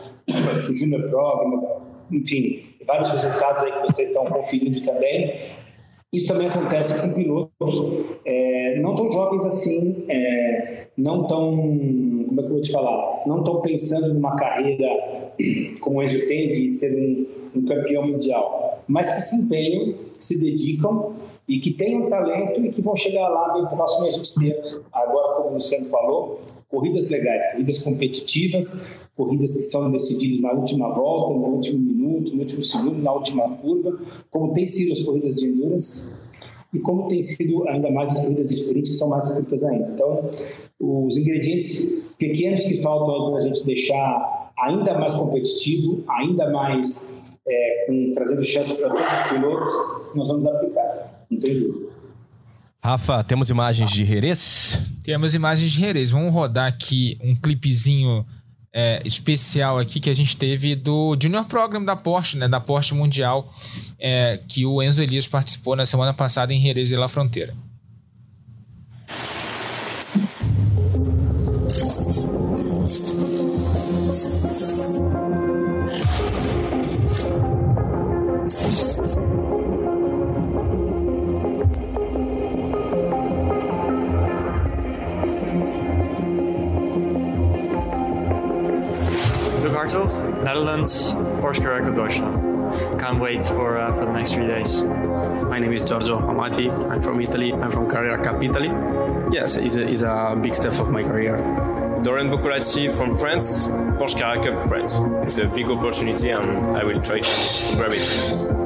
Junior 0.73 1.09
Pro, 1.09 1.81
enfim, 2.11 2.63
vários 2.85 3.09
resultados 3.09 3.63
aí 3.63 3.71
que 3.71 3.93
vocês 3.93 4.09
estão 4.09 4.25
conferindo 4.25 4.81
também. 4.81 5.41
Isso 6.11 6.27
também 6.27 6.47
acontece 6.47 6.99
com 7.01 7.13
pilotos 7.13 8.05
é, 8.25 8.79
não 8.79 8.95
tão 8.95 9.11
jovens 9.11 9.45
assim, 9.45 10.05
é, 10.07 10.87
não 10.97 11.27
tão, 11.27 12.16
como 12.37 12.41
é 12.41 12.43
que 12.43 12.49
eu 12.49 12.53
vou 12.53 12.61
te 12.61 12.71
falar, 12.71 13.23
não 13.25 13.43
tão 13.43 13.61
pensando 13.61 14.13
numa 14.13 14.35
carreira 14.35 14.87
como 15.81 15.99
o 15.99 16.03
Enzo 16.03 16.27
tem 16.27 16.49
de 16.49 16.69
ser 16.69 16.95
um, 16.95 17.59
um 17.59 17.65
campeão 17.65 18.07
mundial, 18.07 18.83
mas 18.87 19.11
que 19.11 19.21
se 19.21 19.35
empenham, 19.37 19.95
que 20.17 20.23
se 20.23 20.37
dedicam 20.37 21.13
e 21.47 21.59
que 21.59 21.71
tenham 21.71 22.09
talento 22.09 22.63
e 22.63 22.69
que 22.69 22.81
vão 22.81 22.95
chegar 22.95 23.27
lá 23.29 23.53
bem 23.53 23.65
próximo 23.65 24.05
a 24.05 24.11
gente 24.11 24.35
ter. 24.35 24.81
Agora, 24.93 25.35
como 25.35 25.49
o 25.49 25.53
Luciano 25.55 25.85
falou, 25.85 26.41
corridas 26.69 27.09
legais, 27.09 27.51
corridas 27.51 27.79
competitivas, 27.79 29.07
corridas 29.15 29.55
que 29.55 29.63
são 29.63 29.91
decididas 29.91 30.41
na 30.41 30.51
última 30.51 30.89
volta, 30.89 31.33
no 31.33 31.55
último 31.55 31.79
minuto, 31.79 32.33
no 32.33 32.39
último 32.41 32.61
segundo, 32.61 33.01
na 33.01 33.13
última 33.13 33.49
curva, 33.57 33.99
como 34.29 34.53
tem 34.53 34.65
sido 34.67 34.93
as 34.93 35.01
corridas 35.01 35.35
de 35.35 35.47
endurance 35.47 36.27
e 36.73 36.79
como 36.79 37.07
tem 37.07 37.23
sido 37.23 37.67
ainda 37.67 37.89
mais 37.89 38.11
as 38.11 38.21
corridas 38.21 38.49
de 38.49 38.55
sprint, 38.55 38.89
que 38.89 38.95
são 38.95 39.09
mais 39.09 39.31
curtas 39.31 39.63
ainda. 39.63 39.89
Então, 39.93 40.29
os 40.79 41.17
ingredientes 41.17 42.15
pequenos 42.17 42.63
que 42.65 42.81
faltam 42.81 43.31
para 43.31 43.39
a 43.39 43.43
gente 43.43 43.65
deixar 43.65 44.51
ainda 44.59 44.97
mais 44.97 45.13
competitivo, 45.13 46.03
ainda 46.07 46.49
mais 46.49 47.31
é, 47.47 47.85
com, 47.87 48.11
trazendo 48.13 48.43
chance 48.43 48.73
para 48.75 48.89
todos 48.89 49.05
os 49.05 49.29
pilotos, 49.29 49.73
nós 50.15 50.27
vamos 50.29 50.45
aplicar, 50.45 51.25
não 51.29 51.39
tem 51.39 51.59
dúvida. 51.59 51.87
Rafa, 52.83 53.23
temos 53.23 53.49
imagens 53.49 53.89
de 53.89 54.05
Jerez? 54.05 54.79
Temos 55.03 55.35
imagens 55.35 55.71
de 55.71 55.81
Jerez. 55.81 56.11
Vamos 56.11 56.31
rodar 56.31 56.67
aqui 56.67 57.17
um 57.21 57.35
clipezinho 57.35 58.25
é, 58.71 59.01
especial 59.03 59.79
aqui 59.79 59.99
que 59.99 60.09
a 60.09 60.13
gente 60.13 60.37
teve 60.37 60.75
do 60.75 61.17
Junior 61.19 61.45
Program 61.45 61.83
da 61.83 61.95
Porsche, 61.95 62.37
né? 62.37 62.47
Da 62.47 62.59
Porsche 62.59 62.93
Mundial, 62.93 63.51
é, 63.99 64.39
que 64.47 64.65
o 64.65 64.81
Enzo 64.81 65.01
Elias 65.01 65.27
participou 65.27 65.75
na 65.75 65.85
semana 65.85 66.13
passada 66.13 66.53
em 66.53 66.61
Jerez 66.61 66.89
de 66.89 66.95
la 66.95 67.07
Fronteira. 67.07 67.53
Netherlands, 90.43 91.13
Porsche 91.39 91.61
Carrera 91.61 91.89
Deutschland. 91.95 92.99
Can't 92.99 93.19
wait 93.21 93.45
for, 93.45 93.77
uh, 93.77 93.93
for 93.93 94.05
the 94.05 94.11
next 94.11 94.33
three 94.33 94.47
days. 94.47 94.83
My 94.83 95.57
name 95.57 95.71
is 95.71 95.85
Giorgio 95.85 96.19
Amati. 96.19 96.69
I'm 96.91 97.01
from 97.01 97.21
Italy. 97.21 97.53
I'm 97.53 97.71
from 97.71 97.89
Carrera 97.89 98.21
Cup 98.21 98.43
Italy. 98.43 98.96
Yes, 99.31 99.57
it's 99.57 99.75
a, 99.75 99.87
it's 99.87 100.01
a 100.03 100.39
big 100.41 100.55
step 100.55 100.73
of 100.79 100.89
my 100.89 101.03
career. 101.03 101.37
Doran 102.03 102.29
Bukuracci 102.29 102.95
from 102.95 103.17
France, 103.17 103.67
Porsche 103.67 104.17
Carrera 104.19 104.55
Cup 104.55 104.67
France. 104.69 105.01
It's 105.23 105.37
a 105.37 105.47
big 105.47 105.67
opportunity 105.67 106.29
and 106.29 106.77
I 106.77 106.83
will 106.83 107.01
try 107.01 107.19
to 107.19 107.75
grab 107.75 107.91
it. 107.91 107.99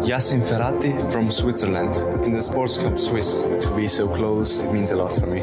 Yassin 0.06 0.44
Ferrati 0.44 1.12
from 1.12 1.32
Switzerland. 1.32 1.96
In 2.24 2.34
the 2.34 2.44
Sports 2.44 2.78
Cup 2.78 3.00
Swiss, 3.00 3.42
to 3.42 3.76
be 3.76 3.88
so 3.88 4.08
close, 4.08 4.60
it 4.60 4.72
means 4.72 4.92
a 4.92 4.98
lot 4.98 5.16
for 5.16 5.26
me. 5.26 5.42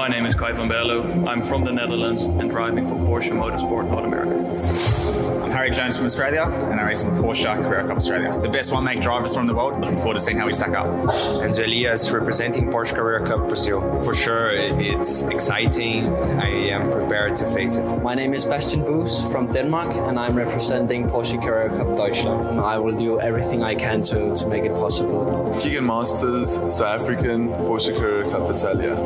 My 0.00 0.08
name 0.08 0.24
is 0.24 0.34
Kai 0.34 0.52
van 0.52 0.66
Berlo. 0.66 1.28
I'm 1.28 1.42
from 1.42 1.62
the 1.62 1.72
Netherlands 1.72 2.22
and 2.22 2.50
driving 2.50 2.88
for 2.88 2.94
Porsche 2.94 3.32
Motorsport 3.32 3.86
North 3.86 4.06
America. 4.06 5.44
I'm 5.44 5.50
Harry 5.50 5.70
Jones 5.72 5.98
from 5.98 6.06
Australia 6.06 6.44
and 6.44 6.80
I 6.80 6.84
race 6.84 7.02
in 7.02 7.10
Porsche 7.10 7.44
Carrera 7.44 7.86
Cup 7.86 7.98
Australia. 7.98 8.40
The 8.40 8.48
best 8.48 8.72
one 8.72 8.84
make 8.84 9.02
drivers 9.02 9.34
from 9.34 9.46
the 9.46 9.54
world. 9.54 9.78
Looking 9.78 9.98
forward 9.98 10.14
to 10.14 10.20
seeing 10.20 10.38
how 10.38 10.46
we 10.46 10.54
stack 10.54 10.74
up. 10.74 10.86
Enzo 10.86 11.64
Elias 11.64 12.10
representing 12.12 12.70
Porsche 12.70 12.94
Carrera 12.94 13.26
Cup 13.26 13.46
Brazil. 13.46 13.80
For 14.02 14.14
sure, 14.14 14.50
it's 14.52 15.20
exciting. 15.22 16.06
I 16.40 16.48
am 16.48 16.90
prepared 16.90 17.36
to 17.36 17.46
face 17.48 17.76
it. 17.76 17.84
My 18.02 18.14
name 18.14 18.32
is 18.32 18.46
Bastian 18.46 18.86
Boos 18.86 19.30
from 19.30 19.48
Denmark 19.48 19.92
and 19.96 20.18
I'm 20.18 20.34
representing 20.34 21.08
Porsche 21.08 21.38
Carrera 21.42 21.68
Cup 21.76 21.94
Deutschland. 21.94 22.46
And 22.46 22.60
I 22.60 22.78
will 22.78 22.96
do 22.96 23.20
everything 23.20 23.62
I 23.62 23.74
can 23.74 24.00
to, 24.02 24.34
to 24.34 24.46
make 24.48 24.64
it 24.64 24.72
possible. 24.74 25.58
Keegan 25.60 25.84
Masters, 25.84 26.54
South 26.74 27.02
African, 27.02 27.48
Porsche 27.48 27.94
Carrera 27.94 28.30
Cup 28.30 28.48
Italia. 28.48 28.96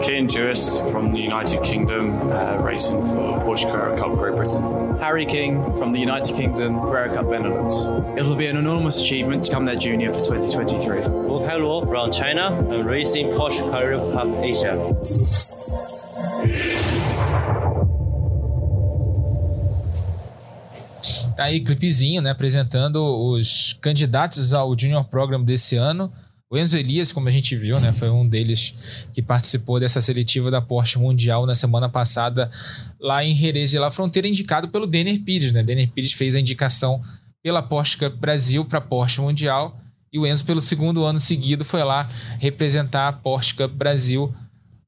Kian 0.00 0.28
Jewis 0.28 0.78
from 0.90 1.12
the 1.12 1.20
United 1.20 1.62
Kingdom, 1.62 2.30
uh, 2.30 2.56
racing 2.62 3.00
for 3.02 3.38
Porsche 3.40 3.70
Carrera 3.70 3.98
Cup 3.98 4.12
Great 4.16 4.34
Britain. 4.34 4.98
Harry 4.98 5.26
King 5.26 5.74
from 5.74 5.92
the 5.92 5.98
United 5.98 6.34
Kingdom, 6.34 6.80
Carrera 6.80 7.14
Cup 7.14 7.26
Benelux. 7.26 8.16
It'll 8.16 8.36
be 8.36 8.46
an 8.46 8.56
enormous 8.56 9.00
achievement 9.00 9.44
to 9.44 9.52
come 9.52 9.64
their 9.64 9.76
junior 9.76 10.12
for 10.12 10.20
2023. 10.20 11.00
Wu 11.00 11.40
Kailuo 11.46 11.86
from 11.86 12.12
China, 12.12 12.56
and 12.70 12.86
racing 12.86 13.28
Porsche 13.28 13.68
Carrera 13.70 13.98
Cup 14.12 14.28
Asia. 14.42 14.76
Tá 21.36 21.44
aí, 21.44 21.60
clipezinho, 21.60 22.22
né? 22.22 22.30
Apresentando 22.30 23.02
os 23.02 23.72
candidatos 23.80 24.52
ao 24.52 24.78
Junior 24.78 25.04
Program 25.04 25.42
desse 25.42 25.76
ano. 25.76 26.12
O 26.52 26.58
Enzo 26.58 26.76
Elias, 26.76 27.14
como 27.14 27.28
a 27.28 27.30
gente 27.30 27.56
viu, 27.56 27.80
né, 27.80 27.94
foi 27.94 28.10
um 28.10 28.28
deles 28.28 28.74
que 29.14 29.22
participou 29.22 29.80
dessa 29.80 30.02
seletiva 30.02 30.50
da 30.50 30.60
Porsche 30.60 30.98
Mundial 30.98 31.46
na 31.46 31.54
semana 31.54 31.88
passada 31.88 32.50
lá 33.00 33.24
em 33.24 33.34
Jerez 33.34 33.72
e 33.72 33.78
La 33.78 33.90
Fronteira, 33.90 34.28
indicado 34.28 34.68
pelo 34.68 34.86
Denner 34.86 35.18
Pires. 35.22 35.50
Né? 35.50 35.62
Denner 35.62 35.88
Pires 35.90 36.12
fez 36.12 36.34
a 36.34 36.40
indicação 36.40 37.00
pela 37.42 37.62
Porsche 37.62 37.96
Cup 37.96 38.16
Brasil 38.16 38.66
para 38.66 38.76
a 38.76 38.82
Porsche 38.82 39.22
Mundial 39.22 39.80
e 40.12 40.18
o 40.18 40.26
Enzo, 40.26 40.44
pelo 40.44 40.60
segundo 40.60 41.02
ano 41.04 41.18
seguido, 41.18 41.64
foi 41.64 41.82
lá 41.82 42.06
representar 42.38 43.08
a 43.08 43.12
Porsche 43.14 43.54
Cup 43.54 43.72
Brasil 43.72 44.30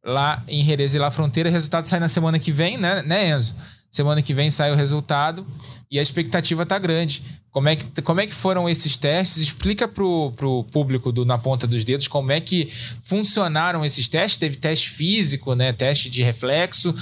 lá 0.05 0.45
em 0.47 0.63
Jerez 0.63 0.95
e 0.95 0.99
La 0.99 1.11
Fronteira. 1.11 1.49
O 1.49 1.53
resultado 1.53 1.89
sai 1.89 1.99
na 1.99 2.11
semana 2.11 2.39
que 2.39 2.53
vem, 2.53 2.77
né, 2.77 3.03
né 3.03 3.31
Enzo? 3.31 3.55
Semana 3.95 4.21
que 4.21 4.35
vem 4.35 4.51
sai 4.51 4.73
o 4.73 4.75
resultado 4.75 5.47
e 5.89 6.01
a 6.01 6.03
expectativa 6.03 6.67
tá 6.67 6.81
grande. 6.81 7.23
Como 7.53 7.69
é 7.69 7.77
que, 7.77 8.03
como 8.03 8.21
é 8.21 8.27
que 8.27 8.35
foram 8.35 8.69
esses 8.69 8.97
testes? 8.97 9.41
Explica 9.41 9.87
pro, 9.87 10.33
pro 10.33 10.65
público 10.65 11.13
do 11.13 11.25
Na 11.25 11.39
Ponta 11.39 11.65
dos 11.65 11.85
Dedos 11.85 12.09
como 12.09 12.33
é 12.33 12.41
que 12.41 12.73
funcionaram 13.05 13.85
esses 13.85 14.09
testes. 14.09 14.37
Teve 14.37 14.57
teste 14.57 14.91
físico, 14.91 15.55
né? 15.55 15.73
Teste 15.73 16.11
de 16.11 16.25
reflexo, 16.25 16.93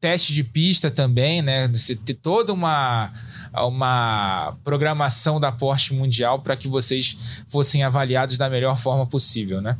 teste 0.00 0.32
de 0.34 0.42
pista 0.42 0.90
também, 0.90 1.42
né? 1.42 1.68
Você 1.68 1.94
ter 1.94 2.14
toda 2.14 2.52
uma, 2.52 3.12
uma 3.54 4.58
programação 4.64 5.38
da 5.38 5.52
Porsche 5.52 5.94
Mundial 5.94 6.40
para 6.40 6.56
que 6.56 6.66
vocês 6.66 7.16
fossem 7.46 7.84
avaliados 7.84 8.36
da 8.36 8.50
melhor 8.50 8.76
forma 8.76 9.06
possível, 9.06 9.62
né? 9.62 9.78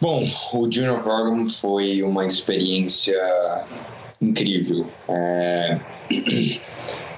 Bom, 0.00 0.26
o 0.54 0.72
Junior 0.72 1.02
Program 1.02 1.50
foi 1.50 2.02
uma 2.02 2.24
experiência 2.24 3.14
incrível. 4.22 4.86
É... 5.08 5.80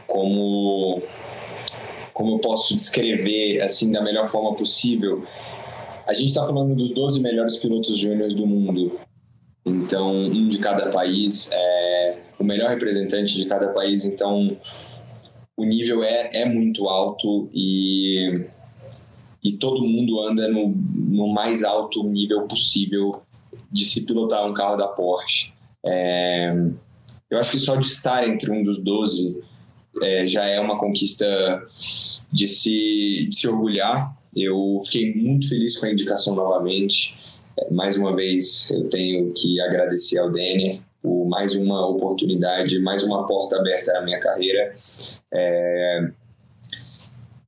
Como, 0.06 1.02
como 2.12 2.36
eu 2.36 2.38
posso 2.38 2.76
descrever 2.76 3.60
assim 3.62 3.90
da 3.90 4.00
melhor 4.00 4.28
forma 4.28 4.54
possível? 4.54 5.26
A 6.06 6.12
gente 6.12 6.28
está 6.28 6.44
falando 6.44 6.72
dos 6.76 6.94
12 6.94 7.18
melhores 7.18 7.56
pilotos 7.56 7.98
júniores 7.98 8.32
do 8.32 8.46
mundo. 8.46 9.00
Então, 9.66 10.14
um 10.14 10.48
de 10.48 10.58
cada 10.58 10.90
país, 10.90 11.50
é 11.52 12.18
o 12.38 12.44
melhor 12.44 12.70
representante 12.70 13.34
de 13.34 13.46
cada 13.46 13.68
país. 13.68 14.04
Então, 14.04 14.56
o 15.56 15.64
nível 15.64 16.04
é, 16.04 16.30
é 16.32 16.44
muito 16.44 16.88
alto 16.88 17.48
e, 17.52 18.46
e 19.42 19.52
todo 19.54 19.84
mundo 19.84 20.20
anda 20.20 20.46
no, 20.46 20.68
no 20.68 21.26
mais 21.26 21.64
alto 21.64 22.04
nível 22.04 22.42
possível 22.42 23.22
de 23.72 23.84
se 23.84 24.02
pilotar 24.02 24.46
um 24.46 24.54
carro 24.54 24.76
da 24.76 24.86
Porsche. 24.86 25.52
É, 25.84 26.54
eu 27.30 27.38
acho 27.38 27.52
que 27.52 27.60
só 27.60 27.76
de 27.76 27.86
estar 27.86 28.28
entre 28.28 28.50
um 28.50 28.62
dos 28.62 28.82
12 28.82 29.40
é, 30.02 30.26
já 30.26 30.44
é 30.44 30.60
uma 30.60 30.78
conquista 30.78 31.26
de 32.32 32.48
se, 32.48 33.26
de 33.28 33.34
se 33.34 33.48
orgulhar. 33.48 34.16
Eu 34.34 34.80
fiquei 34.84 35.14
muito 35.14 35.48
feliz 35.48 35.78
com 35.78 35.86
a 35.86 35.92
indicação 35.92 36.34
novamente. 36.34 37.18
É, 37.58 37.70
mais 37.72 37.96
uma 37.96 38.14
vez, 38.14 38.68
eu 38.70 38.88
tenho 38.88 39.32
que 39.32 39.60
agradecer 39.60 40.18
ao 40.18 40.30
Denner 40.30 40.80
por 41.00 41.26
mais 41.26 41.54
uma 41.54 41.86
oportunidade, 41.86 42.78
mais 42.78 43.04
uma 43.04 43.26
porta 43.26 43.56
aberta 43.56 43.92
na 43.92 44.02
minha 44.02 44.18
carreira. 44.18 44.74
É... 45.32 46.10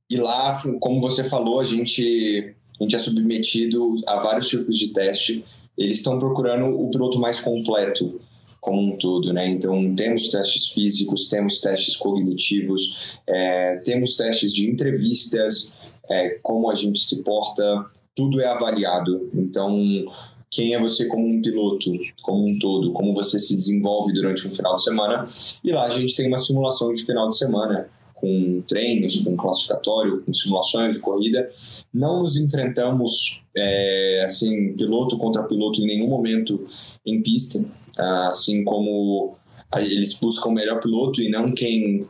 E 0.09 0.15
lá, 0.15 0.57
como 0.79 1.01
você 1.01 1.23
falou, 1.23 1.59
a 1.59 1.63
gente, 1.63 2.55
a 2.79 2.83
gente 2.83 2.95
é 2.95 2.99
submetido 2.99 3.95
a 4.07 4.17
vários 4.17 4.47
tipos 4.47 4.77
de 4.77 4.93
teste. 4.93 5.43
Eles 5.77 5.97
estão 5.97 6.17
procurando 6.17 6.65
o 6.67 6.89
piloto 6.89 7.19
mais 7.19 7.39
completo 7.39 8.21
como 8.59 8.81
um 8.81 8.97
todo, 8.97 9.31
né? 9.33 9.47
Então 9.49 9.93
temos 9.95 10.29
testes 10.29 10.69
físicos, 10.69 11.29
temos 11.29 11.61
testes 11.61 11.95
cognitivos, 11.95 13.19
é, 13.27 13.77
temos 13.77 14.15
testes 14.15 14.53
de 14.53 14.69
entrevistas, 14.69 15.73
é, 16.09 16.37
como 16.41 16.69
a 16.69 16.75
gente 16.75 16.99
se 16.99 17.23
porta, 17.23 17.85
tudo 18.15 18.41
é 18.41 18.47
avaliado. 18.47 19.29
Então 19.33 20.05
quem 20.49 20.73
é 20.73 20.79
você 20.79 21.05
como 21.05 21.27
um 21.27 21.41
piloto, 21.41 21.91
como 22.21 22.47
um 22.47 22.57
todo, 22.57 22.91
como 22.93 23.13
você 23.13 23.39
se 23.39 23.55
desenvolve 23.55 24.13
durante 24.13 24.47
um 24.47 24.51
final 24.51 24.75
de 24.75 24.83
semana. 24.83 25.27
E 25.63 25.71
lá 25.71 25.85
a 25.85 25.89
gente 25.89 26.15
tem 26.15 26.27
uma 26.27 26.37
simulação 26.37 26.93
de 26.93 27.05
final 27.05 27.29
de 27.29 27.37
semana 27.37 27.89
com 28.13 28.63
treinos, 28.67 29.21
com 29.21 29.35
classificatório, 29.35 30.23
com 30.23 30.33
simulações 30.33 30.95
de 30.95 31.01
corrida. 31.01 31.49
Não 31.93 32.23
nos 32.23 32.37
enfrentamos 32.37 33.43
é, 33.55 34.23
assim 34.25 34.73
piloto 34.73 35.17
contra 35.17 35.43
piloto 35.43 35.81
em 35.81 35.85
nenhum 35.85 36.07
momento 36.07 36.65
em 37.05 37.21
pista 37.21 37.63
assim 38.03 38.63
como 38.63 39.35
eles 39.75 40.13
buscam 40.13 40.49
o 40.49 40.53
melhor 40.53 40.79
piloto 40.79 41.21
e 41.21 41.29
não 41.29 41.51
quem 41.51 42.07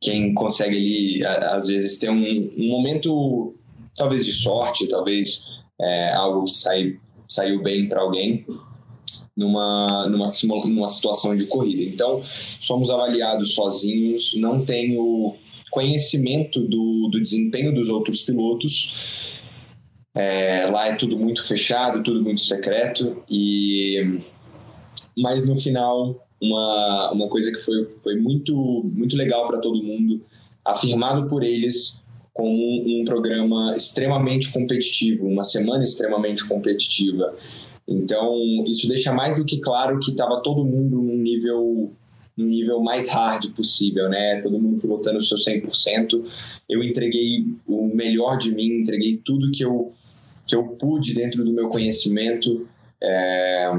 quem 0.00 0.32
consegue 0.32 0.76
ali 0.76 1.26
às 1.26 1.66
vezes 1.66 1.98
ter 1.98 2.08
um, 2.08 2.52
um 2.56 2.68
momento 2.68 3.54
talvez 3.96 4.24
de 4.24 4.32
sorte 4.32 4.86
talvez 4.86 5.42
é, 5.80 6.12
algo 6.12 6.44
que 6.44 6.56
sai, 6.56 6.96
saiu 7.28 7.62
bem 7.62 7.88
para 7.88 8.00
alguém 8.00 8.44
numa, 9.36 10.08
numa, 10.08 10.26
numa 10.66 10.88
situação 10.88 11.36
de 11.36 11.46
corrida. 11.46 11.82
Então 11.82 12.22
somos 12.58 12.90
avaliados 12.90 13.54
sozinhos 13.54 14.34
não 14.36 14.64
tenho 14.64 15.36
conhecimento 15.70 16.60
do, 16.60 17.08
do 17.08 17.20
desempenho 17.20 17.72
dos 17.72 17.88
outros 17.88 18.22
pilotos. 18.22 19.28
É, 20.16 20.66
lá 20.66 20.88
é 20.88 20.94
tudo 20.94 21.16
muito 21.16 21.46
fechado 21.46 22.02
tudo 22.02 22.22
muito 22.22 22.40
secreto 22.40 23.22
e 23.30 24.20
mas 25.20 25.46
no 25.46 25.58
final 25.58 26.26
uma, 26.40 27.12
uma 27.12 27.28
coisa 27.28 27.50
que 27.50 27.58
foi, 27.58 27.88
foi 28.02 28.16
muito, 28.16 28.54
muito 28.94 29.16
legal 29.16 29.46
para 29.46 29.58
todo 29.58 29.82
mundo, 29.82 30.22
afirmado 30.64 31.26
por 31.26 31.42
eles 31.42 32.00
como 32.32 32.50
um, 32.50 33.00
um, 33.00 33.04
programa 33.04 33.74
extremamente 33.76 34.52
competitivo, 34.52 35.26
uma 35.26 35.42
semana 35.42 35.82
extremamente 35.82 36.46
competitiva. 36.46 37.34
Então, 37.86 38.36
isso 38.66 38.86
deixa 38.86 39.12
mais 39.12 39.36
do 39.36 39.44
que 39.44 39.58
claro 39.58 39.98
que 39.98 40.12
estava 40.12 40.40
todo 40.40 40.64
mundo 40.64 41.02
num 41.02 41.18
nível 41.18 41.90
no 42.36 42.46
nível 42.46 42.80
mais 42.80 43.08
hard 43.10 43.50
possível, 43.50 44.08
né? 44.08 44.40
Todo 44.40 44.60
mundo 44.60 44.80
pilotando 44.80 45.18
o 45.18 45.24
seu 45.24 45.36
100%. 45.36 46.24
Eu 46.68 46.84
entreguei 46.84 47.44
o 47.66 47.88
melhor 47.92 48.38
de 48.38 48.54
mim, 48.54 48.78
entreguei 48.78 49.20
tudo 49.24 49.50
que 49.50 49.64
eu, 49.64 49.92
que 50.46 50.54
eu 50.54 50.62
pude 50.62 51.14
dentro 51.14 51.44
do 51.44 51.52
meu 51.52 51.68
conhecimento. 51.68 52.68
É, 53.02 53.72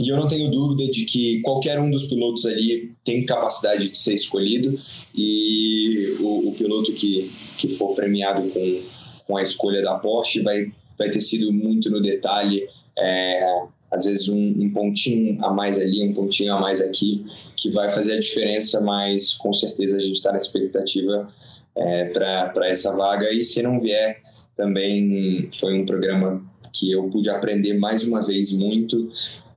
e 0.00 0.08
eu 0.08 0.16
não 0.16 0.26
tenho 0.26 0.50
dúvida 0.50 0.90
de 0.90 1.04
que 1.04 1.40
qualquer 1.42 1.78
um 1.78 1.90
dos 1.90 2.06
pilotos 2.06 2.46
ali 2.46 2.92
tem 3.04 3.24
capacidade 3.24 3.88
de 3.88 3.98
ser 3.98 4.14
escolhido 4.14 4.78
e 5.14 6.16
o, 6.20 6.48
o 6.48 6.54
piloto 6.54 6.92
que, 6.94 7.30
que 7.58 7.74
for 7.74 7.94
premiado 7.94 8.48
com, 8.50 8.82
com 9.26 9.36
a 9.36 9.42
escolha 9.42 9.82
da 9.82 9.94
Porsche 9.94 10.40
vai, 10.40 10.72
vai 10.98 11.10
ter 11.10 11.20
sido 11.20 11.52
muito 11.52 11.90
no 11.90 12.00
detalhe. 12.00 12.66
É, 12.98 13.62
às 13.90 14.04
vezes 14.04 14.28
um, 14.28 14.36
um, 14.36 14.70
pontinho 14.72 15.44
a 15.44 15.52
mais 15.52 15.78
ali, 15.78 16.02
um 16.02 16.14
pontinho 16.14 16.54
a 16.54 16.60
mais 16.60 16.80
aqui, 16.80 17.26
que 17.56 17.70
vai 17.70 17.90
fazer 17.90 18.14
a 18.14 18.20
diferença, 18.20 18.80
mas 18.80 19.34
com 19.34 19.52
certeza 19.52 19.96
a 19.96 20.00
gente 20.00 20.16
está 20.16 20.32
na 20.32 20.38
expectativa 20.38 21.28
é, 21.76 22.04
para 22.04 22.68
essa 22.68 22.92
vaga. 22.94 23.32
E 23.32 23.42
se 23.42 23.62
não 23.62 23.80
vier, 23.80 24.22
também 24.56 25.48
foi 25.52 25.78
um 25.78 25.84
programa 25.84 26.42
que 26.72 26.90
eu 26.92 27.08
pude 27.10 27.28
aprender 27.28 27.74
mais 27.74 28.06
uma 28.06 28.22
vez 28.22 28.54
muito 28.54 29.10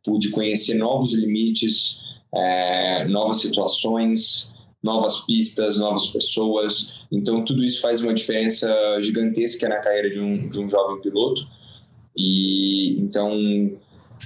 pude 0.04 0.30
conhecer 0.30 0.76
novos 0.76 1.14
limites, 1.14 2.04
é, 2.34 3.06
novas 3.06 3.41
situações, 3.41 4.54
novas 4.82 5.22
pistas, 5.22 5.80
novas 5.80 6.08
pessoas. 6.08 6.95
Então, 7.12 7.43
tudo 7.45 7.64
isso 7.64 7.80
faz 7.82 8.01
uma 8.01 8.14
diferença 8.14 8.68
gigantesca 9.01 9.70
na 9.70 9.78
carreira 9.78 10.10
de 10.10 10.20
um, 10.20 10.49
de 10.49 10.60
um 10.60 10.70
jovem 10.70 11.01
piloto. 11.01 11.47
E 12.18 12.99
então, 12.99 13.32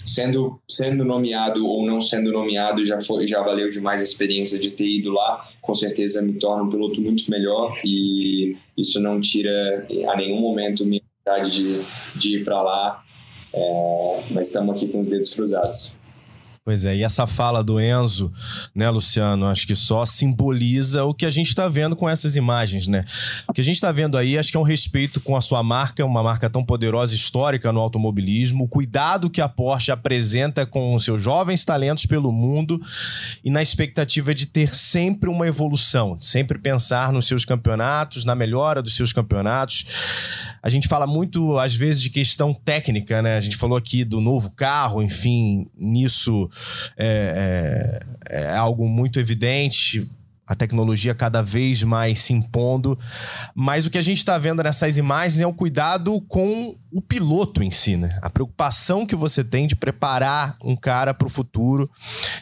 sendo, 0.03 0.59
sendo 0.67 1.05
nomeado 1.05 1.65
ou 1.65 1.85
não 1.85 2.01
sendo 2.01 2.31
nomeado, 2.31 2.85
já, 2.85 2.99
foi, 2.99 3.27
já 3.27 3.41
valeu 3.41 3.69
demais 3.69 4.01
a 4.01 4.05
experiência 4.05 4.59
de 4.59 4.71
ter 4.71 4.87
ido 4.87 5.11
lá. 5.11 5.47
Com 5.61 5.75
certeza 5.75 6.21
me 6.21 6.33
torna 6.33 6.63
um 6.63 6.69
piloto 6.69 6.99
muito 7.01 7.29
melhor 7.29 7.79
e 7.83 8.57
isso 8.75 8.99
não 8.99 9.21
tira 9.21 9.87
a 10.09 10.17
nenhum 10.17 10.41
momento 10.41 10.85
minha 10.85 11.01
vontade 11.19 11.51
de, 11.51 11.81
de 12.19 12.37
ir 12.37 12.43
para 12.43 12.61
lá. 12.61 13.03
É, 13.57 14.23
mas 14.31 14.47
estamos 14.47 14.75
aqui 14.75 14.87
com 14.87 14.99
os 14.99 15.07
dedos 15.09 15.33
cruzados. 15.33 15.96
Pois 16.67 16.83
é, 16.83 16.97
e 16.97 17.01
essa 17.01 17.25
fala 17.25 17.63
do 17.63 17.79
Enzo, 17.79 18.29
né, 18.75 18.89
Luciano, 18.89 19.45
acho 19.45 19.65
que 19.65 19.73
só 19.73 20.05
simboliza 20.05 21.05
o 21.05 21.13
que 21.13 21.25
a 21.25 21.29
gente 21.29 21.47
está 21.47 21.69
vendo 21.69 21.95
com 21.95 22.09
essas 22.09 22.35
imagens, 22.35 22.87
né? 22.87 23.05
O 23.47 23.53
que 23.53 23.61
a 23.61 23.63
gente 23.63 23.75
está 23.75 23.89
vendo 23.89 24.17
aí, 24.17 24.37
acho 24.37 24.51
que 24.51 24.57
é 24.57 24.59
um 24.59 24.63
respeito 24.63 25.21
com 25.21 25.37
a 25.37 25.39
sua 25.39 25.63
marca, 25.63 26.03
uma 26.03 26.21
marca 26.21 26.49
tão 26.49 26.65
poderosa, 26.65 27.15
histórica 27.15 27.71
no 27.71 27.79
automobilismo, 27.79 28.65
o 28.65 28.67
cuidado 28.67 29.29
que 29.29 29.39
a 29.39 29.47
Porsche 29.47 29.93
apresenta 29.93 30.65
com 30.65 30.99
seus 30.99 31.23
jovens 31.23 31.63
talentos 31.63 32.05
pelo 32.05 32.33
mundo 32.33 32.81
e 33.45 33.49
na 33.49 33.61
expectativa 33.61 34.35
de 34.35 34.45
ter 34.45 34.75
sempre 34.75 35.29
uma 35.29 35.47
evolução, 35.47 36.17
sempre 36.19 36.59
pensar 36.59 37.13
nos 37.13 37.27
seus 37.27 37.45
campeonatos, 37.45 38.25
na 38.25 38.35
melhora 38.35 38.81
dos 38.81 38.93
seus 38.93 39.13
campeonatos. 39.13 39.85
A 40.61 40.69
gente 40.69 40.89
fala 40.89 41.07
muito, 41.07 41.57
às 41.59 41.73
vezes, 41.73 42.01
de 42.01 42.09
questão 42.09 42.53
técnica, 42.53 43.21
né? 43.21 43.37
A 43.37 43.39
gente 43.39 43.55
falou 43.55 43.77
aqui 43.77 44.03
do 44.03 44.19
novo 44.19 44.51
carro, 44.51 45.01
enfim, 45.01 45.65
nisso 45.77 46.49
é, 46.97 47.99
é, 48.29 48.43
é 48.43 48.55
algo 48.55 48.87
muito 48.87 49.19
evidente 49.19 50.07
a 50.47 50.55
tecnologia 50.55 51.13
cada 51.13 51.43
vez 51.43 51.83
mais 51.83 52.19
se 52.19 52.31
impondo. 52.31 52.97
Mas 53.53 53.85
o 53.85 53.91
que 53.91 53.97
a 53.97 54.01
gente 54.01 54.19
está 54.19 54.37
vendo 54.37 54.63
nessas 54.63 54.97
imagens 54.97 55.41
é 55.41 55.45
o 55.45 55.53
cuidado 55.53 56.21
com 56.21 56.73
o 56.89 57.01
piloto 57.01 57.61
em 57.61 57.69
si, 57.69 57.97
né? 57.97 58.17
A 58.21 58.29
preocupação 58.29 59.05
que 59.05 59.15
você 59.15 59.43
tem 59.43 59.67
de 59.67 59.75
preparar 59.75 60.55
um 60.63 60.75
cara 60.75 61.13
para 61.13 61.27
o 61.27 61.29
futuro 61.29 61.91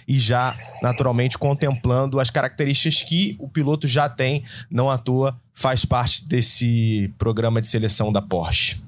e 0.07 0.19
já, 0.19 0.55
naturalmente, 0.83 1.37
contemplando 1.37 2.19
as 2.19 2.29
características 2.29 3.01
que 3.01 3.35
o 3.39 3.49
piloto 3.49 3.87
já 3.87 4.07
tem, 4.07 4.43
não 4.69 4.89
à 4.89 4.99
toa 4.99 5.35
faz 5.51 5.83
parte 5.83 6.27
desse 6.27 7.11
programa 7.17 7.59
de 7.59 7.67
seleção 7.67 8.11
da 8.11 8.21
Porsche. 8.21 8.84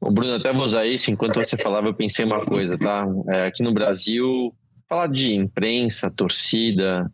O 0.00 0.10
Bruno, 0.10 0.34
até 0.34 0.52
vou 0.52 0.64
usar 0.64 0.86
isso. 0.86 1.10
Enquanto 1.10 1.34
você 1.34 1.56
falava, 1.56 1.88
eu 1.88 1.94
pensei 1.94 2.24
uma 2.24 2.44
coisa, 2.44 2.78
tá? 2.78 3.06
É, 3.28 3.46
aqui 3.46 3.62
no 3.62 3.72
Brasil, 3.72 4.54
falar 4.88 5.08
de 5.08 5.34
imprensa, 5.34 6.10
torcida, 6.10 7.10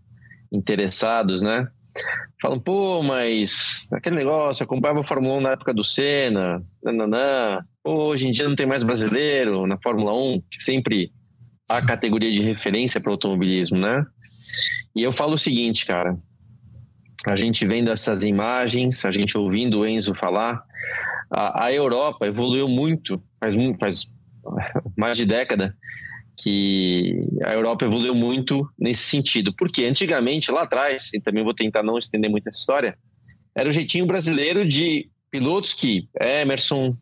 interessados, 0.53 1.43
né? 1.43 1.69
Falam, 2.41 2.59
pô, 2.59 3.03
mas 3.03 3.89
aquele 3.93 4.17
negócio, 4.17 4.65
acompanhava 4.65 5.01
a 5.01 5.05
Fórmula 5.05 5.37
1 5.37 5.41
na 5.41 5.51
época 5.53 5.73
do 5.73 5.85
Senna, 5.85 6.63
nananã. 6.83 7.65
Hoje 7.85 8.29
em 8.29 8.33
dia 8.33 8.49
não 8.49 8.57
tem 8.57 8.67
mais 8.67 8.83
brasileiro 8.83 9.67
na 9.67 9.79
Fórmula 9.79 10.13
1, 10.13 10.43
que 10.51 10.63
sempre 10.63 11.13
há 11.69 11.81
categoria 11.81 12.31
de 12.31 12.43
referência 12.43 13.01
para 13.01 13.11
o 13.11 13.13
automobilismo, 13.13 13.79
né? 13.79 14.05
E 14.95 15.03
eu 15.03 15.13
falo 15.13 15.35
o 15.35 15.39
seguinte, 15.39 15.87
cara. 15.87 16.17
A 17.27 17.37
gente 17.37 17.65
vendo 17.67 17.91
essas 17.91 18.25
imagens, 18.25 19.05
a 19.05 19.13
gente 19.13 19.39
ouvindo 19.39 19.81
o 19.81 19.87
Enzo 19.87 20.15
falar, 20.15 20.63
a, 21.33 21.67
a 21.67 21.73
Europa 21.73 22.27
evoluiu 22.27 22.69
muito, 22.69 23.23
faz, 23.41 23.55
faz 23.81 24.07
mais 24.97 25.17
de 25.17 25.25
década, 25.25 25.75
que 26.37 27.25
a 27.45 27.53
Europa 27.53 27.85
evoluiu 27.85 28.15
muito 28.15 28.69
nesse 28.79 29.05
sentido. 29.05 29.55
Porque 29.57 29.85
antigamente, 29.85 30.51
lá 30.51 30.63
atrás, 30.63 31.11
e 31.15 31.21
também 31.21 31.43
vou 31.43 31.55
tentar 31.55 31.83
não 31.83 31.99
estender 31.99 32.31
muito 32.31 32.49
essa 32.49 32.59
história, 32.59 32.99
era 33.55 33.69
o 33.69 33.73
jeitinho 33.73 34.07
brasileiro 34.07 34.67
de 34.67 35.11
pilotos 35.31 35.73
que, 35.73 36.09
Emerson, 36.21 36.97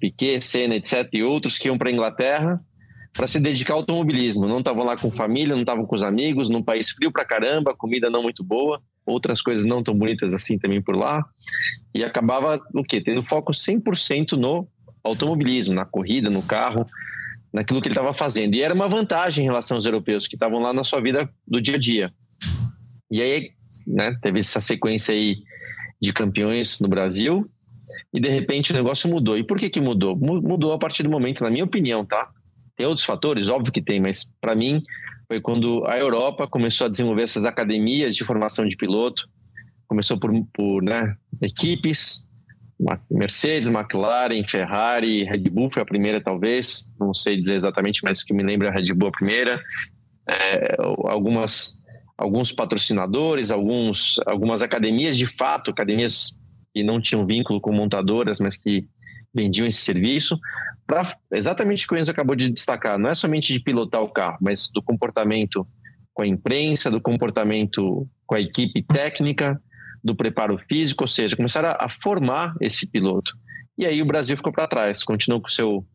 Piquet, 0.00 0.40
Senna, 0.40 0.74
etc., 0.76 1.08
e 1.12 1.22
outros 1.22 1.58
que 1.58 1.68
iam 1.68 1.78
para 1.78 1.90
a 1.90 1.92
Inglaterra 1.92 2.60
para 3.12 3.26
se 3.26 3.40
dedicar 3.40 3.74
ao 3.74 3.80
automobilismo. 3.80 4.46
Não 4.46 4.60
estavam 4.60 4.84
lá 4.84 4.96
com 4.96 5.10
família, 5.10 5.54
não 5.54 5.62
estavam 5.62 5.84
com 5.84 5.94
os 5.94 6.02
amigos, 6.02 6.48
num 6.48 6.62
país 6.62 6.90
frio 6.90 7.12
para 7.12 7.24
caramba, 7.24 7.74
comida 7.76 8.08
não 8.08 8.22
muito 8.22 8.42
boa, 8.42 8.80
outras 9.04 9.42
coisas 9.42 9.64
não 9.64 9.82
tão 9.82 9.94
bonitas 9.94 10.34
assim 10.34 10.58
também 10.58 10.80
por 10.80 10.96
lá. 10.96 11.24
E 11.94 12.04
acabava 12.04 12.60
o 12.74 12.82
quê? 12.82 13.00
Tendo 13.00 13.22
foco 13.22 13.52
100% 13.52 14.32
no 14.32 14.68
automobilismo, 15.02 15.74
na 15.74 15.84
corrida, 15.84 16.30
no 16.30 16.42
carro, 16.42 16.86
naquilo 17.52 17.80
que 17.80 17.88
ele 17.88 17.94
estava 17.94 18.14
fazendo. 18.14 18.54
E 18.54 18.62
era 18.62 18.74
uma 18.74 18.88
vantagem 18.88 19.44
em 19.44 19.48
relação 19.48 19.76
aos 19.76 19.86
europeus 19.86 20.26
que 20.26 20.36
estavam 20.36 20.60
lá 20.60 20.72
na 20.72 20.84
sua 20.84 21.00
vida 21.00 21.28
do 21.46 21.60
dia 21.60 21.76
a 21.76 21.78
dia. 21.78 22.12
E 23.10 23.20
aí, 23.20 23.50
né, 23.86 24.16
teve 24.22 24.40
essa 24.40 24.60
sequência 24.60 25.14
aí 25.14 25.38
de 26.00 26.12
campeões 26.12 26.80
no 26.80 26.88
Brasil 26.88 27.50
e 28.12 28.20
de 28.20 28.28
repente 28.28 28.72
o 28.72 28.74
negócio 28.74 29.10
mudou. 29.10 29.36
E 29.36 29.44
por 29.44 29.58
que 29.58 29.68
que 29.68 29.80
mudou? 29.80 30.16
Mudou 30.16 30.72
a 30.72 30.78
partir 30.78 31.02
do 31.02 31.10
momento, 31.10 31.42
na 31.42 31.50
minha 31.50 31.64
opinião, 31.64 32.04
tá? 32.04 32.28
Tem 32.76 32.86
outros 32.86 33.04
fatores, 33.04 33.48
óbvio 33.48 33.72
que 33.72 33.82
tem, 33.82 34.00
mas 34.00 34.32
para 34.40 34.54
mim 34.54 34.82
foi 35.30 35.40
quando 35.40 35.86
a 35.86 35.96
Europa 35.96 36.48
começou 36.48 36.88
a 36.88 36.90
desenvolver 36.90 37.22
essas 37.22 37.44
academias 37.44 38.16
de 38.16 38.24
formação 38.24 38.66
de 38.66 38.76
piloto. 38.76 39.28
Começou 39.86 40.18
por, 40.18 40.32
por 40.52 40.82
né, 40.82 41.14
equipes, 41.40 42.28
Mercedes, 43.08 43.68
McLaren, 43.68 44.42
Ferrari, 44.42 45.22
Red 45.22 45.44
Bull 45.50 45.70
foi 45.70 45.82
a 45.82 45.86
primeira, 45.86 46.20
talvez. 46.20 46.90
Não 46.98 47.14
sei 47.14 47.36
dizer 47.36 47.54
exatamente, 47.54 48.02
mas 48.02 48.24
que 48.24 48.34
me 48.34 48.42
lembra 48.42 48.70
a 48.70 48.72
Red 48.72 48.92
Bull 48.92 49.10
a 49.10 49.12
primeira. 49.12 49.62
É, 50.28 50.74
algumas, 51.04 51.80
alguns 52.18 52.50
patrocinadores, 52.50 53.52
alguns, 53.52 54.18
algumas 54.26 54.62
academias 54.62 55.16
de 55.16 55.26
fato, 55.26 55.70
academias 55.70 56.36
que 56.74 56.82
não 56.82 57.00
tinham 57.00 57.24
vínculo 57.24 57.60
com 57.60 57.72
montadoras, 57.72 58.40
mas 58.40 58.56
que 58.56 58.84
vendiam 59.32 59.64
esse 59.64 59.78
serviço. 59.78 60.36
Exatamente 61.32 61.84
o 61.84 61.88
que 61.88 61.94
o 61.94 61.98
Enzo 61.98 62.10
acabou 62.10 62.34
de 62.34 62.50
destacar, 62.50 62.98
não 62.98 63.10
é 63.10 63.14
somente 63.14 63.52
de 63.52 63.60
pilotar 63.60 64.02
o 64.02 64.08
carro, 64.08 64.38
mas 64.40 64.70
do 64.72 64.82
comportamento 64.82 65.66
com 66.12 66.22
a 66.22 66.26
imprensa, 66.26 66.90
do 66.90 67.00
comportamento 67.00 68.08
com 68.26 68.34
a 68.34 68.40
equipe 68.40 68.82
técnica, 68.82 69.60
do 70.02 70.14
preparo 70.14 70.58
físico, 70.68 71.04
ou 71.04 71.08
seja, 71.08 71.36
começaram 71.36 71.74
a, 71.78 71.88
formar 71.88 72.54
esse 72.60 72.86
piloto. 72.86 73.32
E 73.76 73.86
aí 73.86 74.02
o 74.02 74.06
Brasil 74.06 74.36
ficou 74.36 74.52
para 74.52 74.66
trás, 74.66 75.02
continuou 75.02 75.40
com 75.40 75.48
o 75.48 75.50
seu 75.50 75.86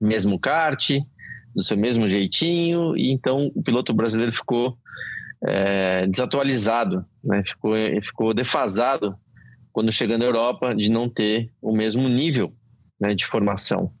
mesmo 0.00 0.38
kart, 0.38 0.90
do 1.54 1.62
seu 1.62 1.76
mesmo 1.76 2.08
jeitinho, 2.08 2.96
e 2.96 3.10
então 3.10 3.50
o 3.54 3.62
piloto 3.62 3.94
brasileiro 3.94 4.32
ficou 4.32 4.76
é, 5.46 6.06
desatualizado, 6.06 7.04
né? 7.22 7.42
ficou, 7.46 7.74
ficou 8.02 8.34
defasado 8.34 9.16
quando 9.72 9.92
chega 9.92 10.16
na 10.16 10.24
Europa 10.24 10.74
de 10.74 10.90
não 10.90 11.08
ter 11.08 11.50
o 11.60 11.74
mesmo 11.74 12.08
nível 12.08 12.54
né, 13.00 13.14
de 13.14 13.26
formação. 13.26 13.92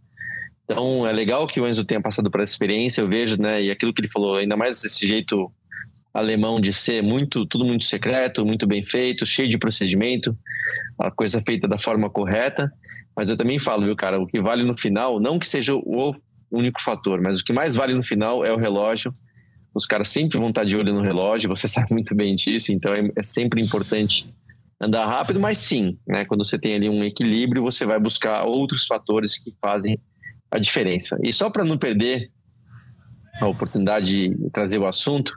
Então 0.64 1.06
é 1.06 1.12
legal 1.12 1.46
que 1.46 1.60
o 1.60 1.68
Enzo 1.68 1.84
tenha 1.84 2.00
passado 2.00 2.30
por 2.30 2.40
essa 2.40 2.52
experiência, 2.52 3.02
eu 3.02 3.08
vejo, 3.08 3.40
né, 3.40 3.62
e 3.62 3.70
aquilo 3.70 3.92
que 3.92 4.00
ele 4.00 4.08
falou, 4.08 4.36
ainda 4.36 4.56
mais 4.56 4.82
esse 4.82 5.06
jeito 5.06 5.52
alemão 6.12 6.60
de 6.60 6.72
ser 6.72 7.02
muito 7.02 7.44
tudo 7.44 7.64
muito 7.64 7.84
secreto, 7.84 8.46
muito 8.46 8.66
bem 8.66 8.82
feito, 8.82 9.26
cheio 9.26 9.48
de 9.48 9.58
procedimento, 9.58 10.36
a 10.98 11.10
coisa 11.10 11.42
feita 11.42 11.66
da 11.66 11.78
forma 11.78 12.08
correta. 12.08 12.72
Mas 13.16 13.28
eu 13.28 13.36
também 13.36 13.58
falo, 13.58 13.84
viu, 13.84 13.96
cara, 13.96 14.20
o 14.20 14.26
que 14.26 14.40
vale 14.40 14.62
no 14.62 14.76
final, 14.76 15.20
não 15.20 15.38
que 15.38 15.46
seja 15.46 15.74
o 15.74 16.14
único 16.50 16.80
fator, 16.80 17.20
mas 17.20 17.40
o 17.40 17.44
que 17.44 17.52
mais 17.52 17.74
vale 17.74 17.94
no 17.94 18.02
final 18.02 18.44
é 18.44 18.52
o 18.52 18.56
relógio. 18.56 19.12
Os 19.74 19.86
caras 19.86 20.08
sempre 20.08 20.38
vão 20.38 20.48
estar 20.48 20.64
de 20.64 20.76
olho 20.76 20.92
no 20.92 21.02
relógio, 21.02 21.50
você 21.50 21.66
sabe 21.68 21.92
muito 21.92 22.14
bem 22.14 22.34
disso, 22.36 22.72
então 22.72 22.94
é, 22.94 23.10
é 23.16 23.22
sempre 23.22 23.60
importante 23.60 24.32
andar 24.80 25.06
rápido, 25.06 25.40
mas 25.40 25.58
sim, 25.58 25.98
né, 26.06 26.24
quando 26.24 26.44
você 26.44 26.58
tem 26.58 26.74
ali 26.74 26.88
um 26.88 27.04
equilíbrio, 27.04 27.62
você 27.62 27.86
vai 27.86 27.98
buscar 27.98 28.44
outros 28.44 28.86
fatores 28.86 29.38
que 29.38 29.54
fazem 29.60 29.98
a 30.54 30.58
diferença. 30.58 31.18
E 31.22 31.32
só 31.32 31.50
para 31.50 31.64
não 31.64 31.76
perder 31.76 32.30
a 33.40 33.46
oportunidade 33.46 34.28
de 34.28 34.50
trazer 34.50 34.78
o 34.78 34.86
assunto, 34.86 35.34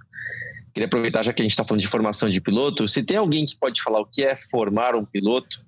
Queria 0.78 0.86
aproveitar, 0.86 1.24
já 1.24 1.34
que 1.34 1.42
a 1.42 1.44
gente 1.44 1.54
está 1.54 1.66
falando 1.66 1.82
de 1.82 1.88
formação 1.88 2.30
de 2.30 2.40
piloto, 2.40 2.88
se 2.88 3.02
tem 3.02 3.18
alguém 3.18 3.48
que 3.48 3.58
pode 3.58 3.82
falar 3.82 4.00
o 4.00 4.06
que 4.06 4.22
é 4.22 4.36
formar 4.36 4.96
um 4.96 5.04
piloto, 5.04 5.66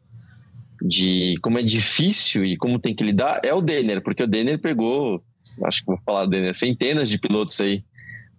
de 0.79 1.35
como 1.41 1.57
é 1.57 1.63
difícil 1.63 2.45
e 2.45 2.55
como 2.55 2.77
tem 2.77 2.93
que 2.93 3.03
lidar, 3.03 3.41
é 3.43 3.51
o 3.51 3.59
Denner, 3.59 4.03
porque 4.03 4.21
o 4.21 4.27
Denner 4.27 4.59
pegou, 4.59 5.23
acho 5.63 5.79
que 5.79 5.87
vou 5.87 5.99
falar 6.05 6.27
Denner, 6.27 6.53
centenas 6.53 7.09
de 7.09 7.17
pilotos 7.17 7.59
aí, 7.59 7.83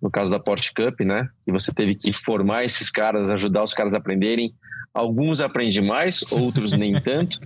no 0.01 0.09
caso 0.09 0.31
da 0.31 0.39
Porsche 0.39 0.73
Cup, 0.73 1.01
né? 1.01 1.29
E 1.45 1.51
você 1.51 1.75
teve 1.75 1.97
que 1.97 2.13
formar 2.13 2.65
esses 2.65 2.89
caras, 2.89 3.31
ajudar 3.31 3.65
os 3.65 3.75
caras 3.75 3.93
a 3.93 3.99
aprenderem. 3.99 4.55
Alguns 4.95 5.41
aprendem 5.41 5.83
mais, 5.83 6.23
outros 6.31 6.75
nem 6.75 6.95
tanto. 7.01 7.41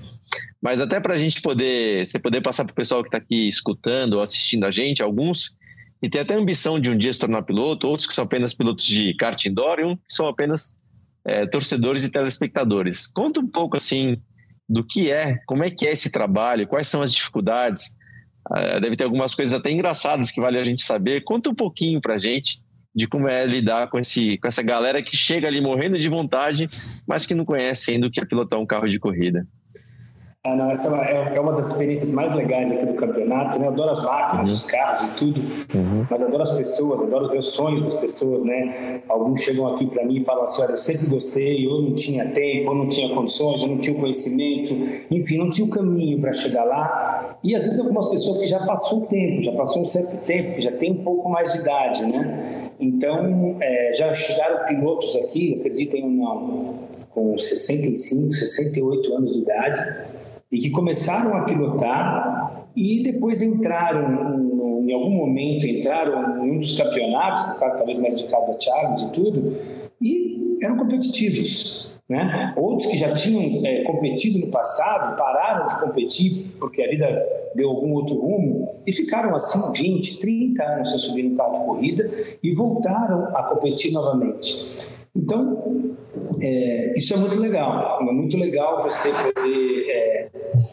Mas 0.61 0.81
até 0.81 1.01
para 1.01 1.15
a 1.15 1.19
gente 1.19 1.41
poder, 1.41 2.07
você 2.07 2.19
poder 2.19 2.41
passar 2.41 2.65
para 2.65 2.73
o 2.73 2.77
pessoal 2.77 3.03
que 3.03 3.09
está 3.09 3.19
aqui 3.19 3.49
escutando 3.49 4.15
ou 4.15 4.23
assistindo 4.23 4.65
a 4.65 4.71
gente, 4.71 5.03
alguns 5.03 5.57
e 6.03 6.09
tem 6.09 6.21
até 6.21 6.35
a 6.35 6.39
ambição 6.39 6.79
de 6.79 6.91
um 6.91 6.99
dia 6.99 7.13
se 7.13 7.21
tornar 7.21 7.43
piloto, 7.43 7.89
outros 7.89 8.07
que 8.07 8.15
são 8.15 8.25
apenas 8.25 8.53
pilotos 8.53 8.85
de 8.85 9.15
kart 9.15 9.43
indoor 9.47 9.79
e 9.81 9.85
um 9.85 9.97
que 9.97 10.03
são 10.09 10.29
apenas 10.29 10.77
é, 11.25 11.47
torcedores 11.47 12.05
e 12.05 12.11
telespectadores. 12.11 13.07
Conta 13.07 13.41
um 13.41 13.49
pouco 13.49 13.77
assim 13.77 14.21
do 14.69 14.85
que 14.85 15.11
é, 15.11 15.39
como 15.47 15.65
é 15.65 15.71
que 15.71 15.87
é 15.87 15.93
esse 15.93 16.11
trabalho, 16.11 16.67
quais 16.67 16.89
são 16.89 17.01
as 17.01 17.13
dificuldades, 17.13 17.95
Uh, 18.51 18.79
deve 18.79 18.95
ter 18.95 19.05
algumas 19.05 19.35
coisas 19.35 19.55
até 19.55 19.71
engraçadas 19.71 20.31
que 20.31 20.41
vale 20.41 20.59
a 20.59 20.63
gente 20.63 20.83
saber. 20.83 21.23
Conta 21.23 21.49
um 21.49 21.55
pouquinho 21.55 22.01
pra 22.01 22.19
gente 22.19 22.63
de 22.95 23.09
como 23.09 23.27
é 23.27 23.45
lidar 23.45 23.89
com, 23.89 23.99
esse, 23.99 24.39
com 24.39 24.47
essa 24.47 24.63
galera 24.63 25.03
que 25.03 25.17
chega 25.17 25.49
ali 25.49 25.61
morrendo 25.61 25.99
de 25.99 26.09
vontade, 26.09 26.69
mas 27.07 27.27
que 27.27 27.35
não 27.35 27.45
conhece 27.45 27.91
ainda 27.91 28.07
o 28.07 28.11
que 28.11 28.21
é 28.21 28.25
pilotar 28.25 28.61
um 28.61 28.67
carro 28.67 28.89
de 28.89 29.01
corrida. 29.01 29.47
Ah, 30.47 30.55
não, 30.55 30.71
essa 30.71 30.95
é, 30.95 31.37
é 31.37 31.41
uma 31.41 31.55
das 31.55 31.71
experiências 31.71 32.11
mais 32.11 32.35
legais 32.35 32.71
aqui 32.71 32.85
do 32.85 32.93
campeonato, 32.93 33.59
né? 33.59 33.65
Eu 33.65 33.71
adoro 33.71 33.89
as 33.89 34.05
máquinas, 34.05 34.49
uhum. 34.49 34.55
os 34.55 34.63
carros 34.65 35.01
e 35.01 35.11
tudo, 35.13 35.41
uhum. 35.41 36.07
mas 36.11 36.23
adoro 36.23 36.43
as 36.43 36.53
pessoas, 36.53 37.01
adoro 37.01 37.31
ver 37.31 37.39
os 37.39 37.47
sonhos 37.47 37.83
das 37.83 37.97
pessoas, 37.97 38.45
né? 38.45 39.01
Alguns 39.09 39.41
chegam 39.41 39.67
aqui 39.69 39.87
para 39.87 40.05
mim 40.05 40.21
e 40.21 40.25
falam 40.25 40.45
assim, 40.45 40.61
olha, 40.61 40.73
eu 40.73 40.77
sempre 40.77 41.07
gostei, 41.07 41.67
ou 41.67 41.81
não 41.81 41.95
tinha 41.95 42.31
tempo, 42.31 42.69
ou 42.69 42.75
não 42.75 42.89
tinha 42.89 43.15
condições, 43.15 43.63
ou 43.63 43.71
não 43.71 43.79
tinha 43.79 43.99
conhecimento, 43.99 44.75
enfim, 45.11 45.39
não 45.39 45.49
tinha 45.49 45.67
o 45.67 45.71
caminho 45.71 46.21
para 46.21 46.35
chegar 46.35 46.65
lá. 46.65 47.39
E 47.43 47.55
às 47.55 47.65
vezes 47.65 47.81
algumas 47.81 48.11
pessoas 48.11 48.39
que 48.39 48.47
já 48.47 48.67
passou 48.67 49.05
o 49.05 49.07
tempo, 49.07 49.43
já 49.43 49.53
passou 49.53 49.81
um 49.81 49.87
certo 49.87 50.15
tempo, 50.27 50.57
que 50.57 50.61
já 50.61 50.73
tem 50.73 50.93
um 50.93 51.03
pouco 51.03 51.27
mais 51.27 51.55
de 51.55 51.61
idade, 51.61 52.05
né? 52.05 52.69
Então, 52.79 53.57
é, 53.61 53.95
já 53.95 54.15
chegaram 54.15 54.67
pilotos 54.67 55.17
aqui, 55.17 55.57
acreditem 55.59 56.05
ou 56.05 56.11
não, 56.11 56.75
com 57.09 57.39
65, 57.39 58.31
68 58.31 59.15
anos 59.15 59.33
de 59.33 59.41
idade, 59.41 60.15
e 60.51 60.59
que 60.59 60.71
começaram 60.71 61.37
a 61.37 61.45
pilotar 61.45 62.69
e 62.77 63.03
depois 63.03 63.43
entraram, 63.43 64.83
em 64.87 64.93
algum 64.93 65.11
momento, 65.11 65.67
entraram 65.67 66.45
em 66.45 66.53
um 66.53 66.59
dos 66.59 66.77
campeonatos, 66.77 67.49
no 67.49 67.59
caso 67.59 67.77
talvez 67.77 67.99
mais 67.99 68.15
indicado 68.15 68.53
da 68.53 68.61
Charles 68.61 69.03
e 69.03 69.11
tudo, 69.11 69.57
e 70.01 70.59
eram 70.63 70.77
competitivos. 70.77 71.93
Né? 72.09 72.53
Outros 72.59 72.91
que 72.91 72.99
já 72.99 73.15
tinham 73.15 73.65
é, 73.65 73.83
competido 73.85 74.39
no 74.39 74.49
passado 74.49 75.17
pararam 75.17 75.67
de 75.67 75.81
competir 75.81 76.55
porque 76.61 76.83
a 76.83 76.89
vida 76.89 77.07
deu 77.55 77.71
algum 77.71 77.93
outro 77.95 78.21
rumo 78.21 78.69
e 78.87 78.93
ficaram 78.93 79.35
assim 79.35 79.73
20, 79.73 80.19
30 80.19 80.63
anos 80.63 80.91
sem 80.91 80.99
subir 80.99 81.23
no 81.23 81.35
carro 81.35 81.53
de 81.53 81.61
corrida 81.61 82.11
e 82.43 82.55
voltaram 82.55 83.35
a 83.35 83.43
competir 83.45 83.91
novamente. 83.91 84.93
Então, 85.17 85.94
é, 86.41 86.93
isso 86.97 87.15
é 87.15 87.17
muito 87.17 87.39
legal. 87.39 87.99
É 88.01 88.13
muito 88.13 88.37
legal 88.37 88.81
você 88.81 89.11
poder 89.11 89.91
é, 89.91 90.29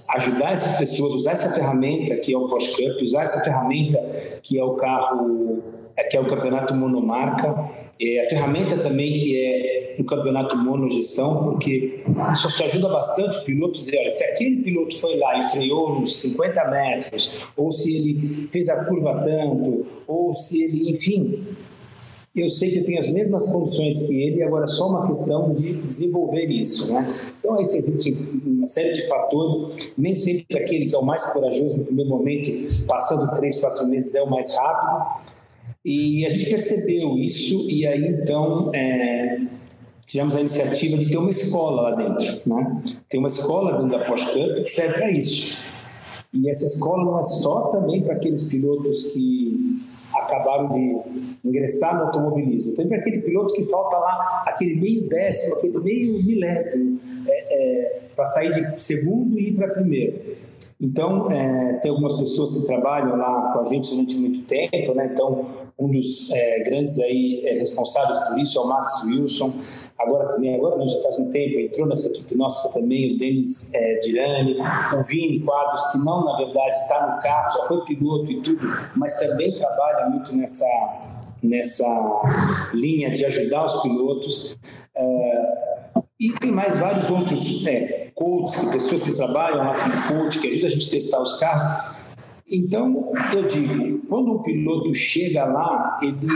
ajudar 0.09 0.53
essas 0.53 0.77
pessoas, 0.77 1.13
usar 1.13 1.31
essa 1.31 1.51
ferramenta 1.51 2.15
que 2.15 2.33
é 2.33 2.37
o 2.37 2.47
Porsche 2.47 2.71
Cup, 2.71 3.01
usar 3.01 3.23
essa 3.23 3.41
ferramenta 3.43 3.99
que 4.41 4.59
é 4.59 4.63
o 4.63 4.75
carro, 4.75 5.61
é, 5.95 6.03
que 6.03 6.17
é 6.17 6.19
o 6.19 6.25
campeonato 6.25 6.73
monomarca, 6.73 7.69
é, 7.99 8.25
a 8.25 8.29
ferramenta 8.29 8.77
também 8.77 9.13
que 9.13 9.37
é 9.37 9.95
o 9.99 10.03
campeonato 10.03 10.57
monogestão, 10.57 11.43
porque 11.43 12.03
isso 12.31 12.47
te 12.55 12.63
ajuda 12.63 12.89
bastante 12.89 13.37
o 13.37 13.43
piloto 13.43 13.73
dizer, 13.77 13.99
olha, 13.99 14.09
se 14.09 14.23
aquele 14.23 14.57
piloto 14.57 14.97
foi 14.97 15.17
lá 15.17 15.37
e 15.37 15.43
freou 15.49 15.99
nos 15.99 16.19
50 16.21 16.67
metros, 16.69 17.51
ou 17.55 17.71
se 17.71 17.95
ele 17.95 18.47
fez 18.51 18.69
a 18.69 18.85
curva 18.85 19.21
tanto, 19.23 19.85
ou 20.07 20.33
se 20.33 20.63
ele, 20.63 20.89
enfim, 20.89 21.43
eu 22.33 22.49
sei 22.49 22.71
que 22.71 22.79
eu 22.79 22.85
tenho 22.85 22.99
as 22.99 23.11
mesmas 23.11 23.51
condições 23.51 24.07
que 24.07 24.21
ele, 24.21 24.41
agora 24.41 24.63
é 24.63 24.67
só 24.67 24.87
uma 24.87 25.07
questão 25.07 25.53
de 25.53 25.73
desenvolver 25.81 26.45
isso, 26.45 26.93
né? 26.93 27.13
Então, 27.39 27.55
aí 27.55 27.63
existe 27.63 28.17
uma 28.45 28.65
série 28.65 28.93
de 28.93 29.07
fatores, 29.07 29.93
nem 29.97 30.15
sempre 30.15 30.45
aquele 30.57 30.85
que 30.85 30.95
é 30.95 30.97
o 30.97 31.03
mais 31.03 31.25
corajoso 31.25 31.77
no 31.77 31.85
primeiro 31.85 32.09
momento, 32.09 32.49
passando 32.85 33.29
três, 33.35 33.59
quatro 33.59 33.85
meses, 33.85 34.15
é 34.15 34.21
o 34.21 34.29
mais 34.29 34.55
rápido, 34.55 35.31
e 35.83 36.25
a 36.25 36.29
gente 36.29 36.49
percebeu 36.49 37.17
isso, 37.17 37.69
e 37.69 37.85
aí, 37.85 38.07
então, 38.07 38.71
é, 38.73 39.41
tivemos 40.05 40.35
a 40.35 40.39
iniciativa 40.39 40.97
de 40.97 41.09
ter 41.09 41.17
uma 41.17 41.29
escola 41.31 41.81
lá 41.81 41.95
dentro, 41.95 42.41
né? 42.45 42.81
Tem 43.09 43.19
uma 43.19 43.27
escola 43.27 43.73
dentro 43.73 43.97
da 43.97 44.05
Cup 44.05 44.17
que 44.63 44.69
serve 44.69 44.93
para 44.93 45.11
isso. 45.11 45.65
E 46.33 46.49
essa 46.49 46.65
escola 46.65 47.03
não 47.03 47.19
é 47.19 47.23
só 47.23 47.67
também 47.67 48.01
para 48.01 48.13
aqueles 48.13 48.43
pilotos 48.43 49.13
que 49.13 49.81
acabaram 50.13 50.73
de 50.73 51.20
ingressar 51.43 51.97
no 51.97 52.03
automobilismo. 52.05 52.73
Tem 52.73 52.91
aquele 52.93 53.21
piloto 53.21 53.53
que 53.53 53.63
falta 53.65 53.97
lá 53.97 54.43
aquele 54.47 54.75
meio 54.79 55.07
décimo, 55.07 55.55
aquele 55.55 55.79
meio 55.79 56.23
milésimo 56.23 56.99
é, 57.27 57.31
é, 57.31 58.01
para 58.15 58.25
sair 58.25 58.51
de 58.51 58.83
segundo 58.83 59.39
e 59.39 59.49
ir 59.49 59.53
para 59.53 59.69
primeiro. 59.69 60.19
Então, 60.79 61.31
é, 61.31 61.73
tem 61.73 61.91
algumas 61.91 62.17
pessoas 62.19 62.57
que 62.57 62.65
trabalham 62.65 63.15
lá 63.15 63.53
com 63.53 63.59
a 63.59 63.65
gente 63.65 63.91
durante 63.91 64.17
muito 64.17 64.41
tempo, 64.47 64.95
né? 64.95 65.11
Então, 65.13 65.45
um 65.77 65.91
dos 65.91 66.31
é, 66.31 66.63
grandes 66.63 66.99
aí 66.99 67.43
é, 67.45 67.53
responsáveis 67.59 68.17
por 68.19 68.39
isso 68.39 68.59
é 68.59 68.61
o 68.61 68.67
Max 68.67 69.03
Wilson. 69.05 69.53
Agora 69.97 70.27
também, 70.29 70.55
agora 70.55 70.77
não, 70.77 70.87
já 70.87 70.99
faz 71.01 71.19
um 71.19 71.29
tempo, 71.29 71.59
entrou 71.59 71.87
nessa 71.87 72.09
equipe 72.09 72.35
nossa 72.35 72.69
também 72.69 73.13
o 73.13 73.19
Denis 73.19 73.71
é, 73.73 73.99
Dirani, 73.99 74.57
o 74.97 75.03
Vini 75.03 75.39
Quadros, 75.39 75.85
que 75.91 75.99
não, 75.99 76.25
na 76.25 76.37
verdade, 76.37 76.77
está 76.77 77.15
no 77.15 77.21
carro, 77.21 77.51
já 77.51 77.63
foi 77.65 77.85
piloto 77.85 78.31
e 78.31 78.41
tudo, 78.41 78.61
mas 78.95 79.19
também 79.19 79.55
trabalha 79.55 80.09
muito 80.09 80.35
nessa, 80.35 80.65
nessa 81.41 81.85
linha 82.73 83.11
de 83.11 83.25
ajudar 83.25 83.65
os 83.65 83.81
pilotos. 83.81 84.59
É, 84.95 85.71
e 86.19 86.31
tem 86.33 86.51
mais 86.51 86.77
vários 86.77 87.09
outros 87.09 87.65
é, 87.65 88.11
coaches, 88.13 88.69
pessoas 88.71 89.03
que 89.03 89.13
trabalham 89.13 89.57
lá 89.57 90.07
com 90.07 90.15
coach, 90.15 90.39
que 90.39 90.47
ajudam 90.47 90.67
a 90.67 90.71
gente 90.71 90.87
a 90.87 90.91
testar 90.91 91.21
os 91.21 91.39
carros. 91.39 91.63
Então, 92.47 93.13
eu 93.33 93.47
digo, 93.47 94.05
quando 94.07 94.33
um 94.33 94.43
piloto 94.43 94.93
chega 94.93 95.45
lá, 95.45 95.97
ele, 96.01 96.27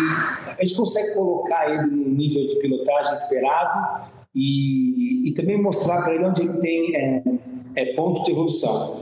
a 0.58 0.64
gente 0.64 0.78
consegue 0.78 1.14
colocar 1.14 1.70
ele 1.70 1.88
no 1.88 2.10
nível 2.10 2.48
de 2.48 2.56
pilotagem 2.56 3.12
esperado 3.12 4.06
e, 4.34 5.28
e 5.28 5.34
também 5.34 5.62
mostrar 5.62 6.02
para 6.02 6.16
ele 6.16 6.26
onde 6.26 6.42
ele 6.42 6.58
tem 6.60 6.96
é, 6.96 7.24
é, 7.76 7.94
ponto 7.94 8.24
de 8.24 8.32
evolução. 8.32 9.02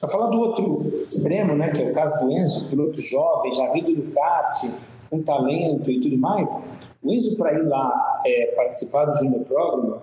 Para 0.00 0.08
falar 0.08 0.30
do 0.30 0.38
outro 0.38 1.04
extremo, 1.06 1.54
né, 1.54 1.70
que 1.70 1.82
é 1.82 1.90
o 1.90 1.92
caso 1.92 2.24
do 2.24 2.32
Enzo, 2.32 2.68
piloto 2.68 3.00
jovem, 3.02 3.52
já 3.52 3.70
vindo 3.72 3.90
no 3.90 4.10
kart, 4.10 4.70
com 5.10 5.22
talento 5.22 5.90
e 5.90 6.00
tudo 6.00 6.16
mais, 6.16 6.78
o 7.02 7.12
Enzo, 7.12 7.36
para 7.36 7.54
ir 7.54 7.66
lá 7.66 8.22
é, 8.26 8.46
participar 8.56 9.04
do 9.04 9.18
Junior 9.18 9.40
Program, 9.44 9.98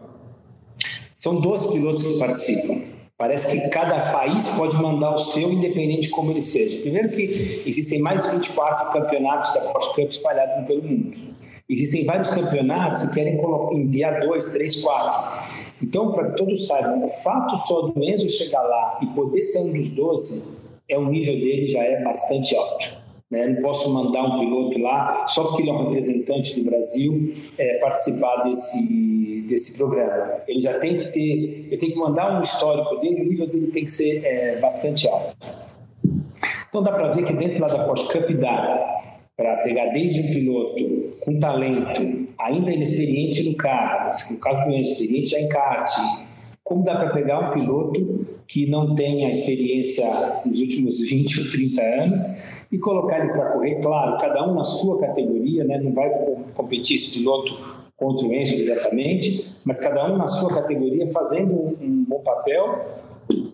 são 1.13 1.39
12 1.39 1.71
pilotos 1.71 2.03
que 2.03 2.19
participam. 2.19 2.95
Parece 3.17 3.49
que 3.49 3.69
cada 3.69 4.11
país 4.11 4.49
pode 4.49 4.75
mandar 4.75 5.15
o 5.15 5.17
seu, 5.17 5.49
independente 5.49 6.01
de 6.01 6.09
como 6.09 6.31
ele 6.31 6.41
seja. 6.41 6.81
Primeiro 6.81 7.09
que 7.09 7.63
existem 7.65 8.01
mais 8.01 8.23
de 8.23 8.31
24 8.31 8.91
campeonatos 8.91 9.53
da 9.53 9.61
Porsche 9.61 9.95
Cup 9.95 10.09
espalhados 10.09 10.67
pelo 10.67 10.83
mundo. 10.83 11.17
Existem 11.69 12.03
vários 12.05 12.29
campeonatos 12.29 13.03
que 13.03 13.13
querem 13.13 13.39
enviar 13.71 14.19
dois, 14.19 14.51
três, 14.51 14.83
quatro. 14.83 15.17
Então, 15.81 16.11
para 16.11 16.31
que 16.31 16.37
todos 16.37 16.67
saibam, 16.67 17.03
o 17.03 17.07
fato 17.07 17.55
só 17.57 17.83
do 17.83 18.03
Enzo 18.03 18.27
chegar 18.27 18.61
lá 18.61 18.99
e 19.01 19.07
poder 19.07 19.43
ser 19.43 19.59
um 19.59 19.71
dos 19.71 19.89
12, 19.89 20.61
é 20.89 20.97
o 20.97 21.05
nível 21.05 21.33
dele 21.33 21.67
já 21.67 21.83
é 21.83 22.03
bastante 22.03 22.55
alto. 22.55 23.04
Né? 23.29 23.47
Não 23.47 23.61
posso 23.61 23.89
mandar 23.91 24.23
um 24.23 24.39
piloto 24.39 24.79
lá 24.79 25.27
só 25.27 25.45
porque 25.45 25.63
ele 25.63 25.71
é 25.71 25.73
um 25.73 25.83
representante 25.85 26.59
do 26.59 26.65
Brasil 26.65 27.33
é, 27.57 27.79
participar 27.79 28.43
desse, 28.43 29.45
desse 29.47 29.77
programa. 29.77 30.41
Ele 30.47 30.61
já 30.61 30.77
tem 30.77 30.95
que 30.95 31.11
ter, 31.11 31.67
eu 31.71 31.77
tenho 31.77 31.93
que 31.93 31.99
mandar 31.99 32.39
um 32.39 32.43
histórico 32.43 32.97
dele, 32.97 33.21
o 33.21 33.29
nível 33.29 33.47
dele 33.47 33.67
tem 33.67 33.83
que 33.83 33.91
ser 33.91 34.23
é, 34.23 34.59
bastante 34.59 35.07
alto. 35.07 35.35
Então 36.69 36.83
dá 36.83 36.91
para 36.91 37.09
ver 37.09 37.23
que 37.23 37.33
dentro 37.33 37.61
lá 37.61 37.67
da 37.67 37.85
Porsche 37.85 38.07
Cup 38.07 38.29
dá 38.37 39.01
para 39.35 39.57
pegar 39.57 39.87
desde 39.87 40.21
um 40.21 40.33
piloto 40.33 41.11
com 41.23 41.39
talento, 41.39 42.27
ainda 42.37 42.71
inexperiente 42.71 43.49
no 43.49 43.57
carro, 43.57 44.11
no 44.31 44.39
caso 44.39 44.65
do 44.65 44.75
experiente 44.75 45.27
já 45.31 45.39
em 45.39 45.49
kart, 45.49 45.89
como 46.63 46.83
dá 46.83 46.95
para 46.95 47.09
pegar 47.09 47.49
um 47.49 47.53
piloto 47.53 48.25
que 48.47 48.69
não 48.69 48.93
tem 48.93 49.25
a 49.25 49.29
experiência 49.29 50.05
nos 50.45 50.59
últimos 50.61 51.01
20 51.01 51.39
ou 51.41 51.51
30 51.51 51.81
anos 51.81 52.19
e 52.75 52.79
colocar 52.79 53.19
ele 53.19 53.31
para 53.31 53.51
correr, 53.51 53.75
claro, 53.75 54.19
cada 54.19 54.45
um 54.45 54.53
na 54.53 54.65
sua 54.65 54.99
categoria, 54.99 55.63
né? 55.63 55.77
não 55.77 55.93
vai 55.93 56.09
competir 56.53 56.95
esse 56.95 57.17
piloto 57.17 57.57
contra 57.95 58.27
o 58.27 58.33
Enzo 58.33 58.53
diretamente, 58.57 59.49
mas 59.63 59.79
cada 59.79 60.11
um 60.11 60.17
na 60.17 60.27
sua 60.27 60.53
categoria 60.53 61.07
fazendo 61.07 61.53
um, 61.53 61.77
um 61.81 62.03
bom 62.03 62.19
papel 62.19 62.85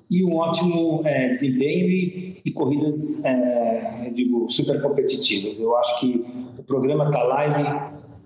e 0.10 0.26
um 0.26 0.38
ótimo 0.38 1.04
é, 1.06 1.30
desempenho 1.30 1.88
e, 1.88 2.42
e 2.44 2.52
corridas, 2.52 3.24
é, 3.24 4.10
digo, 4.12 4.50
super 4.50 4.82
competitivas. 4.82 5.60
Eu 5.60 5.78
acho 5.78 6.00
que 6.00 6.26
o 6.58 6.64
programa 6.64 7.06
está 7.06 7.22
lá, 7.22 7.46
ele, 7.46 7.70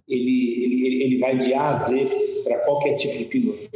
ele, 0.07 0.63
ele, 0.63 1.03
ele 1.03 1.17
vai 1.19 1.37
de 1.37 1.53
A 1.53 1.65
a 1.65 1.73
Z 1.73 2.41
para 2.45 2.59
qualquer 2.59 2.95
tipo 2.95 3.17
de 3.17 3.25
piloto. 3.25 3.69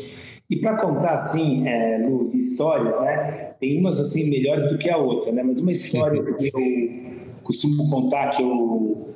E 0.49 0.57
para 0.57 0.77
contar 0.77 1.13
assim, 1.13 1.67
é, 1.67 1.99
Lu, 1.99 2.31
histórias, 2.33 2.99
né? 3.01 3.53
Tem 3.59 3.79
umas 3.79 3.99
assim 3.99 4.29
melhores 4.29 4.67
do 4.69 4.77
que 4.77 4.89
a 4.89 4.97
outra, 4.97 5.31
né? 5.31 5.43
Mas 5.43 5.59
uma 5.59 5.71
história 5.71 6.23
que 6.23 6.47
eu 6.47 7.39
costumo 7.43 7.89
contar 7.89 8.29
que 8.29 8.41
eu 8.41 9.09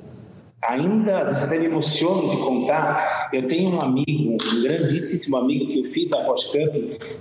ainda 0.62 1.20
às 1.20 1.28
vezes 1.28 1.44
até 1.44 1.58
me 1.58 1.66
emociono 1.66 2.30
de 2.30 2.36
contar. 2.36 3.30
Eu 3.32 3.46
tenho 3.46 3.72
um 3.72 3.80
amigo, 3.80 4.36
um 4.36 4.62
grandíssimo 4.62 5.36
amigo 5.36 5.66
que 5.66 5.80
eu 5.80 5.84
fiz 5.84 6.08
na 6.08 6.18
Porsche 6.18 6.52
Cup, 6.52 6.74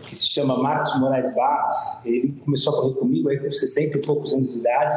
que 0.04 0.16
se 0.16 0.30
chama 0.30 0.58
Marcos 0.62 1.00
Moraes 1.00 1.36
Barros. 1.36 2.06
Ele 2.06 2.34
começou 2.44 2.74
a 2.74 2.82
correr 2.82 2.94
comigo 2.96 3.30
aí 3.30 3.40
com 3.40 3.50
60 3.50 3.98
e 3.98 4.02
poucos 4.02 4.34
anos 4.34 4.54
de 4.54 4.60
idade. 4.60 4.96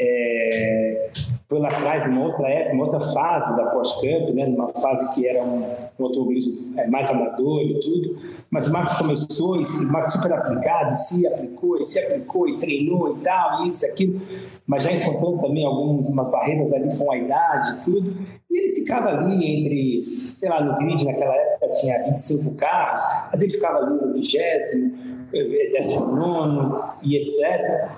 É, 0.00 1.10
foi 1.48 1.58
lá 1.58 1.68
atrás, 1.68 2.06
numa 2.08 2.26
outra 2.26 2.48
época, 2.48 2.72
numa 2.72 2.84
outra 2.84 3.00
fase 3.00 3.56
da 3.56 3.66
Porsche 3.66 3.94
Cup, 3.94 4.34
né, 4.34 4.46
numa 4.46 4.68
fase 4.68 5.12
que 5.14 5.26
era 5.26 5.42
um, 5.42 5.64
um 5.98 6.04
automobilismo 6.04 6.78
é, 6.78 6.86
mais 6.86 7.10
amador 7.10 7.62
e 7.62 7.80
tudo, 7.80 8.16
mas 8.50 8.68
Max 8.68 8.92
começou, 8.94 9.60
e 9.60 9.64
o 9.64 9.92
Max 9.92 10.12
super 10.12 10.32
aplicado, 10.32 10.94
se 10.94 11.26
aplicou, 11.26 11.78
e 11.78 11.84
se 11.84 11.98
aplicou, 11.98 12.48
e 12.48 12.58
treinou 12.58 13.16
e 13.16 13.20
tal, 13.20 13.66
isso, 13.66 13.84
aquilo, 13.86 14.20
mas 14.66 14.84
já 14.84 14.92
encontrando 14.92 15.38
também 15.38 15.66
algumas 15.66 16.30
barreiras 16.30 16.72
ali 16.72 16.96
com 16.96 17.12
a 17.12 17.16
idade 17.18 17.76
e 17.76 17.80
tudo, 17.80 18.16
e 18.50 18.58
ele 18.58 18.74
ficava 18.74 19.08
ali 19.10 19.44
entre, 19.44 20.04
sei 20.38 20.48
lá, 20.48 20.62
no 20.62 20.78
grid 20.78 21.04
naquela 21.04 21.34
época 21.34 21.70
tinha 21.72 22.02
25 22.04 22.56
carros, 22.56 23.00
mas 23.30 23.42
ele 23.42 23.52
ficava 23.52 23.78
ali 23.78 24.00
no 24.00 24.12
vigésimo, 24.14 24.96
décimo 25.72 26.16
nono 26.16 26.82
e 27.02 27.16
etc., 27.16 27.90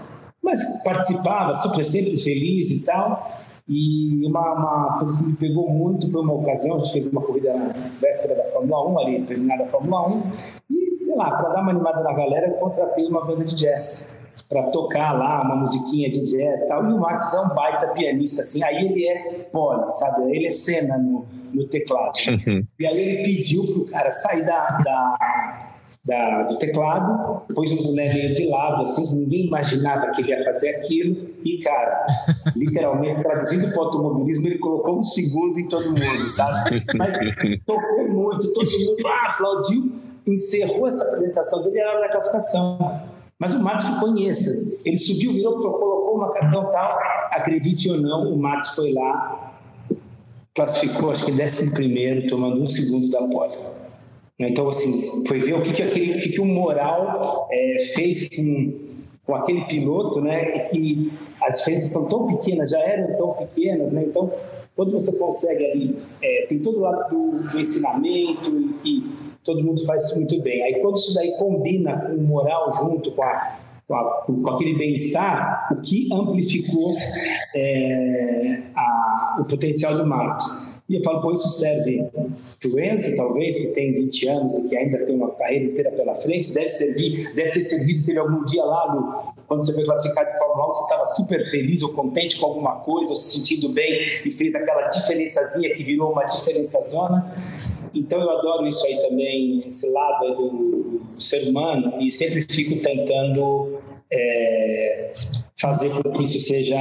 mas 0.43 0.83
participava, 0.83 1.55
super 1.55 1.85
sempre 1.85 2.17
feliz 2.17 2.71
e 2.71 2.81
tal. 2.81 3.31
E 3.73 4.27
uma, 4.27 4.53
uma, 4.53 4.97
coisa 4.97 5.17
que 5.17 5.31
me 5.31 5.37
pegou 5.37 5.71
muito 5.71 6.11
foi 6.11 6.23
uma 6.23 6.35
ocasião, 6.35 6.75
a 6.75 6.81
gente 6.81 6.93
fez 6.93 7.13
uma 7.13 7.23
corrida 7.23 7.55
na 7.55 7.73
véspera 8.01 8.35
da 8.35 8.45
Fórmula 8.47 8.91
1, 8.91 8.99
ali, 8.99 9.23
terminada 9.23 9.63
a 9.63 9.69
Fórmula 9.69 10.09
1, 10.09 10.31
e, 10.71 11.05
sei 11.05 11.15
lá, 11.15 11.31
para 11.31 11.51
dar 11.51 11.63
uma 11.63 11.71
animada 11.71 12.03
na 12.03 12.13
galera, 12.13 12.49
eu 12.49 12.55
contratei 12.55 13.07
uma 13.07 13.25
banda 13.25 13.45
de 13.45 13.55
jazz 13.55 14.29
para 14.49 14.65
tocar 14.65 15.13
lá 15.13 15.43
uma 15.43 15.55
musiquinha 15.55 16.11
de 16.11 16.21
jazz 16.33 16.63
e 16.63 16.67
tal. 16.67 16.85
E 16.91 16.93
o 16.93 16.99
Marcos 16.99 17.33
é 17.33 17.41
um 17.41 17.55
baita 17.55 17.87
pianista, 17.93 18.41
assim, 18.41 18.61
aí 18.65 18.85
ele 18.85 19.07
é 19.07 19.49
pole, 19.53 19.89
sabe? 19.93 20.35
Ele 20.35 20.49
é 20.49 20.51
cena 20.51 20.99
no, 20.99 21.25
no 21.55 21.65
teclado. 21.69 22.19
e 22.77 22.85
aí 22.85 22.99
ele 22.99 23.23
pediu 23.23 23.65
pro 23.73 23.85
cara 23.87 24.11
sair 24.11 24.45
da, 24.45 24.67
da 24.79 25.70
da, 26.05 26.43
do 26.43 26.59
teclado, 26.59 27.43
pôs 27.55 27.71
um 27.73 27.77
boneco 27.77 28.15
de 28.15 28.47
lado, 28.49 28.83
assim, 28.83 29.07
que 29.07 29.15
ninguém 29.15 29.47
imaginava 29.47 30.11
que 30.13 30.23
ele 30.23 30.31
ia 30.31 30.43
fazer 30.43 30.71
aquilo, 30.77 31.29
e, 31.45 31.59
cara, 31.59 32.07
literalmente, 32.57 33.23
traduzindo 33.23 33.71
para 33.71 33.83
o 33.83 33.85
automobilismo, 33.85 34.47
ele 34.47 34.59
colocou 34.59 34.99
um 34.99 35.03
segundo 35.03 35.59
em 35.59 35.69
todo 35.69 35.89
mundo, 35.89 36.27
sabe? 36.27 36.85
Mas 36.97 37.19
tocou 37.67 38.09
muito, 38.09 38.53
todo 38.53 38.71
mundo 38.71 39.07
ah, 39.07 39.31
aplaudiu, 39.33 39.93
encerrou 40.27 40.89
essa 40.89 41.05
apresentação 41.05 41.63
dele, 41.63 41.79
era 41.79 42.01
na 42.01 42.09
classificação. 42.09 42.79
Mas 43.39 43.55
o 43.55 43.63
Matos 43.63 43.87
ficou 43.87 44.09
em 44.15 44.29
êxtase. 44.29 44.79
Ele 44.85 44.99
subiu, 44.99 45.33
virou, 45.33 45.55
colocou 45.55 46.17
uma 46.17 46.31
cartão 46.31 46.71
tal. 46.71 46.99
Acredite 47.31 47.91
ou 47.91 47.99
não, 47.99 48.31
o 48.31 48.39
Matos 48.39 48.71
foi 48.71 48.93
lá, 48.93 49.55
classificou, 50.55 51.11
acho 51.11 51.25
que 51.25 51.33
décimo 51.33 51.73
primeiro, 51.73 52.27
tomando 52.27 52.61
um 52.63 52.69
segundo 52.69 53.09
da 53.09 53.23
pole. 53.29 53.55
Então, 54.49 54.69
assim, 54.69 55.25
foi 55.27 55.39
ver 55.39 55.55
o 55.55 55.63
que, 55.63 55.73
que, 55.73 55.83
aquele, 55.83 56.19
o, 56.19 56.21
que, 56.21 56.29
que 56.31 56.41
o 56.41 56.47
moral 56.47 57.49
é, 57.53 57.77
fez 57.95 58.29
com, 58.35 58.73
com 59.25 59.35
aquele 59.35 59.65
piloto, 59.67 60.21
né? 60.21 60.61
Que 60.61 61.13
as 61.43 61.59
diferenças 61.59 61.91
são 61.91 62.09
tão 62.09 62.27
pequenas, 62.27 62.71
já 62.71 62.79
eram 62.79 63.17
tão 63.17 63.35
pequenas, 63.35 63.93
né? 63.93 64.05
Então, 64.05 64.33
quando 64.75 64.93
você 64.93 65.19
consegue 65.19 65.71
ali, 65.71 65.97
é, 66.23 66.47
tem 66.49 66.59
todo 66.59 66.79
o 66.79 66.81
lado 66.81 67.11
do, 67.11 67.51
do 67.51 67.61
ensinamento 67.61 68.51
e 68.51 68.73
que 68.75 69.11
todo 69.45 69.63
mundo 69.63 69.85
faz 69.85 70.05
isso 70.05 70.17
muito 70.17 70.41
bem. 70.41 70.63
Aí, 70.63 70.81
quando 70.81 70.97
isso 70.97 71.13
daí 71.13 71.37
combina 71.37 71.99
com 72.01 72.15
o 72.15 72.23
moral 72.23 72.73
junto 72.73 73.13
com, 73.13 73.23
a, 73.23 73.59
com 74.27 74.51
aquele 74.51 74.79
bem-estar, 74.79 75.69
o 75.73 75.83
que 75.83 76.09
amplificou 76.11 76.95
é, 77.55 78.63
a, 78.75 79.37
o 79.41 79.45
potencial 79.45 79.97
do 79.99 80.07
Marcos. 80.07 80.70
E 80.91 80.97
eu 80.97 81.05
falo, 81.05 81.23
pô, 81.23 81.33
isso 81.33 81.49
serve 81.51 82.05
para 82.13 82.69
o 82.69 82.81
Enzo, 82.81 83.15
talvez, 83.15 83.57
que 83.57 83.69
tem 83.75 83.93
20 83.95 84.27
anos 84.27 84.59
e 84.59 84.69
que 84.69 84.77
ainda 84.77 84.99
tem 85.07 85.15
uma 85.15 85.31
carreira 85.31 85.67
inteira 85.67 85.93
pela 85.93 86.13
frente, 86.17 86.53
deve 86.53 86.69
servir, 86.69 87.33
deve 87.33 87.53
ter 87.53 87.61
servido, 87.61 88.05
teve 88.05 88.19
algum 88.19 88.45
dia 88.45 88.65
lá, 88.65 88.93
no, 88.93 89.33
quando 89.47 89.65
você 89.65 89.73
foi 89.73 89.85
classificado 89.85 90.33
de 90.33 90.37
Fórmula 90.37 90.69
1, 90.73 90.75
você 90.75 90.83
estava 90.83 91.07
super 91.07 91.49
feliz 91.49 91.83
ou 91.85 91.91
contente 91.93 92.41
com 92.41 92.47
alguma 92.47 92.81
coisa, 92.81 93.11
ou 93.11 93.17
se 93.17 93.39
sentindo 93.39 93.69
bem 93.69 94.03
e 94.27 94.33
fez 94.33 94.53
aquela 94.57 94.89
diferençazinha 94.89 95.73
que 95.73 95.85
virou 95.85 96.11
uma 96.11 96.25
diferença 96.25 96.83
zona. 96.83 97.37
Então 97.95 98.21
eu 98.21 98.29
adoro 98.29 98.67
isso 98.67 98.85
aí 98.85 98.97
também, 98.97 99.63
esse 99.65 99.89
lado 99.91 100.25
aí 100.25 100.35
do, 100.35 100.49
do 101.15 101.23
ser 101.23 101.49
humano, 101.49 102.03
e 102.03 102.11
sempre 102.11 102.41
fico 102.41 102.83
tentando 102.83 103.79
é, 104.11 105.13
fazer 105.55 105.91
com 105.91 106.11
que 106.11 106.25
isso 106.25 106.41
seja 106.41 106.81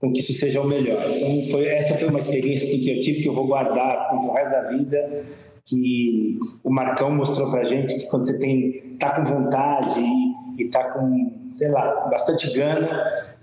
com 0.00 0.12
que 0.12 0.20
isso 0.20 0.32
seja 0.32 0.60
o 0.60 0.66
melhor. 0.66 1.04
Então, 1.08 1.50
foi, 1.50 1.66
essa 1.66 1.94
foi 1.94 2.08
uma 2.08 2.18
experiência 2.18 2.66
assim, 2.66 2.80
que 2.80 2.90
eu 2.96 3.00
tive 3.00 3.22
que 3.22 3.28
eu 3.28 3.34
vou 3.34 3.46
guardar 3.46 3.92
assim, 3.92 4.16
pro 4.18 4.32
resto 4.32 4.50
da 4.50 4.62
vida, 4.70 5.24
que 5.64 6.38
o 6.64 6.70
Marcão 6.70 7.14
mostrou 7.14 7.50
pra 7.50 7.64
gente 7.64 7.94
que 7.94 8.08
quando 8.08 8.24
você 8.24 8.38
tem, 8.38 8.96
tá 8.98 9.10
com 9.10 9.24
vontade 9.24 10.00
e, 10.00 10.62
e 10.62 10.68
tá 10.68 10.84
com, 10.84 11.50
sei 11.52 11.68
lá, 11.70 12.08
bastante 12.10 12.50
gana 12.56 12.88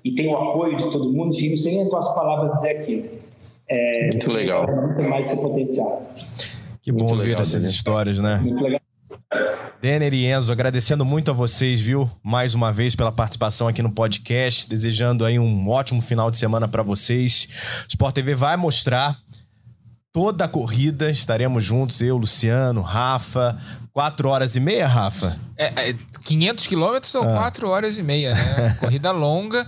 e 0.04 0.14
tem 0.16 0.28
o 0.34 0.36
apoio 0.38 0.76
de 0.76 0.90
todo 0.90 1.14
mundo, 1.14 1.36
enfim, 1.36 1.52
não 1.52 1.58
sei 1.58 1.76
nem 1.78 1.88
com 1.88 1.98
as 1.98 2.14
palavras 2.16 2.52
dizer 2.52 2.70
aquilo. 2.72 3.06
É, 3.70 4.08
Muito 4.08 4.32
legal. 4.32 4.66
Muito 4.66 5.04
mais 5.04 5.28
seu 5.28 5.38
potencial. 5.38 6.12
Que 6.82 6.92
bom 6.92 7.06
Muito 7.10 7.18
ver 7.18 7.28
legal, 7.28 7.42
essas 7.42 7.62
Denner. 7.62 7.70
histórias, 7.70 8.20
né? 8.20 8.40
Muito 8.42 8.64
legal. 8.64 8.82
Denner 9.80 10.12
e 10.14 10.26
Enzo, 10.26 10.52
agradecendo 10.52 11.06
muito 11.06 11.30
a 11.30 11.34
vocês, 11.34 11.80
viu? 11.80 12.10
Mais 12.24 12.56
uma 12.56 12.74
vez 12.74 12.96
pela 12.96 13.12
participação 13.12 13.68
aqui 13.68 13.84
no 13.84 13.92
podcast, 13.92 14.68
desejando 14.68 15.24
aí 15.24 15.38
um 15.38 15.70
ótimo 15.70 16.02
final 16.02 16.32
de 16.32 16.38
semana 16.38 16.68
para 16.68 16.82
vocês. 16.82 17.48
Sport 17.88 18.16
TV 18.16 18.34
vai 18.34 18.58
mostrar 18.58 19.20
toda 20.12 20.46
a 20.46 20.48
corrida, 20.48 21.12
estaremos 21.12 21.64
juntos, 21.64 22.02
eu, 22.02 22.18
Luciano, 22.18 22.82
Rafa. 22.82 23.56
Quatro 23.94 24.30
horas 24.30 24.56
e 24.56 24.60
meia, 24.60 24.88
Rafa? 24.88 25.40
É, 25.56 25.90
é, 25.90 25.96
500 26.24 26.66
quilômetros 26.66 27.12
são 27.12 27.24
4 27.24 27.70
horas 27.70 27.98
e 27.98 28.04
meia, 28.04 28.34
né? 28.34 28.78
Corrida 28.80 29.12
longa. 29.12 29.68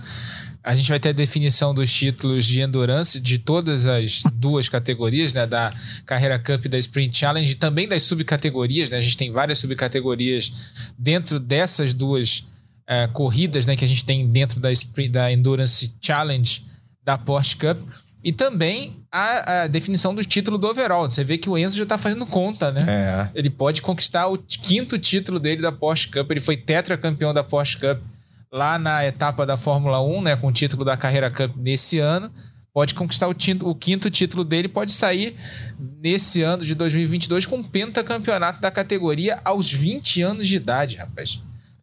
A 0.62 0.76
gente 0.76 0.90
vai 0.90 1.00
ter 1.00 1.08
a 1.08 1.12
definição 1.12 1.72
dos 1.72 1.90
títulos 1.90 2.44
de 2.44 2.60
endurance 2.60 3.18
de 3.18 3.38
todas 3.38 3.86
as 3.86 4.22
duas 4.34 4.68
categorias, 4.68 5.32
né? 5.32 5.46
Da 5.46 5.72
Carreira 6.04 6.38
Cup 6.38 6.66
e 6.66 6.68
da 6.68 6.78
Sprint 6.78 7.16
Challenge, 7.16 7.50
e 7.50 7.54
também 7.54 7.88
das 7.88 8.02
subcategorias, 8.02 8.90
né? 8.90 8.98
A 8.98 9.02
gente 9.02 9.16
tem 9.16 9.30
várias 9.30 9.58
subcategorias 9.58 10.52
dentro 10.98 11.40
dessas 11.40 11.94
duas 11.94 12.46
eh, 12.86 13.08
corridas, 13.08 13.66
né? 13.66 13.74
Que 13.74 13.86
a 13.86 13.88
gente 13.88 14.04
tem 14.04 14.26
dentro 14.26 14.60
da, 14.60 14.70
Sprint, 14.70 15.10
da 15.10 15.32
Endurance 15.32 15.94
Challenge 16.00 16.62
da 17.02 17.16
Porsche 17.16 17.56
Cup. 17.56 17.78
E 18.22 18.30
também 18.30 18.98
a, 19.10 19.62
a 19.62 19.66
definição 19.66 20.14
do 20.14 20.22
título 20.22 20.58
do 20.58 20.66
overall. 20.66 21.10
Você 21.10 21.24
vê 21.24 21.38
que 21.38 21.48
o 21.48 21.56
Enzo 21.56 21.78
já 21.78 21.86
tá 21.86 21.96
fazendo 21.96 22.26
conta, 22.26 22.70
né? 22.70 22.84
É. 22.86 23.30
Ele 23.34 23.48
pode 23.48 23.80
conquistar 23.80 24.26
o 24.26 24.36
quinto 24.36 24.98
título 24.98 25.40
dele 25.40 25.62
da 25.62 25.72
Porsche 25.72 26.08
Cup. 26.08 26.30
Ele 26.30 26.40
foi 26.40 26.58
tetracampeão 26.58 27.32
da 27.32 27.42
Porsche 27.42 27.78
Cup 27.78 27.98
lá 28.52 28.78
na 28.78 29.04
etapa 29.06 29.46
da 29.46 29.56
Fórmula 29.56 30.00
1, 30.02 30.22
né, 30.22 30.36
com 30.36 30.48
o 30.48 30.52
título 30.52 30.84
da 30.84 30.96
Carreira 30.96 31.30
Cup 31.30 31.56
nesse 31.56 31.98
ano. 31.98 32.30
Pode 32.72 32.94
conquistar 32.94 33.26
o, 33.26 33.34
tinto- 33.34 33.68
o 33.68 33.74
quinto 33.74 34.08
título 34.10 34.44
dele, 34.44 34.68
pode 34.68 34.92
sair 34.92 35.36
nesse 36.00 36.42
ano 36.42 36.64
de 36.64 36.74
2022 36.74 37.44
com 37.46 37.58
o 37.58 37.64
pentacampeonato 37.64 38.60
da 38.60 38.70
categoria 38.70 39.40
aos 39.44 39.72
20 39.72 40.22
anos 40.22 40.46
de 40.46 40.54
idade, 40.56 40.96
rapaz. 40.96 41.40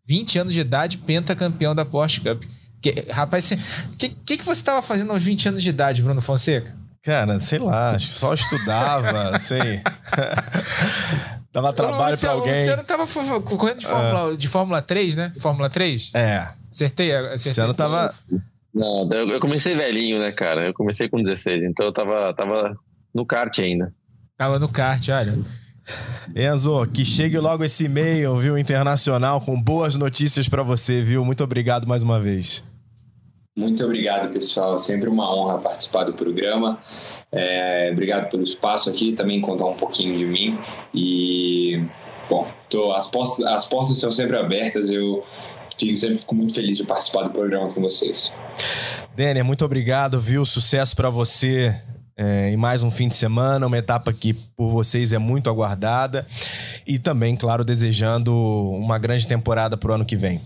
20 0.07 0.39
anos 0.39 0.53
de 0.53 0.61
idade, 0.61 0.97
pentacampeão 0.99 1.75
da 1.75 1.83
Porsche 1.83 2.21
Cup. 2.21 2.43
Que, 2.81 3.05
rapaz, 3.11 3.51
o 3.93 3.97
que, 3.97 4.09
que, 4.09 4.37
que 4.37 4.45
você 4.45 4.61
estava 4.61 4.81
fazendo 4.81 5.11
aos 5.11 5.21
20 5.21 5.49
anos 5.49 5.63
de 5.63 5.69
idade, 5.69 6.01
Bruno 6.01 6.21
Fonseca? 6.21 6.73
Cara, 7.03 7.37
sei 7.39 7.59
lá, 7.59 7.91
acho 7.91 8.07
que 8.09 8.13
só 8.15 8.33
estudava, 8.33 9.37
sei. 9.39 9.81
Dava 11.51 11.73
trabalho 11.73 12.15
o 12.15 12.19
pra 12.19 12.31
alguém. 12.31 12.53
O 12.53 12.57
Luciano 12.57 12.83
tava 12.83 13.07
correndo 13.41 13.79
de 13.79 13.87
Fórmula, 13.87 14.37
de 14.37 14.47
Fórmula 14.47 14.81
3, 14.81 15.15
né? 15.15 15.33
Fórmula 15.39 15.69
3? 15.69 16.11
É. 16.13 16.47
Acertei? 16.71 17.11
acertei. 17.11 17.49
Luciano 17.49 17.73
tava. 17.73 18.13
Não, 18.73 19.09
eu, 19.11 19.29
eu 19.29 19.39
comecei 19.39 19.75
velhinho, 19.75 20.19
né, 20.19 20.31
cara? 20.31 20.67
Eu 20.67 20.73
comecei 20.73 21.09
com 21.09 21.21
16, 21.21 21.63
então 21.63 21.87
eu 21.87 21.93
tava, 21.93 22.33
tava 22.33 22.77
no 23.13 23.25
kart 23.25 23.57
ainda. 23.59 23.91
Tava 24.37 24.59
no 24.59 24.69
kart, 24.69 25.09
olha. 25.09 25.39
Enzo, 26.35 26.85
que 26.87 27.03
chegue 27.03 27.39
logo 27.39 27.63
esse 27.63 27.85
e-mail, 27.85 28.35
viu, 28.37 28.57
internacional, 28.57 29.41
com 29.41 29.59
boas 29.59 29.95
notícias 29.95 30.47
pra 30.47 30.61
você, 30.61 31.01
viu? 31.01 31.25
Muito 31.25 31.43
obrigado 31.43 31.87
mais 31.87 32.03
uma 32.03 32.19
vez. 32.19 32.63
Muito 33.57 33.83
obrigado, 33.83 34.31
pessoal. 34.31 34.77
Sempre 34.77 35.09
uma 35.09 35.33
honra 35.33 35.57
participar 35.57 36.03
do 36.03 36.13
programa. 36.13 36.77
É, 37.31 37.89
obrigado 37.91 38.29
pelo 38.29 38.43
espaço 38.43 38.89
aqui, 38.89 39.11
também 39.11 39.41
contar 39.41 39.65
um 39.65 39.75
pouquinho 39.75 40.17
de 40.17 40.25
mim. 40.25 40.57
E, 40.93 41.83
bom, 42.29 42.47
tô, 42.69 42.91
as, 42.91 43.07
portas, 43.07 43.45
as 43.45 43.67
portas 43.67 43.95
estão 43.95 44.11
sempre 44.11 44.37
abertas. 44.37 44.89
Eu 44.89 45.23
fico, 45.77 45.95
sempre 45.95 46.17
fico 46.17 46.35
muito 46.35 46.53
feliz 46.53 46.77
de 46.77 46.83
participar 46.83 47.23
do 47.23 47.29
programa 47.29 47.73
com 47.73 47.81
vocês. 47.81 48.35
Denner, 49.15 49.43
muito 49.43 49.65
obrigado, 49.65 50.19
viu? 50.21 50.45
Sucesso 50.45 50.95
pra 50.95 51.09
você 51.09 51.75
é, 52.17 52.51
em 52.51 52.57
mais 52.57 52.81
um 52.81 52.89
fim 52.89 53.07
de 53.07 53.15
semana, 53.15 53.67
uma 53.67 53.77
etapa 53.77 54.11
que 54.11 54.33
por 54.33 54.71
vocês 54.71 55.13
é 55.13 55.19
muito 55.19 55.49
aguardada. 55.49 56.25
E 56.85 56.97
também, 56.97 57.35
claro, 57.35 57.63
desejando 57.63 58.33
uma 58.35 58.97
grande 58.97 59.27
temporada 59.27 59.77
pro 59.77 59.93
ano 59.93 60.05
que 60.05 60.15
vem. 60.15 60.41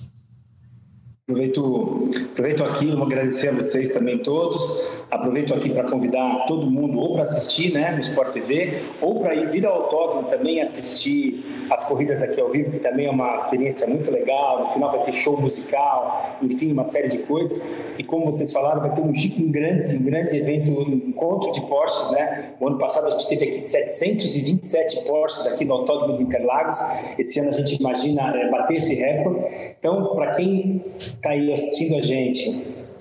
Aproveito, 1.23 2.09
Aproveito 2.41 2.63
aqui, 2.63 2.95
vou 2.95 3.05
agradecer 3.05 3.49
a 3.49 3.51
vocês 3.51 3.93
também 3.93 4.17
todos. 4.17 4.97
Aproveito 5.11 5.53
aqui 5.53 5.69
para 5.69 5.83
convidar 5.83 6.43
todo 6.47 6.65
mundo 6.65 6.97
ou 6.97 7.13
para 7.13 7.21
assistir 7.21 7.71
né, 7.71 7.91
no 7.91 7.99
Sport 7.99 8.33
TV 8.33 8.81
ou 8.99 9.19
para 9.19 9.35
ir 9.35 9.47
vir 9.51 9.63
ao 9.63 9.83
autódromo 9.83 10.27
também 10.27 10.59
assistir 10.59 11.45
as 11.69 11.85
corridas 11.85 12.21
aqui 12.21 12.41
ao 12.41 12.49
vivo, 12.49 12.71
que 12.71 12.79
também 12.79 13.05
é 13.05 13.11
uma 13.11 13.35
experiência 13.35 13.87
muito 13.87 14.11
legal. 14.11 14.61
No 14.61 14.67
final 14.73 14.91
vai 14.91 15.03
ter 15.03 15.13
show 15.13 15.39
musical, 15.39 16.37
enfim, 16.41 16.71
uma 16.71 16.83
série 16.83 17.09
de 17.09 17.19
coisas. 17.19 17.79
E 17.97 18.03
como 18.03 18.25
vocês 18.25 18.51
falaram, 18.51 18.81
vai 18.81 18.93
ter 18.93 19.01
um, 19.01 19.09
um 19.11 19.51
grande, 19.51 19.95
um 19.95 20.03
grande 20.03 20.35
evento, 20.35 20.71
um 20.71 20.93
encontro 20.93 21.51
de 21.51 21.61
Porsches, 21.61 22.11
né? 22.11 22.55
O 22.59 22.67
ano 22.67 22.77
passado 22.77 23.07
a 23.07 23.11
gente 23.11 23.29
teve 23.29 23.45
aqui 23.45 23.59
727 23.59 25.05
Porsches 25.07 25.47
aqui 25.47 25.63
no 25.63 25.75
Autódromo 25.75 26.17
de 26.17 26.23
Interlagos. 26.23 26.77
Esse 27.17 27.39
ano 27.39 27.49
a 27.49 27.53
gente 27.53 27.79
imagina 27.79 28.35
é, 28.35 28.49
bater 28.49 28.77
esse 28.77 28.95
recorde. 28.95 29.45
Então, 29.79 30.13
para 30.13 30.31
quem 30.31 30.83
está 30.97 31.29
aí 31.29 31.53
assistindo 31.53 31.95
a 31.95 32.01
gente, 32.01 32.30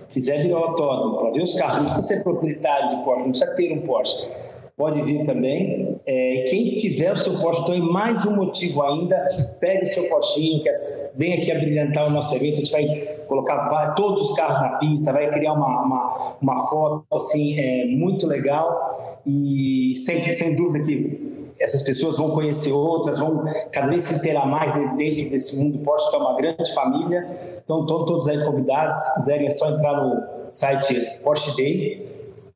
quiser 0.08 0.42
vir 0.42 0.52
ao 0.52 0.64
autódromo 0.64 1.18
para 1.18 1.30
ver 1.30 1.42
os 1.42 1.54
carros, 1.54 1.78
não 1.78 1.84
precisa 1.86 2.06
ser 2.06 2.22
proprietário 2.22 2.98
de 2.98 3.04
Porsche, 3.04 3.24
não 3.24 3.30
precisa 3.30 3.54
ter 3.54 3.72
um 3.72 3.80
Porsche. 3.82 4.28
Pode 4.76 5.02
vir 5.02 5.24
também. 5.24 6.00
É, 6.06 6.46
quem 6.48 6.74
tiver 6.76 7.12
o 7.12 7.16
seu 7.16 7.38
Porsche, 7.38 7.60
então, 7.62 7.74
é 7.74 7.78
mais 7.80 8.24
um 8.24 8.34
motivo 8.34 8.82
ainda, 8.82 9.16
pegue 9.60 9.82
o 9.82 9.86
seu 9.86 10.08
Porschinho, 10.08 10.62
que 10.62 10.70
é, 10.70 10.72
vem 11.14 11.34
aqui 11.34 11.52
a 11.52 11.58
brilhantar 11.58 12.06
o 12.06 12.10
nosso 12.10 12.34
evento. 12.34 12.54
A 12.54 12.56
gente 12.56 12.72
vai 12.72 12.86
colocar 13.28 13.68
vai, 13.68 13.94
todos 13.94 14.30
os 14.30 14.34
carros 14.34 14.58
na 14.58 14.78
pista, 14.78 15.12
vai 15.12 15.30
criar 15.30 15.52
uma, 15.52 15.82
uma, 15.82 16.36
uma 16.40 16.66
foto 16.66 17.04
assim, 17.12 17.58
é, 17.58 17.84
muito 17.86 18.26
legal 18.26 19.20
e 19.26 19.92
sem, 19.96 20.28
sem 20.30 20.56
dúvida 20.56 20.84
que 20.84 21.29
essas 21.60 21.82
pessoas 21.82 22.16
vão 22.16 22.30
conhecer 22.30 22.72
outras, 22.72 23.18
vão 23.18 23.44
cada 23.70 23.88
vez 23.88 24.04
se 24.04 24.14
inteirar 24.14 24.46
mais 24.46 24.72
dentro 24.96 25.28
desse 25.28 25.62
mundo 25.62 25.78
Porsche, 25.80 26.08
que 26.08 26.16
é 26.16 26.18
uma 26.18 26.34
grande 26.34 26.74
família. 26.74 27.60
Então, 27.62 27.82
estão 27.82 28.06
todos 28.06 28.26
aí 28.28 28.42
convidados. 28.42 28.96
Se 28.96 29.14
quiserem, 29.14 29.46
é 29.46 29.50
só 29.50 29.70
entrar 29.70 30.02
no 30.02 30.22
site 30.48 30.94
Porsche 31.22 31.54
Day 31.54 32.08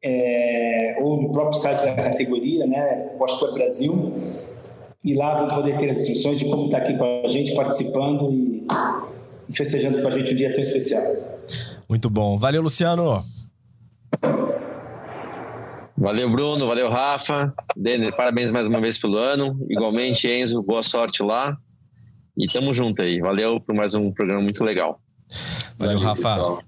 é, 0.02 0.96
ou 1.02 1.20
no 1.20 1.32
próprio 1.32 1.58
site 1.58 1.84
da 1.84 1.94
categoria, 1.94 2.66
né, 2.66 3.10
Porsche 3.18 3.38
Tour 3.38 3.52
Brasil. 3.52 4.12
E 5.04 5.14
lá 5.14 5.34
vão 5.34 5.48
poder 5.48 5.76
ter 5.76 5.90
as 5.90 6.00
instruções 6.00 6.38
de 6.38 6.46
como 6.46 6.64
está 6.64 6.78
aqui 6.78 6.96
com 6.96 7.22
a 7.22 7.28
gente, 7.28 7.54
participando 7.54 8.32
e, 8.32 8.66
e 9.50 9.54
festejando 9.54 10.00
com 10.00 10.08
a 10.08 10.10
gente 10.10 10.32
um 10.32 10.36
dia 10.36 10.50
tão 10.50 10.62
especial. 10.62 11.02
Muito 11.86 12.08
bom. 12.08 12.38
Valeu, 12.38 12.62
Luciano. 12.62 13.33
Valeu, 16.04 16.30
Bruno. 16.30 16.66
Valeu, 16.66 16.90
Rafa. 16.90 17.54
Denner, 17.74 18.14
parabéns 18.14 18.52
mais 18.52 18.66
uma 18.66 18.78
vez 18.78 18.98
pelo 18.98 19.16
ano. 19.16 19.58
Igualmente, 19.70 20.28
Enzo, 20.28 20.62
boa 20.62 20.82
sorte 20.82 21.22
lá. 21.22 21.56
E 22.36 22.44
tamo 22.44 22.74
junto 22.74 23.00
aí. 23.00 23.20
Valeu 23.20 23.58
por 23.58 23.74
mais 23.74 23.94
um 23.94 24.12
programa 24.12 24.42
muito 24.42 24.62
legal. 24.62 25.00
Valeu, 25.78 25.98
Valeu 25.98 25.98
Rafa. 26.00 26.34
Pessoal. 26.34 26.62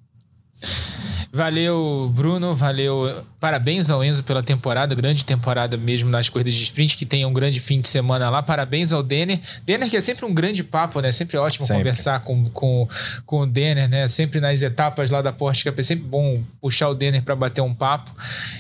Valeu, 1.31 2.11
Bruno. 2.15 2.55
Valeu 2.55 3.25
Parabéns 3.47 3.91
ao 3.91 4.03
Enzo 4.03 4.25
pela 4.25 4.43
temporada, 4.43 4.93
grande 4.93 5.25
temporada 5.25 5.77
mesmo 5.77 6.11
nas 6.11 6.29
corridas 6.29 6.53
de 6.53 6.65
sprint, 6.65 6.97
que 6.97 7.07
tenha 7.07 7.29
um 7.29 7.33
grande 7.33 7.61
fim 7.61 7.81
de 7.81 7.87
semana 7.87 8.29
lá. 8.29 8.43
Parabéns 8.43 8.93
ao 8.93 9.05
Denner. 9.05 9.39
Denner, 9.65 9.89
que 9.89 9.97
é 9.97 10.01
sempre 10.01 10.25
um 10.25 10.35
grande 10.35 10.65
papo, 10.65 11.01
né? 11.01 11.13
Sempre 11.13 11.37
ótimo 11.37 11.65
sempre. 11.65 11.85
conversar 11.85 12.25
com, 12.25 12.51
com, 12.51 12.89
com 13.25 13.43
o 13.43 13.47
Denner, 13.47 13.89
né? 13.89 14.09
Sempre 14.09 14.41
nas 14.41 14.63
etapas 14.63 15.13
lá 15.13 15.23
da 15.23 15.33
Porsche 15.33 15.63
Cup, 15.63 15.79
é 15.79 15.83
sempre 15.85 16.05
bom 16.05 16.43
puxar 16.61 16.89
o 16.89 16.95
Denner 16.95 17.23
para 17.23 17.37
bater 17.37 17.61
um 17.61 17.73
papo. 17.73 18.11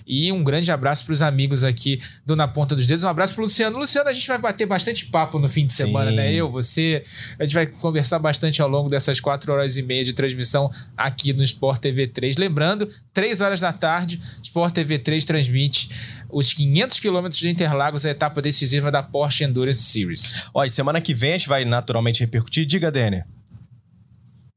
E 0.07 0.31
um 0.31 0.45
grande 0.45 0.71
abraço 0.71 1.05
para 1.05 1.15
os 1.15 1.21
amigos 1.21 1.65
aqui 1.65 2.01
do 2.25 2.37
Na 2.37 2.47
Ponta 2.47 2.77
dos 2.77 2.87
Dedos. 2.87 3.03
Um 3.03 3.09
abraço 3.09 3.35
para 3.35 3.43
Luciano. 3.43 3.77
Luciano, 3.77 4.09
a 4.09 4.13
gente 4.13 4.29
vai 4.29 4.39
bater 4.39 4.67
bastante 4.67 5.07
papo 5.07 5.41
no 5.41 5.49
fim 5.49 5.67
de 5.67 5.75
Sim. 5.75 5.87
semana, 5.87 6.13
né? 6.13 6.33
Eu, 6.33 6.49
você, 6.49 7.03
a 7.41 7.43
gente 7.43 7.57
vai 7.57 7.67
conversar 7.67 8.21
bastante 8.21 8.63
ao 8.63 8.69
longo 8.69 8.89
dessas 8.89 9.19
quatro 9.19 9.53
horas 9.53 9.77
e 9.77 9.83
meia 9.83 10.05
de 10.05 10.13
transmissão 10.13 10.71
aqui 10.97 11.33
no 11.33 11.43
Sport 11.43 11.81
TV 11.81 12.07
3. 12.07 12.37
Lembrando, 12.37 12.89
três 13.13 13.41
horas 13.41 13.59
da 13.59 13.73
tarde, 13.73 14.21
Sport 14.45 14.76
TV3 14.77 15.25
transmite 15.25 15.91
os 16.31 16.53
500 16.53 17.01
quilômetros 17.01 17.41
de 17.41 17.49
Interlagos, 17.49 18.05
a 18.05 18.11
etapa 18.11 18.43
decisiva 18.43 18.91
da 18.91 19.03
Porsche 19.03 19.45
Endurance 19.45 19.83
Series. 19.83 20.45
E 20.65 20.71
semana 20.71 21.01
que 21.01 21.15
vem 21.15 21.33
a 21.33 21.39
gente 21.39 21.49
vai 21.49 21.65
naturalmente 21.65 22.21
repercutir. 22.21 22.67
Diga, 22.67 22.91
Denner. 22.91 23.25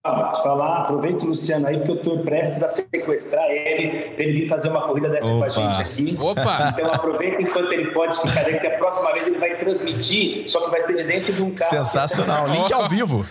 Ah, 0.02 0.32
te 0.32 0.42
falar, 0.42 0.84
aproveita 0.84 1.26
o 1.26 1.28
Luciano 1.28 1.68
aí, 1.68 1.76
porque 1.76 1.92
eu 1.92 1.96
estou 1.96 2.20
prestes 2.20 2.64
a 2.64 2.70
sequestrar 2.70 3.44
ele, 3.50 4.12
para 4.12 4.24
ele 4.24 4.40
vir 4.40 4.48
fazer 4.48 4.70
uma 4.70 4.82
corrida 4.84 5.10
dessa 5.10 5.28
Opa. 5.28 5.40
com 5.40 5.44
a 5.44 5.50
gente 5.50 5.82
aqui. 5.82 6.18
Opa! 6.18 6.74
Então 6.74 6.94
aproveita 6.94 7.42
enquanto 7.42 7.74
ele 7.74 7.92
pode 7.92 8.18
ficar 8.18 8.46
dentro, 8.46 8.62
que 8.62 8.68
a 8.68 8.78
próxima 8.78 9.12
vez 9.12 9.28
ele 9.28 9.40
vai 9.40 9.58
transmitir, 9.58 10.50
só 10.50 10.64
que 10.64 10.72
vai 10.72 10.80
ser 10.80 10.96
de 10.96 11.04
dentro 11.04 11.34
de 11.34 11.42
um 11.42 11.54
carro. 11.54 11.70
Sensacional, 11.70 12.48
link 12.50 12.72
ao 12.72 12.88
vivo. 12.88 13.26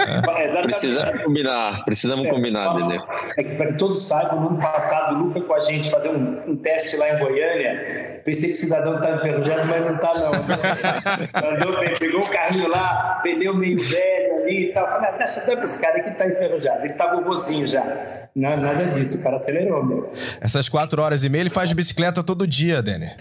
é. 0.00 0.62
Precisamos 0.62 1.22
combinar, 1.24 1.84
precisamos 1.84 2.26
é, 2.26 2.30
combinar, 2.30 2.74
Dene. 2.74 3.04
É 3.36 3.44
que 3.44 3.54
para 3.56 3.66
que 3.66 3.74
todos 3.74 4.02
saibam, 4.02 4.40
no 4.40 4.48
ano 4.48 4.58
passado 4.62 5.14
o 5.14 5.18
Lu 5.18 5.26
foi 5.30 5.42
com 5.42 5.52
a 5.52 5.60
gente 5.60 5.90
fazer 5.90 6.08
um, 6.08 6.52
um 6.52 6.56
teste 6.56 6.96
lá 6.96 7.10
em 7.10 7.18
Goiânia. 7.18 8.22
Pensei 8.24 8.50
que 8.50 8.56
o 8.56 8.60
cidadão 8.60 8.96
estava 8.96 9.16
enferrujado, 9.16 9.66
mas 9.66 9.84
não 9.84 9.94
está 9.96 10.14
não. 10.14 10.30
Andou 11.52 11.80
bem, 11.80 11.92
pegou 11.98 12.20
um 12.20 12.26
carrinho 12.26 12.68
lá, 12.68 13.20
pneu 13.22 13.54
meio 13.54 13.82
velho 13.82 14.42
ali 14.42 14.70
e 14.70 14.72
tal. 14.72 14.86
Falei, 14.86 15.10
ah, 15.10 15.16
deixa 15.18 15.40
pra 15.40 15.64
esse 15.64 15.80
cara 15.82 16.00
que 16.00 16.10
tá 16.12 16.26
enferrujado. 16.26 16.84
Ele 16.84 16.94
tá 16.94 17.12
vovozinho 17.12 17.66
já. 17.66 18.21
Não, 18.34 18.56
nada 18.56 18.86
disso, 18.86 19.18
o 19.18 19.22
cara 19.22 19.36
acelerou, 19.36 19.84
meu. 19.84 20.10
Essas 20.40 20.66
quatro 20.66 21.02
horas 21.02 21.22
e 21.22 21.28
meia 21.28 21.42
ele 21.42 21.50
faz 21.50 21.70
bicicleta 21.72 22.22
todo 22.22 22.46
dia, 22.46 22.82
Denner. 22.82 23.14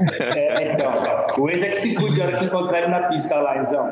É, 0.00 0.72
então. 0.72 0.90
O 1.38 1.48
ex 1.48 1.62
é 1.62 1.68
que 1.68 1.76
se 1.76 1.94
cuide 1.94 2.20
a 2.20 2.26
hora 2.26 2.38
que 2.38 2.44
encontrar 2.44 2.78
ele 2.78 2.88
na 2.88 3.08
pista 3.08 3.34
lá, 3.36 3.62
Izão. 3.62 3.88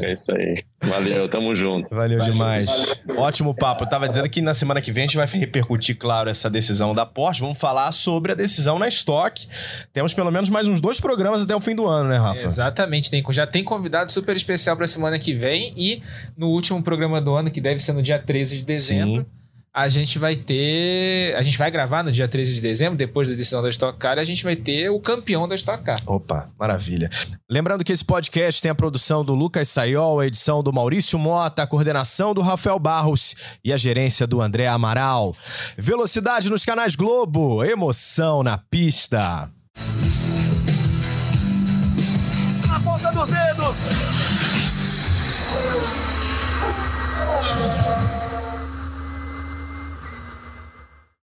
É. 0.00 0.06
é 0.06 0.12
isso 0.12 0.30
aí. 0.32 0.62
Valeu, 0.84 1.28
tamo 1.28 1.56
junto. 1.56 1.90
Valeu, 1.90 2.18
Valeu 2.18 2.32
demais. 2.32 3.00
Valeu. 3.04 3.22
Ótimo 3.22 3.54
papo. 3.54 3.84
Eu 3.84 3.90
tava 3.90 4.08
dizendo 4.08 4.28
que 4.28 4.40
na 4.40 4.54
semana 4.54 4.80
que 4.80 4.92
vem 4.92 5.04
a 5.04 5.06
gente 5.06 5.16
vai 5.16 5.26
repercutir, 5.26 5.96
claro, 5.96 6.30
essa 6.30 6.48
decisão 6.48 6.94
da 6.94 7.04
Porsche. 7.04 7.40
Vamos 7.40 7.58
falar 7.58 7.90
sobre 7.90 8.32
a 8.32 8.34
decisão 8.34 8.78
na 8.78 8.86
Stock. 8.86 9.48
Temos 9.92 10.14
pelo 10.14 10.30
menos 10.30 10.48
mais 10.48 10.68
uns 10.68 10.80
dois 10.80 11.00
programas 11.00 11.42
até 11.42 11.56
o 11.56 11.60
fim 11.60 11.74
do 11.74 11.86
ano, 11.86 12.08
né, 12.08 12.16
Rafa? 12.16 12.46
Exatamente. 12.46 13.10
Tem, 13.10 13.24
já 13.30 13.46
tem 13.46 13.64
convidado 13.64 14.12
super 14.12 14.36
especial 14.36 14.76
pra 14.76 14.86
semana 14.86 15.18
que 15.18 15.34
vem 15.34 15.72
e 15.76 16.02
no 16.36 16.48
último 16.48 16.82
programa 16.82 17.20
do 17.20 17.34
ano, 17.34 17.50
que 17.50 17.60
deve 17.60 17.80
ser 17.80 17.92
no 17.92 18.02
dia 18.02 18.18
13 18.18 18.58
de 18.58 18.62
dezembro. 18.62 19.22
Sim 19.22 19.37
a 19.72 19.88
gente 19.88 20.18
vai 20.18 20.34
ter. 20.36 21.34
A 21.36 21.42
gente 21.42 21.56
vai 21.56 21.70
gravar 21.70 22.02
no 22.02 22.10
dia 22.10 22.26
13 22.26 22.54
de 22.54 22.60
dezembro, 22.60 22.96
depois 22.96 23.28
da 23.28 23.34
decisão 23.34 23.62
da 23.62 23.68
Stock 23.68 23.98
Car, 23.98 24.18
e 24.18 24.20
a 24.20 24.24
gente 24.24 24.42
vai 24.42 24.56
ter 24.56 24.88
o 24.90 24.98
campeão 25.00 25.46
da 25.46 25.54
Stock 25.54 25.84
Car. 25.84 26.00
Opa, 26.06 26.50
maravilha. 26.58 27.08
Lembrando 27.48 27.84
que 27.84 27.92
esse 27.92 28.04
podcast 28.04 28.60
tem 28.60 28.70
a 28.70 28.74
produção 28.74 29.24
do 29.24 29.34
Lucas 29.34 29.68
Sayol, 29.68 30.20
a 30.20 30.26
edição 30.26 30.62
do 30.62 30.72
Maurício 30.72 31.18
Mota, 31.18 31.62
a 31.62 31.66
coordenação 31.66 32.34
do 32.34 32.40
Rafael 32.40 32.78
Barros 32.78 33.34
e 33.64 33.72
a 33.72 33.76
gerência 33.76 34.26
do 34.26 34.40
André 34.40 34.66
Amaral. 34.66 35.36
Velocidade 35.76 36.50
nos 36.50 36.64
canais 36.64 36.96
Globo, 36.96 37.64
emoção 37.64 38.42
na 38.42 38.58
pista. 38.58 39.50
Na 42.66 42.80
ponta 42.80 43.12
dos 43.12 43.28
dedos! 43.28 43.76